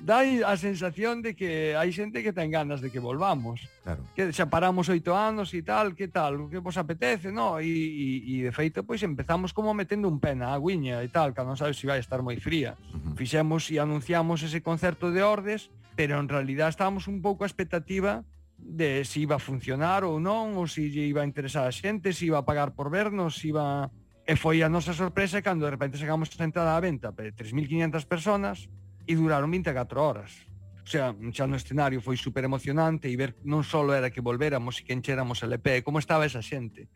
dai 0.00 0.42
a 0.42 0.56
sensación 0.56 1.20
de 1.20 1.36
que 1.36 1.76
hai 1.76 1.92
xente 1.92 2.24
que 2.24 2.32
ten 2.32 2.48
ganas 2.48 2.80
de 2.80 2.88
que 2.88 2.98
volvamos. 2.98 3.68
Claro. 3.84 4.02
Que 4.16 4.32
xa 4.32 4.48
paramos 4.48 4.88
oito 4.88 5.12
anos 5.12 5.52
e 5.52 5.60
tal, 5.60 5.92
que 5.92 6.08
tal, 6.08 6.48
que 6.48 6.58
vos 6.58 6.76
apetece, 6.80 7.28
no? 7.28 7.60
E, 7.60 7.68
e, 7.68 8.08
e 8.24 8.34
de 8.48 8.52
feito, 8.52 8.82
pois 8.82 9.04
empezamos 9.04 9.52
como 9.52 9.76
metendo 9.76 10.08
un 10.08 10.18
pé 10.18 10.32
na 10.32 10.56
guiña 10.56 11.04
e 11.04 11.08
tal, 11.12 11.36
que 11.36 11.44
non 11.44 11.60
sabes 11.60 11.76
se 11.76 11.84
si 11.84 11.90
vai 11.90 12.00
estar 12.00 12.24
moi 12.24 12.40
fría. 12.40 12.80
Uh 12.90 12.96
-huh. 12.96 13.14
Fixemos 13.20 13.68
e 13.68 13.76
anunciamos 13.76 14.40
ese 14.40 14.64
concerto 14.64 15.12
de 15.12 15.20
Ordes, 15.20 15.68
pero 15.94 16.16
en 16.16 16.28
realidad 16.32 16.72
estábamos 16.72 17.04
un 17.06 17.20
pouco 17.20 17.44
a 17.44 17.50
expectativa 17.50 18.24
de 18.56 19.04
se 19.04 19.20
iba 19.20 19.36
a 19.36 19.42
funcionar 19.42 20.04
ou 20.04 20.20
non, 20.20 20.56
ou 20.56 20.68
se 20.68 20.88
lle 20.88 21.08
iba 21.08 21.24
a 21.24 21.28
interesar 21.28 21.68
a 21.68 21.72
xente, 21.72 22.12
se 22.12 22.28
iba 22.28 22.40
a 22.40 22.44
pagar 22.48 22.72
por 22.72 22.88
vernos, 22.88 23.40
se 23.40 23.52
iba... 23.52 23.92
E 24.24 24.36
foi 24.36 24.62
a 24.62 24.70
nosa 24.70 24.94
sorpresa 24.94 25.42
cando 25.42 25.66
de 25.66 25.74
repente 25.74 25.98
sacamos 25.98 26.30
a 26.30 26.44
entrada 26.44 26.76
á 26.76 26.80
venta 26.80 27.10
para 27.10 27.32
3.500 27.34 28.06
personas, 28.06 28.70
e 29.06 29.12
duraron 29.16 29.50
24 29.50 29.96
horas. 30.00 30.32
O 30.82 30.88
sea, 30.90 31.14
xa 31.30 31.46
no 31.46 31.54
escenario 31.54 32.02
foi 32.02 32.18
super 32.18 32.42
emocionante 32.42 33.06
e 33.06 33.14
ver 33.14 33.38
non 33.46 33.62
só 33.62 33.84
era 33.94 34.10
que 34.10 34.24
volveramos 34.24 34.80
e 34.80 34.84
que 34.84 34.96
encheramos 34.96 35.44
el 35.46 35.54
EP, 35.54 35.86
como 35.86 36.02
estaba 36.02 36.26
esa 36.26 36.42
xente 36.42 36.90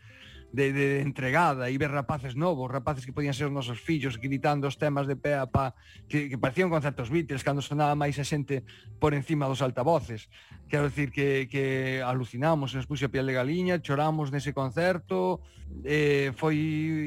de, 0.54 0.72
de 0.72 1.00
entregada 1.02 1.66
e 1.66 1.74
ver 1.74 1.90
rapaces 1.90 2.38
novos, 2.38 2.70
rapaces 2.70 3.02
que 3.02 3.12
podían 3.12 3.34
ser 3.34 3.50
os 3.50 3.54
nosos 3.54 3.82
fillos 3.82 4.22
gritando 4.22 4.70
os 4.70 4.78
temas 4.78 5.10
de 5.10 5.18
pé 5.18 5.34
a 5.34 5.50
pa 5.50 5.74
que, 6.06 6.30
que 6.30 6.38
parecían 6.38 6.70
concertos 6.70 7.10
Beatles 7.10 7.42
cando 7.42 7.58
sonaba 7.58 7.98
máis 7.98 8.14
a 8.22 8.24
xente 8.24 8.62
por 9.02 9.18
encima 9.18 9.50
dos 9.50 9.66
altavoces 9.66 10.30
quero 10.70 10.86
decir 10.86 11.10
que, 11.10 11.50
que 11.50 11.98
alucinamos 12.06 12.70
nos 12.70 12.86
puxe 12.86 13.10
a 13.10 13.12
piel 13.12 13.26
de 13.26 13.34
galiña, 13.34 13.82
choramos 13.82 14.30
nese 14.30 14.54
concerto 14.54 15.42
eh, 15.82 16.30
foi 16.38 16.54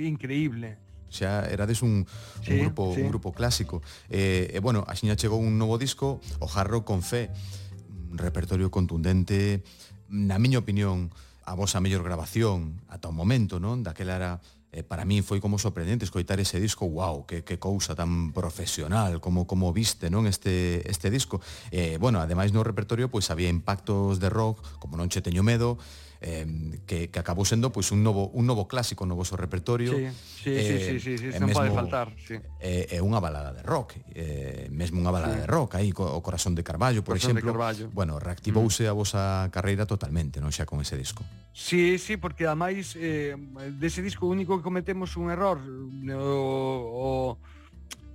increíble 0.03 0.86
xa 1.09 1.47
erades 1.47 1.81
un, 1.81 2.05
sí, 2.43 2.53
un 2.53 2.59
grupo 2.67 2.93
sí. 2.95 3.01
un 3.01 3.09
grupo 3.09 3.33
clásico. 3.33 3.81
E, 4.09 4.51
eh, 4.51 4.55
e 4.55 4.57
eh, 4.57 4.59
bueno, 4.59 4.83
axiña 4.87 5.15
chegou 5.15 5.39
un 5.39 5.57
novo 5.57 5.77
disco, 5.77 6.19
O 6.39 6.47
Jarro 6.47 6.83
con 6.83 7.03
Fe, 7.03 7.29
un 8.11 8.17
repertorio 8.17 8.71
contundente, 8.71 9.63
na 10.07 10.39
miña 10.39 10.59
opinión, 10.59 11.11
a 11.47 11.55
vosa 11.55 11.79
mellor 11.79 12.03
grabación 12.03 12.83
ata 12.91 13.07
o 13.07 13.15
momento, 13.15 13.59
non? 13.59 13.83
Daquela 13.83 14.19
era 14.19 14.31
eh, 14.75 14.83
para 14.83 15.07
min 15.07 15.23
foi 15.23 15.39
como 15.39 15.55
sorprendente 15.55 16.03
escoitar 16.03 16.43
ese 16.43 16.59
disco, 16.59 16.83
wow, 16.91 17.23
que, 17.23 17.47
que 17.47 17.55
cousa 17.55 17.95
tan 17.95 18.35
profesional, 18.35 19.23
como 19.23 19.47
como 19.47 19.71
viste, 19.71 20.11
non, 20.11 20.27
este 20.27 20.83
este 20.91 21.07
disco. 21.07 21.39
Eh, 21.71 21.95
bueno, 22.03 22.19
ademais 22.19 22.51
no 22.51 22.67
repertorio 22.67 23.07
pois 23.07 23.31
había 23.31 23.47
impactos 23.47 24.19
de 24.19 24.27
rock, 24.27 24.59
como 24.83 24.99
Non 24.99 25.07
che 25.07 25.23
teño 25.23 25.39
medo, 25.39 25.79
eh, 26.21 26.45
que, 26.85 27.09
que 27.09 27.19
acabou 27.19 27.45
sendo 27.45 27.69
pois 27.69 27.93
un 27.93 28.01
novo 28.01 28.29
un 28.33 28.49
novo 28.49 28.65
clásico, 28.65 29.05
no 29.05 29.13
voso 29.13 29.37
repertorio. 29.37 29.93
Sí, 29.93 30.07
sí, 30.43 30.51
eh, 30.51 30.63
sí, 30.63 30.75
sí, 30.77 30.95
sí, 30.99 31.13
sí, 31.17 31.27
sí 31.33 31.39
non 31.39 31.53
mesmo, 31.53 31.61
pode 31.61 31.71
faltar, 31.73 32.07
sí. 32.17 32.35
É 32.57 32.89
eh, 32.89 32.97
eh, 32.97 33.01
unha 33.01 33.21
balada 33.21 33.53
de 33.53 33.61
rock, 33.61 34.01
eh, 34.17 34.65
mesmo 34.73 34.97
unha 34.97 35.13
balada 35.13 35.37
sí. 35.37 35.41
de 35.43 35.47
rock 35.47 35.71
aí 35.77 35.89
co, 35.93 36.05
o 36.07 36.19
Corazón 36.25 36.57
de 36.57 36.65
Carballo, 36.65 37.05
por 37.05 37.17
Corazón 37.17 37.37
exemplo. 37.37 37.53
Carballo. 37.53 37.85
Bueno, 37.93 38.17
reactivouse 38.17 38.85
mm. 38.85 38.91
a 38.91 38.93
vosa 38.93 39.23
carreira 39.53 39.85
totalmente, 39.85 40.41
non 40.41 40.49
xa 40.49 40.65
con 40.65 40.81
ese 40.81 40.97
disco. 40.97 41.21
Sí, 41.53 41.97
sí, 42.01 42.17
porque 42.17 42.49
ademais 42.49 42.97
eh, 42.97 43.37
dese 43.77 44.01
disco 44.01 44.25
único 44.25 44.57
que 44.57 44.63
cometemos 44.65 45.17
un 45.17 45.29
error 45.29 45.61
eh, 45.61 46.13
o, 46.17 47.37
o 47.37 47.37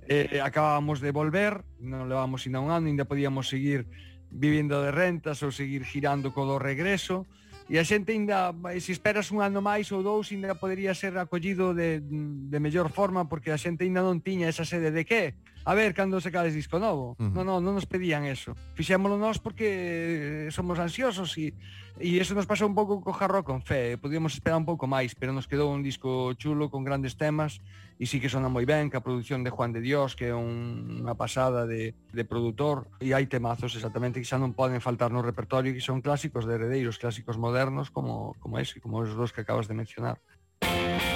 eh, 0.07 0.41
acabábamos 0.43 0.99
de 0.99 1.11
volver, 1.11 1.63
non 1.79 2.11
levábamos 2.11 2.43
ainda 2.43 2.59
un 2.59 2.71
ano, 2.71 2.91
ainda 2.91 3.07
podíamos 3.07 3.47
seguir 3.47 3.87
vivindo 4.33 4.81
de 4.81 4.91
rentas 4.91 5.39
ou 5.45 5.53
seguir 5.53 5.85
girando 5.85 6.33
co 6.33 6.43
do 6.43 6.57
regreso, 6.57 7.29
e 7.71 7.79
a 7.79 7.85
xente 7.87 8.11
ainda, 8.11 8.51
se 8.81 8.91
esperas 8.91 9.31
un 9.31 9.39
ano 9.39 9.63
máis 9.63 9.87
ou 9.95 10.03
dous, 10.03 10.31
ainda 10.31 10.55
podería 10.55 10.91
ser 10.91 11.15
acollido 11.15 11.71
de, 11.71 12.03
de 12.03 12.59
mellor 12.59 12.91
forma, 12.91 13.25
porque 13.29 13.51
a 13.51 13.57
xente 13.57 13.87
ainda 13.87 14.03
non 14.03 14.19
tiña 14.19 14.51
esa 14.51 14.67
sede. 14.67 14.91
De 14.91 15.07
que? 15.07 15.37
a 15.65 15.73
ver 15.73 15.93
cando 15.93 16.19
sacades 16.19 16.53
disco 16.53 16.79
novo. 16.79 17.15
Uh 17.19 17.27
-huh. 17.27 17.33
Non, 17.33 17.45
non, 17.47 17.59
non 17.63 17.73
nos 17.75 17.87
pedían 17.87 18.27
eso. 18.27 18.55
Fixémolo 18.75 19.15
nós 19.15 19.39
porque 19.39 20.47
eh, 20.47 20.51
somos 20.51 20.79
ansiosos 20.79 21.35
e 21.39 21.55
e 22.01 22.17
eso 22.17 22.33
nos 22.33 22.49
pasou 22.49 22.65
un 22.65 22.73
pouco 22.73 23.05
co 23.05 23.13
Jarro 23.13 23.45
con 23.45 23.61
Fe. 23.61 24.01
Podíamos 24.01 24.33
esperar 24.33 24.57
un 24.57 24.65
pouco 24.65 24.89
máis, 24.89 25.13
pero 25.13 25.29
nos 25.29 25.45
quedou 25.45 25.69
un 25.69 25.85
disco 25.85 26.33
chulo 26.41 26.73
con 26.73 26.81
grandes 26.81 27.13
temas 27.21 27.61
e 28.01 28.09
sí 28.09 28.17
que 28.17 28.33
sona 28.33 28.49
moi 28.49 28.65
ben, 28.65 28.89
que 28.89 28.97
a 28.97 29.05
produción 29.05 29.45
de 29.45 29.53
Juan 29.53 29.77
de 29.77 29.81
Dios, 29.85 30.17
que 30.17 30.33
é 30.33 30.35
un, 30.35 31.05
unha 31.05 31.13
pasada 31.13 31.69
de, 31.69 31.93
de 32.09 32.23
produtor, 32.25 32.89
e 32.97 33.13
hai 33.13 33.29
temazos 33.29 33.77
exactamente 33.77 34.17
que 34.17 34.25
xa 34.25 34.41
non 34.41 34.57
poden 34.57 34.81
faltar 34.81 35.13
no 35.13 35.21
repertorio 35.21 35.69
que 35.69 35.85
son 35.85 36.01
clásicos 36.01 36.49
de 36.49 36.57
heredeiros, 36.57 36.97
clásicos 36.97 37.37
modernos 37.37 37.93
como, 37.93 38.33
como 38.41 38.57
ese, 38.57 38.81
como 38.81 39.05
os 39.05 39.13
dos 39.13 39.29
que 39.29 39.45
acabas 39.45 39.69
de 39.69 39.77
mencionar. 39.77 40.17
Música 40.65 41.12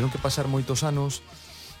Tiveron 0.00 0.16
que 0.16 0.24
pasar 0.24 0.48
moitos 0.48 0.80
anos 0.80 1.20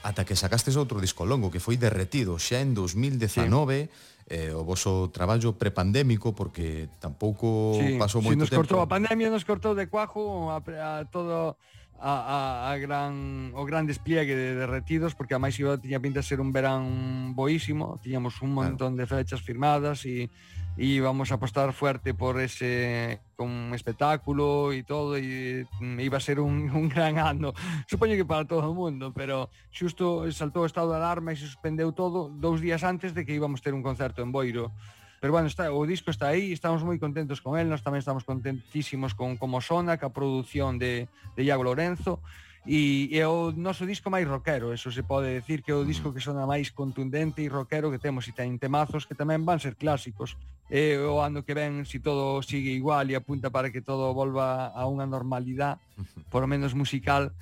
ata 0.04 0.28
que 0.28 0.36
sacastes 0.36 0.76
outro 0.76 1.00
disco 1.00 1.24
longo 1.24 1.48
que 1.48 1.56
foi 1.56 1.80
derretido 1.80 2.36
xa 2.36 2.60
en 2.60 2.76
2019 2.76 3.88
sí 3.88 4.10
eh, 4.28 4.52
o 4.52 4.60
voso 4.60 5.08
traballo 5.08 5.56
prepandémico 5.56 6.36
porque 6.36 6.92
tampouco 7.00 7.80
sí, 7.80 7.96
pasou 7.96 8.20
moito 8.20 8.44
si 8.44 8.44
nos 8.44 8.50
tempo. 8.52 8.62
Cortou 8.68 8.84
a 8.84 8.92
pandemia 8.92 9.32
nos 9.32 9.48
cortou 9.48 9.72
de 9.72 9.88
cuajo 9.88 10.52
a, 10.52 10.60
a 10.60 11.08
todo 11.08 11.56
a, 12.00 12.66
a, 12.66 12.72
a 12.72 12.76
gran, 12.78 13.52
o 13.54 13.64
gran 13.64 13.86
despliegue 13.86 14.34
de 14.34 14.56
derretidos 14.56 15.14
porque 15.14 15.36
a 15.36 15.42
máis 15.42 15.60
iba 15.60 15.76
tiña 15.76 16.00
pinta 16.00 16.24
de 16.24 16.26
ser 16.26 16.40
un 16.40 16.50
verán 16.50 17.36
boísimo. 17.36 18.00
Tiñamos 18.00 18.40
un 18.40 18.56
montón 18.56 18.96
claro. 18.96 19.04
de 19.04 19.04
fechas 19.06 19.44
firmadas 19.44 20.08
e 20.08 20.32
e 20.80 20.84
íbamos 20.84 21.30
a 21.30 21.34
apostar 21.34 21.72
fuerte 21.72 22.14
por 22.14 22.40
ese 22.40 23.20
con 23.36 23.74
espectáculo 23.74 24.72
y 24.72 24.82
todo 24.82 25.16
e 25.16 25.66
mm, 25.80 26.00
iba 26.00 26.16
a 26.16 26.24
ser 26.24 26.40
un, 26.40 26.70
un 26.72 26.88
gran 26.88 27.18
ano. 27.18 27.52
Supoño 27.86 28.14
que 28.14 28.24
para 28.24 28.46
todo 28.46 28.70
o 28.70 28.74
mundo 28.74 29.12
pero 29.12 29.50
xusto 29.68 30.24
saltou 30.32 30.64
o 30.64 30.70
estado 30.70 30.90
de 30.90 30.96
alarma 30.96 31.32
e 31.32 31.36
se 31.36 31.44
suspendeu 31.44 31.92
todo 31.92 32.30
dous 32.30 32.64
días 32.64 32.80
antes 32.80 33.12
de 33.12 33.26
que 33.26 33.34
íbamos 33.34 33.60
ter 33.60 33.74
un 33.74 33.82
concerto 33.82 34.22
en 34.22 34.32
Boiro. 34.32 34.72
Pero 35.20 35.36
bueno, 35.36 35.46
está, 35.46 35.68
o 35.68 35.84
disco 35.84 36.10
está 36.10 36.32
aí, 36.32 36.56
estamos 36.56 36.80
moi 36.80 36.96
contentos 36.96 37.44
con 37.44 37.60
él, 37.60 37.68
nós 37.68 37.84
tamén 37.84 38.00
estamos 38.00 38.24
contentísimos 38.24 39.12
con 39.12 39.36
como 39.36 39.60
sona, 39.60 40.00
ca 40.00 40.08
produción 40.08 40.80
de, 40.80 41.12
de 41.36 41.42
Iago 41.44 41.68
Lorenzo, 41.68 42.24
e 42.64 43.08
é 43.12 43.28
o 43.28 43.52
noso 43.52 43.84
disco 43.84 44.08
máis 44.08 44.24
rockero, 44.24 44.72
eso 44.72 44.88
se 44.88 45.04
pode 45.04 45.32
decir 45.32 45.60
que 45.60 45.72
é 45.72 45.76
o 45.76 45.84
disco 45.84 46.08
mm. 46.08 46.12
que 46.16 46.24
sona 46.24 46.48
máis 46.48 46.72
contundente 46.72 47.44
e 47.44 47.52
rockero 47.52 47.92
que 47.92 48.00
temos 48.00 48.28
e 48.28 48.36
ten 48.36 48.56
temazos 48.56 49.04
que 49.04 49.16
tamén 49.16 49.44
van 49.44 49.60
ser 49.60 49.76
clásicos. 49.80 50.40
E 50.72 50.96
o 51.00 51.20
ano 51.20 51.44
que 51.44 51.56
ven, 51.56 51.84
se 51.84 51.96
si 51.96 51.98
todo 52.00 52.40
sigue 52.40 52.72
igual 52.72 53.08
e 53.08 53.16
apunta 53.16 53.52
para 53.52 53.68
que 53.68 53.84
todo 53.84 54.12
volva 54.16 54.72
a 54.72 54.88
unha 54.88 55.04
normalidade, 55.04 55.80
por 56.32 56.44
lo 56.44 56.48
menos 56.48 56.72
musical, 56.72 57.32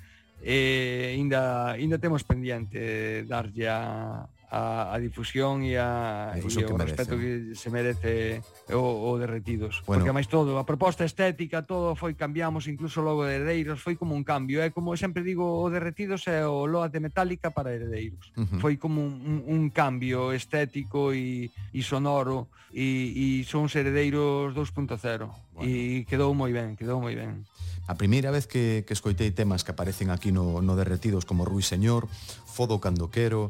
eh, 0.43 1.11
e 1.11 1.19
ainda, 1.19 1.75
ainda 1.75 1.99
temos 1.99 2.23
pendiente 2.23 3.23
darlle 3.27 3.67
a, 3.67 4.27
a, 4.49 4.93
a 4.93 4.97
difusión 4.97 5.61
e 5.61 5.77
a 5.77 6.33
difusión 6.33 6.65
e 6.65 6.73
o 6.73 6.73
que 6.73 6.81
respeto 6.81 7.13
que 7.21 7.53
se 7.53 7.69
merece 7.69 8.41
eh, 8.65 8.73
o, 8.73 8.81
o 8.81 9.13
derretidos. 9.21 9.85
Bueno. 9.85 10.01
Porque 10.01 10.09
máis 10.09 10.25
todo, 10.25 10.57
a 10.57 10.65
proposta 10.65 11.05
estética, 11.05 11.61
todo 11.61 11.93
foi 11.93 12.17
cambiamos, 12.17 12.65
incluso 12.65 13.05
logo 13.05 13.29
de 13.29 13.37
Heredeiros 13.37 13.77
foi 13.77 13.93
como 13.93 14.17
un 14.17 14.25
cambio, 14.25 14.65
é 14.65 14.73
como 14.73 14.97
sempre 14.97 15.21
digo, 15.21 15.45
o 15.45 15.69
derretidos 15.69 16.25
é 16.25 16.41
o 16.49 16.65
Loa 16.65 16.89
de 16.89 16.97
Metálica 16.97 17.53
para 17.53 17.69
Heredeiros. 17.69 18.33
Uh 18.33 18.49
-huh. 18.49 18.59
Foi 18.59 18.81
como 18.81 19.05
un, 19.05 19.21
un, 19.21 19.37
un 19.45 19.63
cambio 19.69 20.33
estético 20.33 21.13
e, 21.13 21.53
e 21.69 21.79
sonoro 21.85 22.49
e, 22.73 23.41
e 23.41 23.45
son 23.45 23.69
Heredeiros 23.69 24.57
2.0 24.57 25.29
bueno. 25.53 25.61
e 25.61 26.05
quedou 26.09 26.33
moi 26.33 26.49
ben, 26.49 26.73
quedou 26.73 26.97
moi 26.97 27.13
ben. 27.13 27.45
A 27.89 27.97
primeira 27.97 28.29
vez 28.29 28.45
que, 28.45 28.85
que 28.85 28.93
escoitei 28.93 29.29
temas 29.33 29.65
que 29.65 29.73
aparecen 29.73 30.13
aquí 30.13 30.29
no, 30.29 30.61
no 30.61 30.77
Derretidos 30.77 31.25
como 31.25 31.41
Ruiseñor, 31.45 32.05
Fodo 32.45 32.77
Candoquero, 32.77 33.49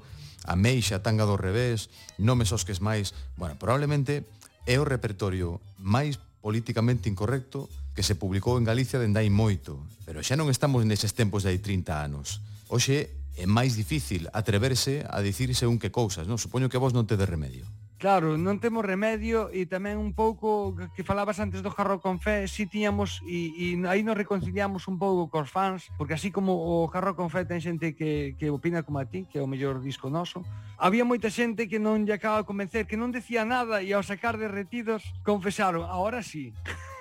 a 0.50 0.58
Meixa, 0.58 1.06
Tanga 1.06 1.30
do 1.30 1.38
Revés, 1.38 1.94
Nomes 2.18 2.50
os 2.50 2.66
que 2.66 2.74
es 2.74 2.82
máis... 2.82 3.14
Bueno, 3.38 3.54
probablemente 3.62 4.26
é 4.66 4.82
o 4.82 4.90
repertorio 4.90 5.62
máis 5.78 6.18
políticamente 6.42 7.06
incorrecto 7.06 7.70
que 7.94 8.02
se 8.02 8.18
publicou 8.18 8.58
en 8.58 8.66
Galicia 8.66 8.98
dende 8.98 9.22
hai 9.22 9.30
moito, 9.30 9.86
pero 10.10 10.26
xa 10.26 10.34
non 10.34 10.50
estamos 10.50 10.82
neses 10.90 11.14
tempos 11.14 11.46
de 11.46 11.54
hai 11.54 11.60
30 11.62 12.02
anos. 12.02 12.42
Hoxe 12.66 13.14
é 13.38 13.46
máis 13.46 13.78
difícil 13.78 14.26
atreverse 14.34 15.06
a 15.06 15.22
dicirse 15.22 15.70
un 15.70 15.78
que 15.78 15.94
cousas, 15.94 16.26
non? 16.26 16.42
Supoño 16.42 16.68
que 16.68 16.82
vos 16.82 16.98
non 16.98 17.06
te 17.06 17.14
de 17.14 17.30
remedio. 17.30 17.70
Claro, 18.00 18.40
non 18.40 18.64
temos 18.64 18.88
remedio 18.88 19.52
e 19.52 19.68
tamén 19.68 20.00
un 20.00 20.16
pouco 20.16 20.72
que 20.96 21.04
falabas 21.04 21.36
antes 21.44 21.60
do 21.60 21.68
Jarro 21.68 22.00
con 22.00 22.24
Fe, 22.24 22.48
si 22.48 22.64
tiñamos 22.64 23.20
e, 23.28 23.52
e 23.52 23.68
aí 23.92 24.08
nos 24.08 24.16
reconciliamos 24.16 24.88
un 24.88 24.96
pouco 24.96 25.28
cos 25.28 25.52
fans, 25.52 25.92
porque 26.00 26.16
así 26.16 26.32
como 26.32 26.56
o 26.56 26.88
Jarro 26.88 27.20
con 27.20 27.28
Fe 27.28 27.44
ten 27.44 27.60
xente 27.60 28.00
que, 28.00 28.40
que 28.40 28.48
opina 28.56 28.88
como 28.88 29.04
a 29.04 29.06
ti, 29.12 29.28
que 29.28 29.38
é 29.38 29.44
o 29.44 29.52
mellor 29.52 29.84
disco 29.84 30.08
noso, 30.08 30.48
había 30.80 31.04
moita 31.04 31.28
xente 31.28 31.68
que 31.68 31.76
non 31.76 32.08
lle 32.08 32.16
acaba 32.16 32.40
de 32.40 32.48
convencer, 32.48 32.88
que 32.88 32.96
non 32.96 33.12
decía 33.12 33.44
nada 33.44 33.84
e 33.84 33.92
ao 33.92 34.00
sacar 34.00 34.40
derretidos 34.40 35.04
confesaron, 35.28 35.84
ahora 35.84 36.24
sí. 36.24 36.56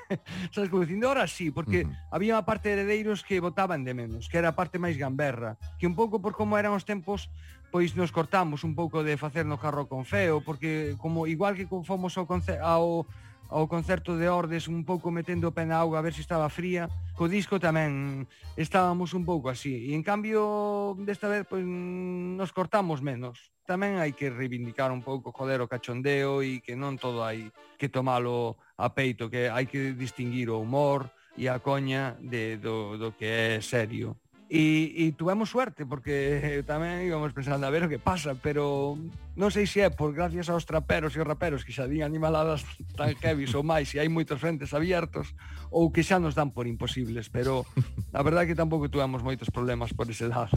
sabes 0.51 0.71
como 0.71 0.83
dicindo, 0.83 1.09
ahora 1.09 1.27
sí, 1.27 1.51
porque 1.51 1.85
uh 1.85 1.89
-huh. 1.89 1.97
había 2.11 2.35
unha 2.35 2.43
parte 2.43 2.69
de 2.69 2.83
heredeiros 2.83 3.23
que 3.23 3.41
votaban 3.41 3.85
de 3.85 3.95
menos, 3.95 4.29
que 4.29 4.39
era 4.41 4.51
a 4.51 4.59
parte 4.59 4.81
máis 4.81 4.97
gamberra, 4.97 5.61
que 5.79 5.87
un 5.87 5.95
pouco 5.95 6.19
por 6.19 6.35
como 6.35 6.57
eran 6.59 6.75
os 6.75 6.83
tempos 6.83 7.31
pois 7.71 7.93
nos 7.93 8.13
cortamos 8.13 8.65
un 8.65 8.73
pouco 8.73 9.05
de 9.05 9.21
facer 9.21 9.45
no 9.45 9.61
carro 9.61 9.89
con 9.89 10.09
feo, 10.09 10.41
porque 10.41 10.97
como 10.97 11.29
igual 11.29 11.53
que 11.55 11.69
fomos 11.85 12.17
ao, 12.17 12.27
ao, 12.65 13.05
ao 13.49 13.65
concerto 13.69 14.17
de 14.17 14.29
Ordes 14.29 14.69
un 14.69 14.85
pouco 14.85 15.13
metendo 15.13 15.49
o 15.49 15.55
pé 15.57 15.65
na 15.65 15.81
auga 15.81 16.01
a 16.01 16.05
ver 16.05 16.13
se 16.13 16.25
estaba 16.25 16.53
fría, 16.53 16.89
co 17.17 17.29
disco 17.29 17.57
tamén 17.61 18.25
estábamos 18.57 19.13
un 19.17 19.25
pouco 19.25 19.49
así. 19.49 19.89
E 19.89 19.97
en 19.97 20.05
cambio, 20.05 20.97
desta 21.05 21.29
vez, 21.29 21.45
pois, 21.49 21.65
nos 21.65 22.53
cortamos 22.53 23.01
menos. 23.01 23.53
Tamén 23.69 24.01
hai 24.01 24.17
que 24.17 24.33
reivindicar 24.33 24.89
un 24.89 25.05
pouco, 25.05 25.33
joder, 25.33 25.61
o 25.61 25.69
cachondeo 25.69 26.41
e 26.41 26.65
que 26.65 26.77
non 26.77 26.97
todo 26.97 27.25
hai 27.25 27.53
que 27.77 27.93
tomalo 27.93 28.57
a 28.77 28.93
peito, 28.97 29.29
que 29.29 29.53
hai 29.53 29.69
que 29.69 29.93
distinguir 29.93 30.49
o 30.49 30.61
humor 30.61 31.13
e 31.37 31.49
a 31.49 31.61
coña 31.61 32.17
de, 32.21 32.57
do, 32.57 32.97
do 32.97 33.13
que 33.13 33.29
é 33.29 33.61
serio. 33.61 34.17
E, 34.49 34.97
e 34.97 35.13
tuvemos 35.13 35.53
suerte 35.53 35.85
porque 35.85 36.41
eh, 36.41 36.63
tamén 36.65 37.05
íbamos 37.05 37.37
pensando 37.37 37.69
a 37.69 37.75
ver 37.75 37.85
o 37.85 37.93
que 37.93 38.01
pasa 38.01 38.33
pero 38.33 38.97
non 39.37 39.53
sei 39.53 39.69
se 39.69 39.85
é 39.85 39.93
por 39.93 40.17
gracias 40.17 40.49
aos 40.49 40.65
traperos 40.65 41.13
e 41.13 41.21
os 41.21 41.29
raperos 41.29 41.69
que 41.69 41.73
xa 41.77 41.85
din 41.85 42.01
animaladas 42.01 42.65
tan 42.97 43.13
heavies 43.21 43.53
ou 43.53 43.61
máis 43.61 43.93
e 43.93 44.01
hai 44.01 44.09
moitos 44.09 44.41
frentes 44.41 44.73
abiertos 44.73 45.37
ou 45.69 45.93
que 45.93 46.01
xa 46.01 46.17
nos 46.17 46.33
dan 46.33 46.57
por 46.57 46.65
imposibles 46.65 47.29
pero 47.29 47.69
a 48.17 48.25
verdade 48.25 48.49
é 48.49 48.49
que 48.49 48.57
tampouco 48.57 48.89
tuvemos 48.89 49.21
moitos 49.21 49.53
problemas 49.53 49.93
por 49.93 50.09
ese 50.09 50.33
lado 50.33 50.57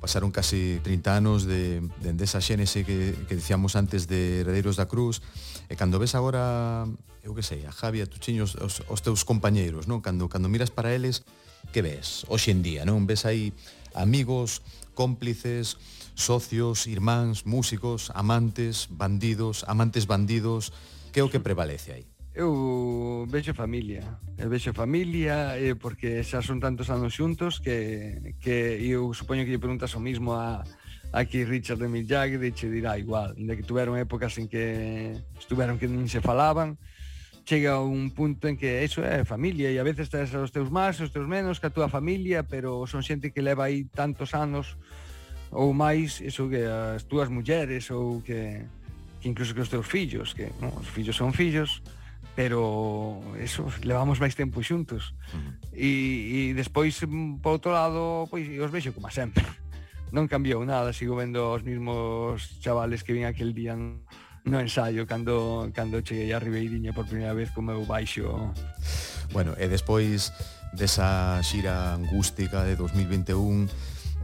pasaron 0.00 0.32
casi 0.32 0.80
30 0.80 1.12
anos 1.12 1.44
de, 1.44 1.84
de 2.00 2.24
esa 2.24 2.40
Xénese 2.40 2.82
que, 2.82 3.12
que 3.28 3.36
dicíamos 3.36 3.76
antes 3.76 4.08
de 4.08 4.40
Heredeiros 4.40 4.80
da 4.80 4.88
Cruz 4.88 5.20
e 5.68 5.76
cando 5.76 6.00
ves 6.00 6.16
agora 6.16 6.88
eu 7.22 7.36
que 7.38 7.46
sei, 7.46 7.62
a 7.68 7.70
Javi, 7.70 8.02
a 8.02 8.10
Tuchiños, 8.10 8.58
os, 8.58 8.82
os 8.88 9.00
teus 9.04 9.22
compañeiros 9.22 9.86
non? 9.86 10.02
Cando, 10.02 10.26
cando 10.26 10.50
miras 10.50 10.74
para 10.74 10.90
eles 10.90 11.22
que 11.70 11.84
ves 11.84 12.26
hoxe 12.26 12.50
en 12.50 12.66
día, 12.66 12.82
non? 12.82 13.06
Ves 13.06 13.22
aí 13.22 13.54
amigos, 13.94 14.64
cómplices, 14.98 15.78
socios, 16.14 16.86
irmáns, 16.86 17.46
músicos, 17.46 18.10
amantes, 18.14 18.88
bandidos, 18.90 19.64
amantes 19.68 20.06
bandidos, 20.06 20.72
que 21.12 21.20
é 21.20 21.24
o 21.24 21.30
que 21.30 21.40
prevalece 21.40 21.92
aí? 21.92 22.06
Eu 22.32 23.28
vexo 23.28 23.52
familia, 23.52 24.00
eu 24.40 24.48
vexo 24.48 24.72
familia 24.72 25.52
eh, 25.60 25.76
porque 25.76 26.24
xa 26.24 26.40
son 26.40 26.64
tantos 26.64 26.88
anos 26.88 27.12
xuntos 27.12 27.60
que, 27.60 28.32
que 28.40 28.80
eu 28.80 29.12
supoño 29.12 29.44
que 29.44 29.52
lle 29.52 29.60
preguntas 29.60 29.92
o 29.92 30.00
mismo 30.00 30.32
a, 30.32 30.64
aquí 31.12 31.44
Richard 31.44 31.80
de 31.80 31.92
Mick 31.92 32.08
Jagger 32.08 32.40
e 32.40 32.56
che 32.56 32.72
dirá 32.72 32.96
igual, 32.96 33.36
de 33.36 33.52
que 33.52 33.68
tuveron 33.68 34.00
épocas 34.00 34.40
en 34.40 34.48
que 34.48 35.12
estuveron 35.36 35.76
que 35.76 35.84
nin 35.84 36.08
se 36.08 36.24
falaban, 36.24 36.80
chega 37.44 37.80
un 37.80 38.10
punto 38.10 38.46
en 38.46 38.56
que 38.56 38.84
eso 38.84 39.02
é 39.02 39.24
familia 39.24 39.70
e 39.70 39.78
a 39.78 39.86
veces 39.86 40.08
tens 40.08 40.30
os 40.34 40.54
teus 40.54 40.70
máis, 40.70 41.00
os 41.02 41.10
teus 41.10 41.26
menos 41.26 41.58
que 41.58 41.66
a 41.66 41.74
túa 41.74 41.90
familia, 41.90 42.46
pero 42.46 42.86
son 42.86 43.02
xente 43.02 43.34
que 43.34 43.42
leva 43.42 43.66
aí 43.66 43.86
tantos 43.90 44.34
anos 44.34 44.78
ou 45.52 45.74
máis, 45.76 46.22
eso 46.22 46.48
que 46.48 46.64
as 46.64 47.04
túas 47.04 47.28
mulleres 47.28 47.90
ou 47.90 48.22
que, 48.22 48.64
que 49.20 49.26
incluso 49.28 49.52
que 49.52 49.60
os 49.60 49.68
teus 49.68 49.84
fillos, 49.84 50.32
que 50.32 50.48
no, 50.62 50.72
os 50.72 50.88
fillos 50.88 51.18
son 51.18 51.34
fillos, 51.34 51.82
pero 52.34 53.20
eso, 53.36 53.68
levamos 53.84 54.16
máis 54.16 54.32
tempo 54.32 54.64
xuntos. 54.64 55.12
E, 55.76 56.48
e 56.48 56.56
despois, 56.56 56.96
mm, 57.04 57.44
por 57.44 57.60
outro 57.60 57.76
lado, 57.76 58.24
pois 58.32 58.48
os 58.48 58.72
vexo 58.72 58.96
como 58.96 59.12
sempre. 59.12 59.44
Non 60.12 60.28
cambiou 60.28 60.64
nada, 60.64 60.92
sigo 60.96 61.16
vendo 61.16 61.52
os 61.52 61.64
mesmos 61.64 62.60
chavales 62.60 63.04
que 63.04 63.12
vin 63.12 63.28
aquel 63.28 63.52
día 63.52 63.76
no, 63.76 64.00
no 64.44 64.58
ensayo 64.58 65.06
cando 65.06 65.70
cando 65.74 66.02
cheguei 66.02 66.32
a 66.32 66.38
Ribeiriña 66.38 66.92
por 66.92 67.06
primeira 67.06 67.34
vez 67.34 67.50
co 67.50 67.62
meu 67.62 67.86
baixo. 67.86 68.52
Bueno, 69.30 69.54
e 69.56 69.68
despois 69.70 70.34
desa 70.74 71.38
xira 71.46 71.94
angústica 71.94 72.64
de 72.64 72.74
2021 72.76 73.68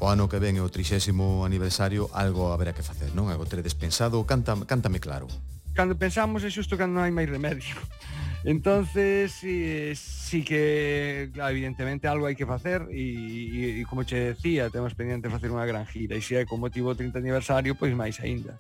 o 0.01 0.07
ano 0.07 0.29
que 0.31 0.39
ven 0.39 0.59
é 0.59 0.63
o 0.63 0.71
30 0.71 1.11
aniversario, 1.43 2.07
algo 2.15 2.55
haberá 2.55 2.73
que 2.73 2.87
facer, 2.87 3.11
non? 3.15 3.31
Algo 3.31 3.47
teredes 3.51 3.75
pensado, 3.75 4.23
canta, 4.23 4.55
cántame 4.63 5.03
claro. 5.03 5.27
Cando 5.75 5.99
pensamos 5.99 6.47
é 6.47 6.51
xusto 6.51 6.79
cando 6.79 6.99
non 6.99 7.03
hai 7.07 7.15
máis 7.15 7.27
remedio. 7.27 7.75
Entonces, 8.47 9.35
sí, 9.35 9.91
sí 9.99 10.47
que 10.47 11.31
evidentemente 11.35 12.07
algo 12.07 12.31
hai 12.31 12.39
que 12.39 12.47
facer 12.47 12.87
e, 12.95 13.03
e, 13.03 13.83
e 13.83 13.85
como 13.91 14.07
che 14.07 14.39
decía, 14.39 14.71
temos 14.71 14.95
pendiente 14.95 15.27
facer 15.27 15.51
unha 15.51 15.67
gran 15.67 15.83
gira 15.91 16.15
e 16.15 16.23
se 16.23 16.39
é 16.39 16.47
con 16.47 16.63
motivo 16.63 16.95
30 16.95 17.19
aniversario, 17.19 17.75
pois 17.75 17.91
máis 17.99 18.23
aínda 18.23 18.55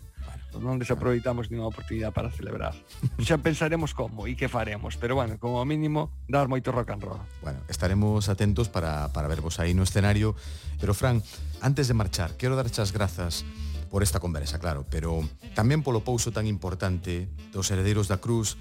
non 0.56 0.80
desaproveitamos 0.80 1.52
ninguna 1.52 1.68
oportunidade 1.68 2.16
para 2.16 2.32
celebrar. 2.32 2.72
Xa 3.20 3.36
pensaremos 3.44 3.92
como 3.92 4.24
e 4.24 4.32
que 4.32 4.48
faremos, 4.48 4.96
pero 4.96 5.20
bueno, 5.20 5.36
como 5.36 5.60
mínimo 5.68 6.08
dar 6.24 6.48
moito 6.48 6.72
rock 6.72 6.96
and 6.96 7.04
roll. 7.04 7.20
Bueno, 7.44 7.60
estaremos 7.68 8.32
atentos 8.32 8.72
para, 8.72 9.12
para 9.12 9.28
vervos 9.28 9.60
aí 9.60 9.76
no 9.76 9.84
escenario, 9.84 10.32
pero 10.80 10.96
Fran, 10.96 11.20
antes 11.60 11.86
de 11.86 11.94
marchar, 11.94 12.40
quero 12.40 12.56
darche 12.56 12.80
as 12.80 12.96
grazas 12.96 13.44
por 13.92 14.02
esta 14.02 14.20
conversa, 14.20 14.60
claro, 14.60 14.84
pero 14.88 15.20
tamén 15.56 15.84
polo 15.84 16.04
pouso 16.04 16.32
tan 16.32 16.48
importante 16.48 17.28
dos 17.52 17.68
heredeiros 17.68 18.08
da 18.08 18.20
Cruz, 18.20 18.56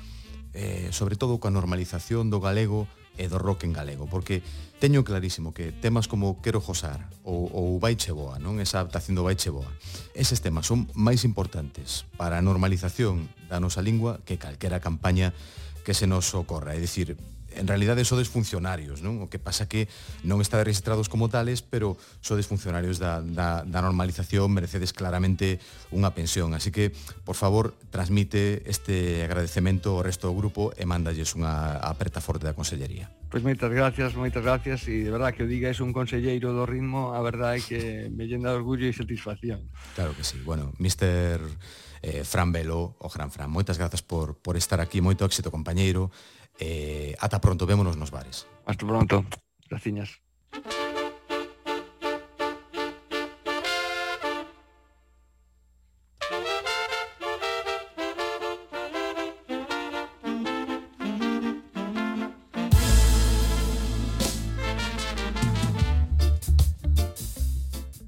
eh, 0.56 0.90
sobre 0.92 1.16
todo 1.20 1.40
coa 1.40 1.52
normalización 1.52 2.32
do 2.32 2.40
galego 2.44 2.88
e 3.18 3.26
do 3.28 3.42
rock 3.42 3.66
en 3.66 3.74
galego, 3.74 4.06
porque 4.06 4.46
teño 4.80 5.02
clarísimo 5.04 5.54
que 5.54 5.74
temas 5.74 6.08
como 6.08 6.40
Quero 6.42 6.62
Josar 6.62 7.10
ou, 7.26 7.50
ou 7.50 7.82
Baiche 7.82 8.14
Boa, 8.14 8.38
non 8.38 8.62
esa 8.62 8.80
adaptación 8.80 9.18
do 9.18 9.26
Baiche 9.26 9.50
Boa, 9.50 9.70
eses 10.14 10.40
temas 10.40 10.70
son 10.70 10.86
máis 10.94 11.26
importantes 11.26 12.06
para 12.16 12.38
a 12.38 12.46
normalización 12.46 13.28
da 13.50 13.58
nosa 13.58 13.82
lingua 13.82 14.22
que 14.24 14.38
calquera 14.38 14.80
campaña 14.80 15.34
que 15.82 15.98
se 15.98 16.06
nos 16.06 16.30
ocorra. 16.36 16.76
É 16.76 16.80
dicir, 16.80 17.18
en 17.56 17.68
realidade 17.68 18.04
sodes 18.04 18.28
funcionarios, 18.28 19.00
non? 19.02 19.24
O 19.24 19.32
que 19.32 19.40
pasa 19.40 19.70
que 19.70 19.88
non 20.28 20.44
está 20.44 20.60
registrados 20.60 21.08
como 21.08 21.32
tales, 21.32 21.64
pero 21.64 21.96
sodes 22.20 22.46
funcionarios 22.50 23.00
da, 23.00 23.24
da, 23.24 23.64
da 23.64 23.80
normalización, 23.80 24.52
merecedes 24.52 24.92
claramente 24.92 25.62
unha 25.94 26.12
pensión. 26.12 26.52
Así 26.54 26.74
que, 26.74 26.92
por 27.24 27.40
favor, 27.40 27.74
transmite 27.90 28.66
este 28.68 29.24
agradecemento 29.24 29.98
ao 29.98 30.04
resto 30.04 30.28
do 30.30 30.36
grupo 30.36 30.76
e 30.76 30.84
mándalles 30.84 31.34
unha 31.34 31.80
aperta 31.80 32.20
forte 32.20 32.46
da 32.46 32.58
Consellería. 32.58 33.08
Pois 33.28 33.44
pues 33.44 33.56
moitas 33.56 33.72
gracias, 33.72 34.16
moitas 34.16 34.40
gracias 34.40 34.88
e 34.88 35.04
de 35.04 35.12
verdad 35.12 35.36
que 35.36 35.44
o 35.44 35.52
diga 35.52 35.68
é 35.68 35.76
un 35.84 35.92
conselleiro 35.92 36.56
do 36.56 36.64
ritmo, 36.64 37.12
a 37.12 37.20
verdade 37.20 37.60
é 37.60 37.62
que 37.64 37.82
me 38.08 38.24
llena 38.24 38.56
de 38.56 38.64
orgullo 38.64 38.88
e 38.88 38.96
satisfacción. 38.96 39.68
Claro 40.00 40.16
que 40.16 40.24
sí. 40.24 40.40
Bueno, 40.48 40.72
Mr 40.80 41.44
eh, 42.02 42.24
Fran 42.24 42.52
Velo, 42.52 42.96
o 43.00 43.10
Gran 43.10 43.32
Fran, 43.32 43.52
moitas 43.52 43.76
grazas 43.78 44.00
por, 44.00 44.40
por 44.40 44.56
estar 44.56 44.80
aquí, 44.80 45.04
moito 45.04 45.28
éxito, 45.28 45.52
compañeiro, 45.52 46.08
Eh, 46.60 47.16
ata 47.20 47.40
pronto, 47.40 47.66
vémonos 47.66 47.98
nos 47.98 48.12
bares. 48.12 48.48
Hasta 48.66 48.86
pronto, 48.86 49.26
graciñas. 49.70 50.22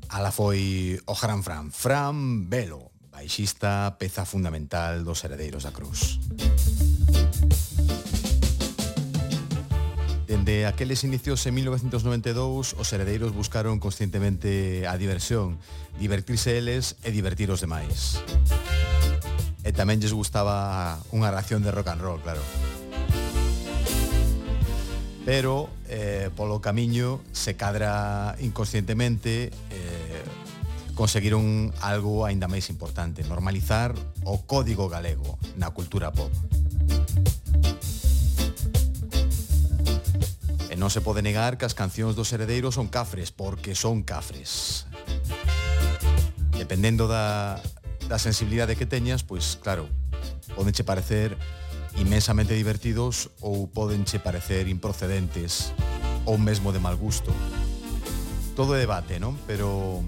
Ala 0.10 0.32
foi 0.36 1.00
o 1.06 1.16
gran 1.16 1.44
Fran, 1.46 1.72
Fran 1.72 2.50
Velo, 2.50 2.92
baixista, 3.08 3.96
peza 3.96 4.26
fundamental 4.26 5.06
dos 5.06 5.24
Heredeiros 5.24 5.64
da 5.64 5.72
Cruz. 5.72 6.20
Dende 10.50 10.66
aqueles 10.66 11.04
inicios 11.04 11.46
en 11.46 11.54
1992, 11.54 12.74
os 12.74 12.90
heredeiros 12.90 13.38
buscaron 13.38 13.78
conscientemente 13.78 14.90
a 14.90 14.98
diversión, 14.98 15.62
divertirse 16.02 16.58
eles 16.58 16.98
e 17.06 17.14
divertir 17.14 17.54
os 17.54 17.62
demais. 17.62 18.18
E 19.62 19.70
tamén 19.78 20.02
lles 20.02 20.10
gustaba 20.10 20.98
unha 21.14 21.30
ración 21.30 21.62
de 21.62 21.70
rock 21.70 21.94
and 21.94 22.02
roll, 22.02 22.18
claro. 22.26 22.42
Pero, 25.22 25.70
eh, 25.86 26.34
polo 26.34 26.58
camiño, 26.66 27.22
se 27.30 27.54
cadra 27.54 28.34
inconscientemente, 28.42 29.54
eh, 29.54 30.24
conseguiron 30.98 31.70
algo 31.86 32.26
aínda 32.26 32.50
máis 32.50 32.74
importante, 32.74 33.22
normalizar 33.22 33.94
o 34.26 34.42
código 34.50 34.90
galego 34.90 35.38
na 35.62 35.70
cultura 35.70 36.10
pop 36.10 36.34
non 40.80 40.88
se 40.88 41.04
pode 41.04 41.20
negar 41.20 41.60
que 41.60 41.68
as 41.68 41.76
cancións 41.76 42.16
dos 42.16 42.32
heredeiros 42.32 42.80
son 42.80 42.88
cafres, 42.88 43.36
porque 43.36 43.76
son 43.76 44.08
cafres. 44.08 44.88
Dependendo 46.56 47.12
da, 47.12 47.60
da 48.08 48.16
sensibilidade 48.16 48.80
que 48.80 48.88
teñas, 48.88 49.28
pois 49.28 49.60
claro, 49.60 49.92
podenche 50.56 50.88
parecer 50.88 51.36
imensamente 52.00 52.56
divertidos 52.56 53.28
ou 53.44 53.68
podenche 53.68 54.24
parecer 54.24 54.72
improcedentes 54.72 55.76
ou 56.24 56.40
mesmo 56.40 56.72
de 56.72 56.80
mal 56.80 56.96
gusto. 56.96 57.36
Todo 58.56 58.72
é 58.72 58.80
debate, 58.80 59.20
non? 59.20 59.36
Pero 59.44 60.00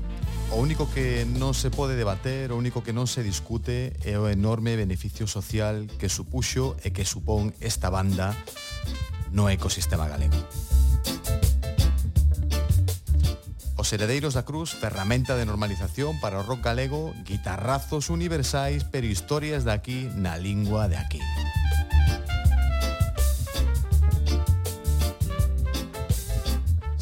o 0.52 0.56
único 0.56 0.88
que 0.88 1.28
non 1.28 1.52
se 1.52 1.68
pode 1.68 2.00
debater, 2.00 2.56
o 2.56 2.60
único 2.60 2.80
que 2.80 2.96
non 2.96 3.12
se 3.12 3.28
discute 3.28 3.92
é 4.08 4.16
o 4.16 4.32
enorme 4.32 4.80
beneficio 4.80 5.28
social 5.28 5.84
que 6.00 6.08
supuxo 6.08 6.80
e 6.80 6.96
que 6.96 7.04
supón 7.04 7.52
esta 7.60 7.92
banda 7.92 8.32
no 9.32 9.50
ecosistema 9.50 10.08
galego. 10.08 10.38
Os 13.82 13.92
heredeiros 13.92 14.38
da 14.38 14.46
cruz, 14.46 14.78
ferramenta 14.78 15.36
de 15.36 15.50
normalización 15.50 16.22
para 16.22 16.38
o 16.38 16.44
rock 16.44 16.62
galego, 16.62 17.16
guitarrazos 17.26 18.14
universais, 18.14 18.86
pero 18.86 19.08
historias 19.08 19.66
de 19.66 19.74
aquí 19.74 20.06
na 20.14 20.38
lingua 20.38 20.86
de 20.86 20.98
aquí. 20.98 21.20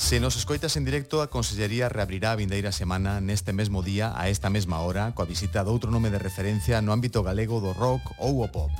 Se 0.10 0.20
nos 0.20 0.38
escoitas 0.38 0.76
en 0.78 0.86
directo, 0.86 1.22
a 1.22 1.30
Consellería 1.30 1.90
reabrirá 1.90 2.32
a 2.32 2.36
vindeira 2.36 2.72
semana 2.72 3.22
neste 3.22 3.54
mesmo 3.54 3.84
día 3.84 4.10
a 4.18 4.26
esta 4.26 4.50
mesma 4.50 4.82
hora 4.82 5.14
coa 5.14 5.30
visita 5.30 5.62
doutro 5.62 5.94
nome 5.94 6.10
de 6.10 6.18
referencia 6.18 6.82
no 6.82 6.90
ámbito 6.90 7.22
galego 7.22 7.62
do 7.62 7.78
rock 7.78 8.02
ou 8.18 8.42
o 8.42 8.50
pop 8.50 8.74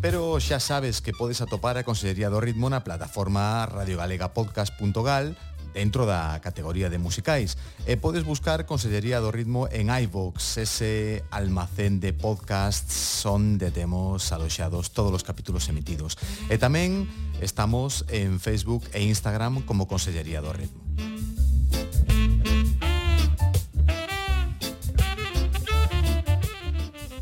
pero 0.00 0.40
xa 0.40 0.60
sabes 0.60 1.04
que 1.04 1.12
podes 1.12 1.44
atopar 1.44 1.76
a 1.76 1.84
Consellería 1.84 2.32
do 2.32 2.40
Ritmo 2.40 2.72
na 2.72 2.80
plataforma 2.80 3.68
radiogalegapodcast.gal 3.68 5.36
dentro 5.76 6.08
da 6.08 6.40
categoría 6.40 6.90
de 6.90 6.98
musicais 6.98 7.60
e 7.84 8.00
podes 8.00 8.24
buscar 8.24 8.64
Consellería 8.64 9.20
do 9.20 9.28
Ritmo 9.30 9.68
en 9.68 9.92
iVox, 9.92 10.56
ese 10.56 11.22
almacén 11.30 12.00
de 12.00 12.16
podcasts 12.16 13.22
onde 13.28 13.68
temos 13.68 14.32
aloxados 14.32 14.90
todos 14.96 15.12
os 15.12 15.22
capítulos 15.22 15.68
emitidos. 15.68 16.16
E 16.48 16.56
tamén 16.56 17.04
estamos 17.44 18.08
en 18.08 18.40
Facebook 18.40 18.88
e 18.96 19.04
Instagram 19.04 19.62
como 19.68 19.84
Consellería 19.84 20.40
do 20.40 20.56
Ritmo. 20.56 21.29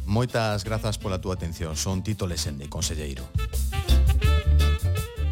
Moitas 0.09 0.65
grazas 0.65 0.97
pola 0.97 1.21
túa 1.21 1.37
atención. 1.37 1.77
Son 1.77 2.01
Tito 2.01 2.25
Lesende, 2.25 2.65
conselleiro. 2.73 3.29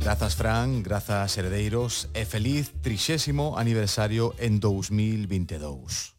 Grazas, 0.04 0.36
Fran, 0.36 0.84
grazas, 0.84 1.32
heredeiros, 1.40 2.12
e 2.12 2.28
feliz 2.28 2.76
trixésimo 2.84 3.56
aniversario 3.56 4.36
en 4.36 4.60
2022. 4.60 6.15